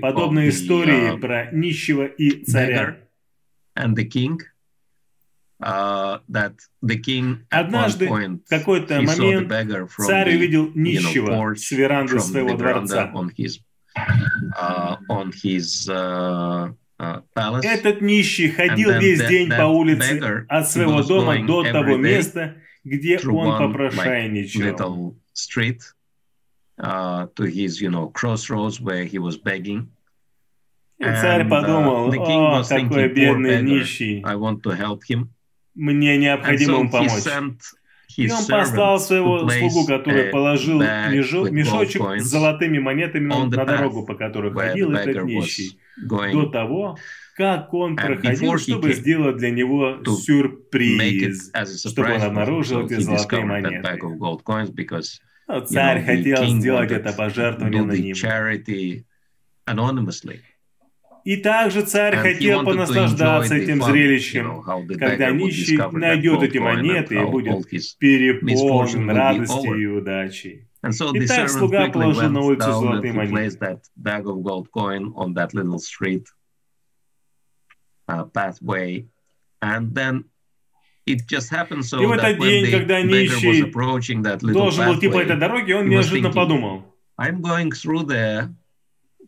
подобные 0.01 0.49
истории 0.49 1.15
uh, 1.15 1.17
про 1.17 1.49
нищего 1.53 2.05
и 2.05 2.43
царя. 2.43 2.97
and 3.77 3.95
the 3.95 4.03
king. 4.03 4.37
Uh, 4.37 4.37
that 4.37 4.37
the 4.37 4.37
king 4.37 4.37
at 4.37 5.52
Однажды, 7.49 8.07
В 8.07 8.49
какой-то 8.49 9.01
момент 9.01 9.49
beggar 9.49 9.87
from 9.87 10.05
царь 10.05 10.35
увидел 10.35 10.71
нищего 10.75 11.55
с 11.55 11.71
веранды 11.71 12.19
своего 12.19 12.55
дворца. 12.55 13.11
on 13.13 13.29
his 13.37 13.59
uh, 13.95 14.97
on 15.09 15.31
his 15.31 15.87
uh, 15.89 16.73
uh, 16.99 17.21
palace. 17.33 17.63
Этот 17.63 18.01
нищий 18.01 18.49
ходил 18.49 18.99
весь 18.99 19.19
день 19.27 19.49
по 19.49 19.63
улице 19.63 20.19
beggar 20.19 20.45
от 20.49 20.69
своего 20.69 21.01
дома 21.03 21.45
до 21.45 21.63
того 21.63 21.97
места, 21.97 22.55
где 22.83 23.19
он 23.19 23.57
попрошайничал. 23.57 25.15
uh, 26.77 27.27
to 27.35 27.43
his, 27.43 27.81
you 27.81 27.89
know, 27.89 28.07
crossroads 28.07 28.81
where 28.81 29.03
he 29.03 29.19
was 29.19 29.37
begging. 29.37 29.89
И 30.99 31.05
царь 31.05 31.45
uh, 31.45 31.49
подумал, 31.49 32.13
о, 32.13 32.63
какой 32.63 33.09
бедный 33.09 33.61
нищий, 33.61 34.21
I 34.23 34.35
want 34.35 34.61
to 34.63 34.71
help 34.71 35.03
him. 35.03 35.29
Мне 35.75 36.17
необходимо 36.17 36.83
he 36.83 36.89
помочь. 36.89 37.23
И 38.15 38.29
он 38.29 38.45
послал 38.45 38.99
своего 38.99 39.49
слугу, 39.49 39.85
который 39.87 40.25
положил 40.25 40.79
мешочек 40.81 42.01
с 42.21 42.25
золотыми 42.25 42.79
монетами 42.79 43.27
на, 43.27 43.45
на 43.45 43.65
дорогу, 43.65 44.05
по 44.05 44.15
которой 44.15 44.53
ходил 44.53 44.91
этот 44.91 45.23
нищий, 45.23 45.79
до 45.97 46.45
того, 46.47 46.97
как 47.35 47.73
он 47.73 47.95
проходил, 47.95 48.57
чтобы 48.57 48.93
сделать 48.93 49.37
для 49.37 49.49
него 49.49 49.97
сюрприз. 50.05 51.51
чтобы 51.79 52.13
он 52.13 52.21
обнаружил 52.21 52.85
эти 52.85 52.99
золотые 52.99 53.45
монеты. 53.45 53.99
Но 55.47 55.59
царь 55.59 56.03
хотел 56.05 56.45
сделать 56.45 56.91
это 56.91 57.13
пожертвование 57.13 58.13
charity 58.13 59.03
anonymously. 59.65 60.39
И 61.23 61.37
также 61.37 61.83
царь 61.83 62.15
хотел 62.17 62.63
понаслаждаться 62.63 63.55
этим 63.55 63.81
зрелищем, 63.81 64.61
когда 64.63 65.31
нищий 65.31 65.77
найдет 65.91 66.43
эти 66.43 66.57
монеты 66.57 67.15
и 67.15 67.25
будет 67.25 67.67
переполнен 67.99 69.09
радостью 69.09 69.75
и 69.75 69.85
удачей. 69.85 70.67
Итак, 70.85 71.49
слуга 71.49 71.89
положил 71.89 72.29
на 72.29 72.41
улицу 72.41 72.71
золотые 72.71 73.13
монеты. 73.13 73.79
uh, 78.07 78.25
pathway. 78.25 79.05
And 79.61 79.93
then 79.95 80.25
it 81.05 81.25
just 81.27 81.49
happened 81.49 81.85
so 81.85 82.01
И 82.01 82.05
в 82.05 82.11
этот 82.11 82.39
день, 82.39 82.71
когда 82.71 83.01
нищий 83.01 83.63
Должен 84.53 84.87
был 84.87 84.97
идти 84.97 85.09
по 85.09 85.21
этой 85.21 85.37
дороге, 85.37 85.75
он 85.77 85.89
неожиданно 85.89 86.27
thinking, 86.27 86.33
подумал, 86.33 86.83
I'm 87.17 87.41
going 87.41 87.71
through 87.71 88.05
there 88.07 88.53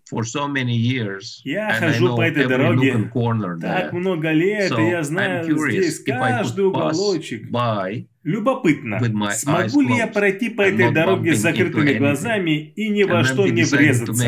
for 0.10 0.24
so 0.24 0.48
many 0.48 0.76
years, 0.78 1.42
Я 1.44 1.70
and 1.70 1.86
I 1.86 1.92
хожу 1.94 2.08
know 2.10 2.16
по 2.18 2.22
этой 2.22 2.48
дороге 2.48 3.10
corner 3.14 3.60
так 3.60 3.92
there. 3.92 3.96
много 3.96 4.32
лет, 4.32 4.72
So 4.72 4.80
и 4.86 4.90
я 4.92 5.04
знаю 5.04 5.44
здесь 5.70 6.00
каждый 6.04 6.66
уголочек. 6.66 7.50
by 7.52 8.06
Любопытно, 8.24 9.00
смогу 9.34 9.82
ли 9.82 9.98
я 9.98 10.08
пройти 10.08 10.50
по 10.50 10.64
этой 10.64 10.92
дороге 10.92 11.36
с 11.36 11.40
закрытыми 11.40 11.94
глазами 11.94 12.72
и 12.76 12.90
ни 12.90 13.04
во 13.04 13.24
что 13.24 13.46
не 13.48 13.64
врезаться? 13.64 14.26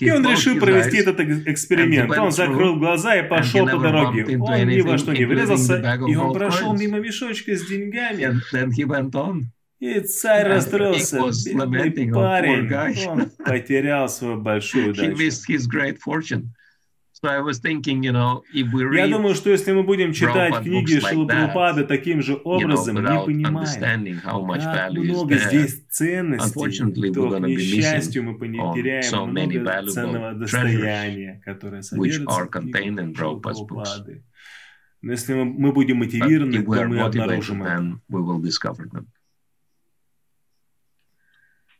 И 0.00 0.10
он 0.10 0.28
решил 0.30 0.58
провести 0.60 0.98
этот 0.98 1.18
эк- 1.18 1.42
эксперимент. 1.46 2.10
Он 2.18 2.30
закрыл 2.30 2.76
глаза 2.76 3.16
и 3.16 3.26
пошел 3.28 3.66
по 3.66 3.78
дороге. 3.78 4.24
Он 4.38 4.68
ни 4.68 4.80
во 4.82 4.98
что 4.98 5.12
не 5.12 5.24
врезался, 5.24 5.78
и 6.06 6.14
он 6.14 6.34
прошел 6.34 6.74
мимо 6.76 6.98
мешочка 6.98 7.56
с 7.56 7.66
деньгами. 7.66 8.40
И 9.80 10.00
царь 10.00 10.46
расстроился. 10.46 11.18
Бедный 11.66 12.08
oh, 12.08 12.14
парень. 12.14 13.08
Он 13.08 13.30
потерял 13.44 14.08
свою 14.10 14.36
большую 14.38 14.88
He 14.88 14.90
удачу. 14.90 15.16
missed 15.16 15.46
his 15.48 15.66
great 15.66 15.98
fortune. 15.98 16.52
So 17.12 17.28
I 17.28 17.40
was 17.40 17.58
thinking, 17.58 18.02
you 18.02 18.12
know, 18.12 18.42
if 18.54 18.72
we 18.72 18.82
Я 18.96 19.04
read, 19.04 19.10
думаю, 19.10 19.34
что 19.34 19.50
если 19.50 19.72
мы 19.72 19.82
будем 19.82 20.12
читать 20.14 20.52
Prabhupada 20.52 20.62
книги 20.62 20.96
books 20.96 21.54
like 21.54 21.86
таким 21.86 22.22
же 22.22 22.32
you 22.32 22.36
know, 22.36 22.42
образом, 22.44 22.96
не 22.96 23.44
much 24.42 24.62
как 24.62 24.92
много 24.92 25.36
здесь 25.36 25.82
ценностей, 25.90 27.12
то 27.12 27.30
к 27.30 27.40
несчастью 27.40 28.24
мы 28.24 28.38
потеряем 28.38 29.02
so 29.02 29.26
много 29.26 29.90
ценного 29.90 30.32
достояния, 30.34 31.42
которое 31.44 31.82
содержится 31.82 32.44
в 32.44 32.48
книгах. 32.48 33.14
Прабхупады. 33.14 34.24
Но 35.02 35.12
если 35.12 35.34
мы, 35.34 35.44
мы 35.46 35.72
будем 35.72 35.96
мотивированы, 35.98 36.62
то 36.62 36.86
мы 36.86 37.00
обнаружим 37.00 37.62
это. 37.62 37.72
them. 38.92 39.06
This 39.06 39.19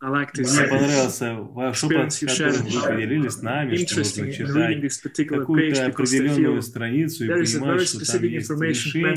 Мне 0.01 0.47
uh, 0.47 0.69
понравился 0.69 1.35
ваш 1.35 1.85
опыт, 1.85 2.19
которым 2.19 2.67
вы 2.67 2.89
поделились 2.89 3.33
с 3.33 3.43
нами, 3.43 3.77
что 3.77 3.99
нужно 3.99 4.33
читать 4.33 5.27
какую-то 5.27 5.87
определенную 5.87 6.63
страницу 6.63 7.25
и 7.25 7.29
понимать, 7.29 7.81
very 7.81 7.85
что 7.85 7.99
там 8.07 8.23
specific 8.23 8.29
есть 8.29 8.51
решение, 8.61 9.15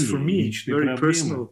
very 0.67 0.95
проблемы. 0.97 1.49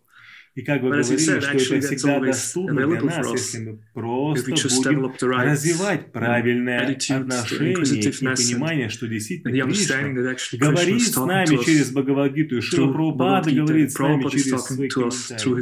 И 0.54 0.64
как 0.64 0.82
вы 0.82 0.90
говорили, 0.90 1.16
said, 1.16 1.40
что 1.40 1.52
actually 1.54 1.78
это 1.78 1.96
всегда 1.96 2.20
доступно 2.20 2.86
для 2.86 3.02
нас, 3.02 3.32
если 3.32 3.60
мы 3.60 3.80
просто 3.94 4.52
just 4.52 4.76
будем 4.76 5.06
develop 5.06 5.18
the 5.18 5.30
right 5.30 5.46
развивать 5.46 6.12
правильное 6.12 6.88
отношение 6.88 7.72
и 7.72 8.12
понимание, 8.12 8.90
что 8.90 9.08
действительно 9.08 9.54
Кришна 9.66 10.58
говорит 10.60 11.02
с 11.02 11.16
нами 11.16 11.64
через 11.64 11.92
Бхагавадгиту, 11.92 12.58
и 12.58 12.60
through 12.60 12.92
Прабхупада 12.92 13.52
говорит 13.52 13.94
с 13.94 13.98
нами 13.98 14.30
через 14.30 14.60
свои 14.66 14.90
комментарии. 14.90 15.62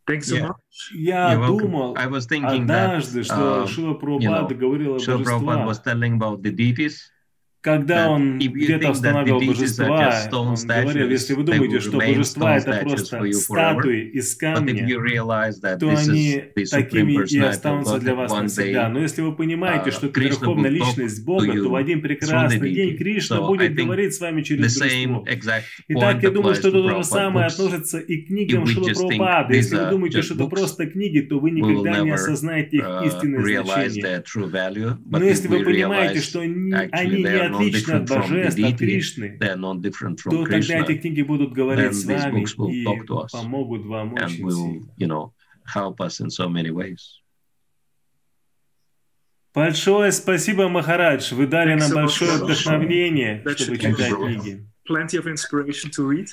his 0.00 0.06
purports. 0.06 0.06
Yeah. 0.06 0.06
Thanks 0.06 0.28
so 0.28 0.36
Yeah. 0.36 0.48
much. 0.48 0.92
Я 0.94 1.32
You're 1.32 1.40
welcome. 1.40 1.58
думал 1.70 1.94
I 1.98 2.06
was 2.06 2.26
thinking 2.26 2.66
that 2.66 2.90
однажды, 2.96 3.24
что 3.24 3.64
uh, 3.64 3.66
Шила 3.66 3.94
Прабхупада 3.94 4.54
know, 4.54 4.58
говорил 4.58 4.94
о 4.94 4.98
Srila 4.98 5.24
Prabhupada 5.24 5.66
was 5.66 5.78
божествах. 5.78 5.84
telling 5.84 6.14
about 6.14 6.42
the 6.42 6.50
deities. 6.52 7.10
Когда 7.61 8.09
он 8.09 8.39
где-то 8.39 8.91
устанавливал 8.91 9.41
божества, 9.41 10.13
он 10.31 10.55
говорил, 10.55 11.09
если 11.09 11.33
вы 11.33 11.43
думаете, 11.43 11.79
что 11.79 11.97
божества 11.97 12.57
это 12.57 12.79
просто 12.81 13.31
статуи 13.33 14.09
из 14.09 14.35
камня, 14.35 14.87
то 15.79 15.89
они 15.89 16.43
такими 16.69 17.23
и 17.31 17.39
останутся 17.39 17.99
для 17.99 18.15
вас 18.15 18.31
навсегда. 18.31 18.89
Но 18.89 18.99
если 18.99 19.21
вы 19.21 19.35
понимаете, 19.35 19.89
uh, 19.89 19.93
что 19.93 20.07
Krishna 20.07 20.41
верховная 20.41 20.69
личность 20.69 21.23
Бога, 21.23 21.53
то 21.53 21.69
в 21.69 21.75
один 21.75 22.01
прекрасный 22.01 22.71
день. 22.71 22.97
Кришна 22.97 23.41
будет 23.41 23.75
говорить 23.75 24.13
с 24.13 24.19
вами 24.19 24.41
через 24.41 24.77
божество. 24.79 25.25
Итак, 25.87 26.23
я 26.23 26.31
думаю, 26.31 26.55
что 26.55 26.69
это 26.69 26.81
то 26.81 26.97
же 26.97 27.03
самое 27.03 27.47
относится 27.47 27.99
и 27.99 28.21
к 28.21 28.27
книгам 28.27 28.65
Шила 28.65 28.85
Прабхупады. 28.85 29.55
Если 29.55 29.75
вы 29.75 29.85
думаете, 29.89 30.21
что 30.21 30.35
это 30.35 30.47
просто 30.47 30.87
книги, 30.87 31.19
то 31.19 31.39
вы 31.39 31.51
никогда 31.51 31.99
не 31.99 32.11
осознаете 32.11 32.77
их 32.77 32.83
uh, 32.83 33.07
истинное 33.07 33.63
значение. 33.63 34.23
Но 35.05 35.23
если 35.23 35.47
вы 35.47 35.63
понимаете, 35.63 36.21
что 36.21 36.39
они 36.39 37.21
не 37.21 37.50
отличны 37.55 37.93
от 37.93 38.09
божеств, 38.09 38.59
от 38.59 38.77
Кришны, 38.77 39.37
то 39.39 40.45
тогда 40.45 40.79
эти 40.79 40.97
книги 40.97 41.21
будут 41.21 41.53
говорить 41.53 41.95
с 41.95 42.05
вами 42.05 42.41
и 42.71 42.85
помогут 43.31 43.85
вам 43.85 44.13
очень 44.13 44.51
сильно. 44.51 44.87
you 44.97 45.07
know, 45.07 45.31
help 45.73 45.99
us 45.99 46.19
in 46.19 46.29
so 46.29 46.49
many 46.49 46.69
ways. 46.69 47.21
Большое 49.53 50.11
спасибо, 50.13 50.69
Махарадж. 50.69 51.33
Вы 51.33 51.45
дали 51.45 51.75
нам 51.75 51.91
большое 51.91 52.37
вдохновение, 52.37 53.43
чтобы 53.57 53.77
читать 53.77 54.13
книги. 54.13 54.65
Plenty 54.89 55.17
of 55.17 55.25
inspiration 55.25 55.91
to 55.91 56.07
read. 56.09 56.27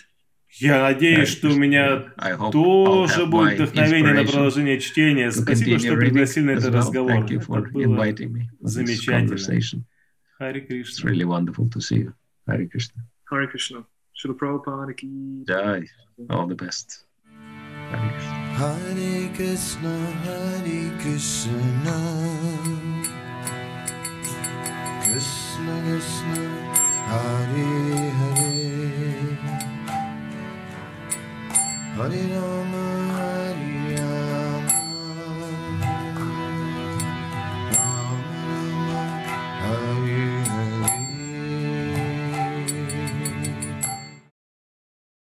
Я 0.61 0.83
надеюсь, 0.83 1.29
что 1.29 1.49
у 1.49 1.57
меня 1.57 2.13
тоже 2.51 3.27
будет 3.27 3.61
вдохновение 3.61 4.15
на 4.15 4.25
продолжение 4.25 4.81
чтения. 4.81 5.31
Спасибо, 5.31 5.79
что 5.79 5.95
пригласили 5.97 6.45
на 6.45 6.51
этот 6.53 6.75
разговор. 6.75 7.25
Это 7.25 7.35
for 7.35 7.71
было 7.71 7.85
inviting 7.85 8.33
me 8.33 8.41
to 8.41 8.63
this 8.63 8.69
замечательно. 8.69 9.85
Hare 10.39 10.61
Krishna. 10.61 10.79
It's 10.81 11.05
really 11.05 11.25
wonderful 11.25 11.69
to 11.71 11.81
see 11.81 11.97
you. 11.97 12.15
Hare 12.47 12.67
Krishna. 12.67 13.03
Hare 13.31 13.49
Krishna. 13.49 13.85
Srila 14.17 14.35
Prabhupada 14.39 14.97
ki 14.97 15.09
jai. 15.49 15.83
All 16.31 16.47
the 16.47 16.55
best. 16.55 17.05
Hare 17.91 19.29
Krishna. 19.35 19.97
Hare 20.25 20.91
Krishna, 21.01 21.93
Krishna 25.03 25.75
Krishna 25.87 26.45
Hare 27.11 28.11
Hare 28.19 28.49
Hare 31.97 32.23
Rama 32.35 32.87
Hare 33.17 33.68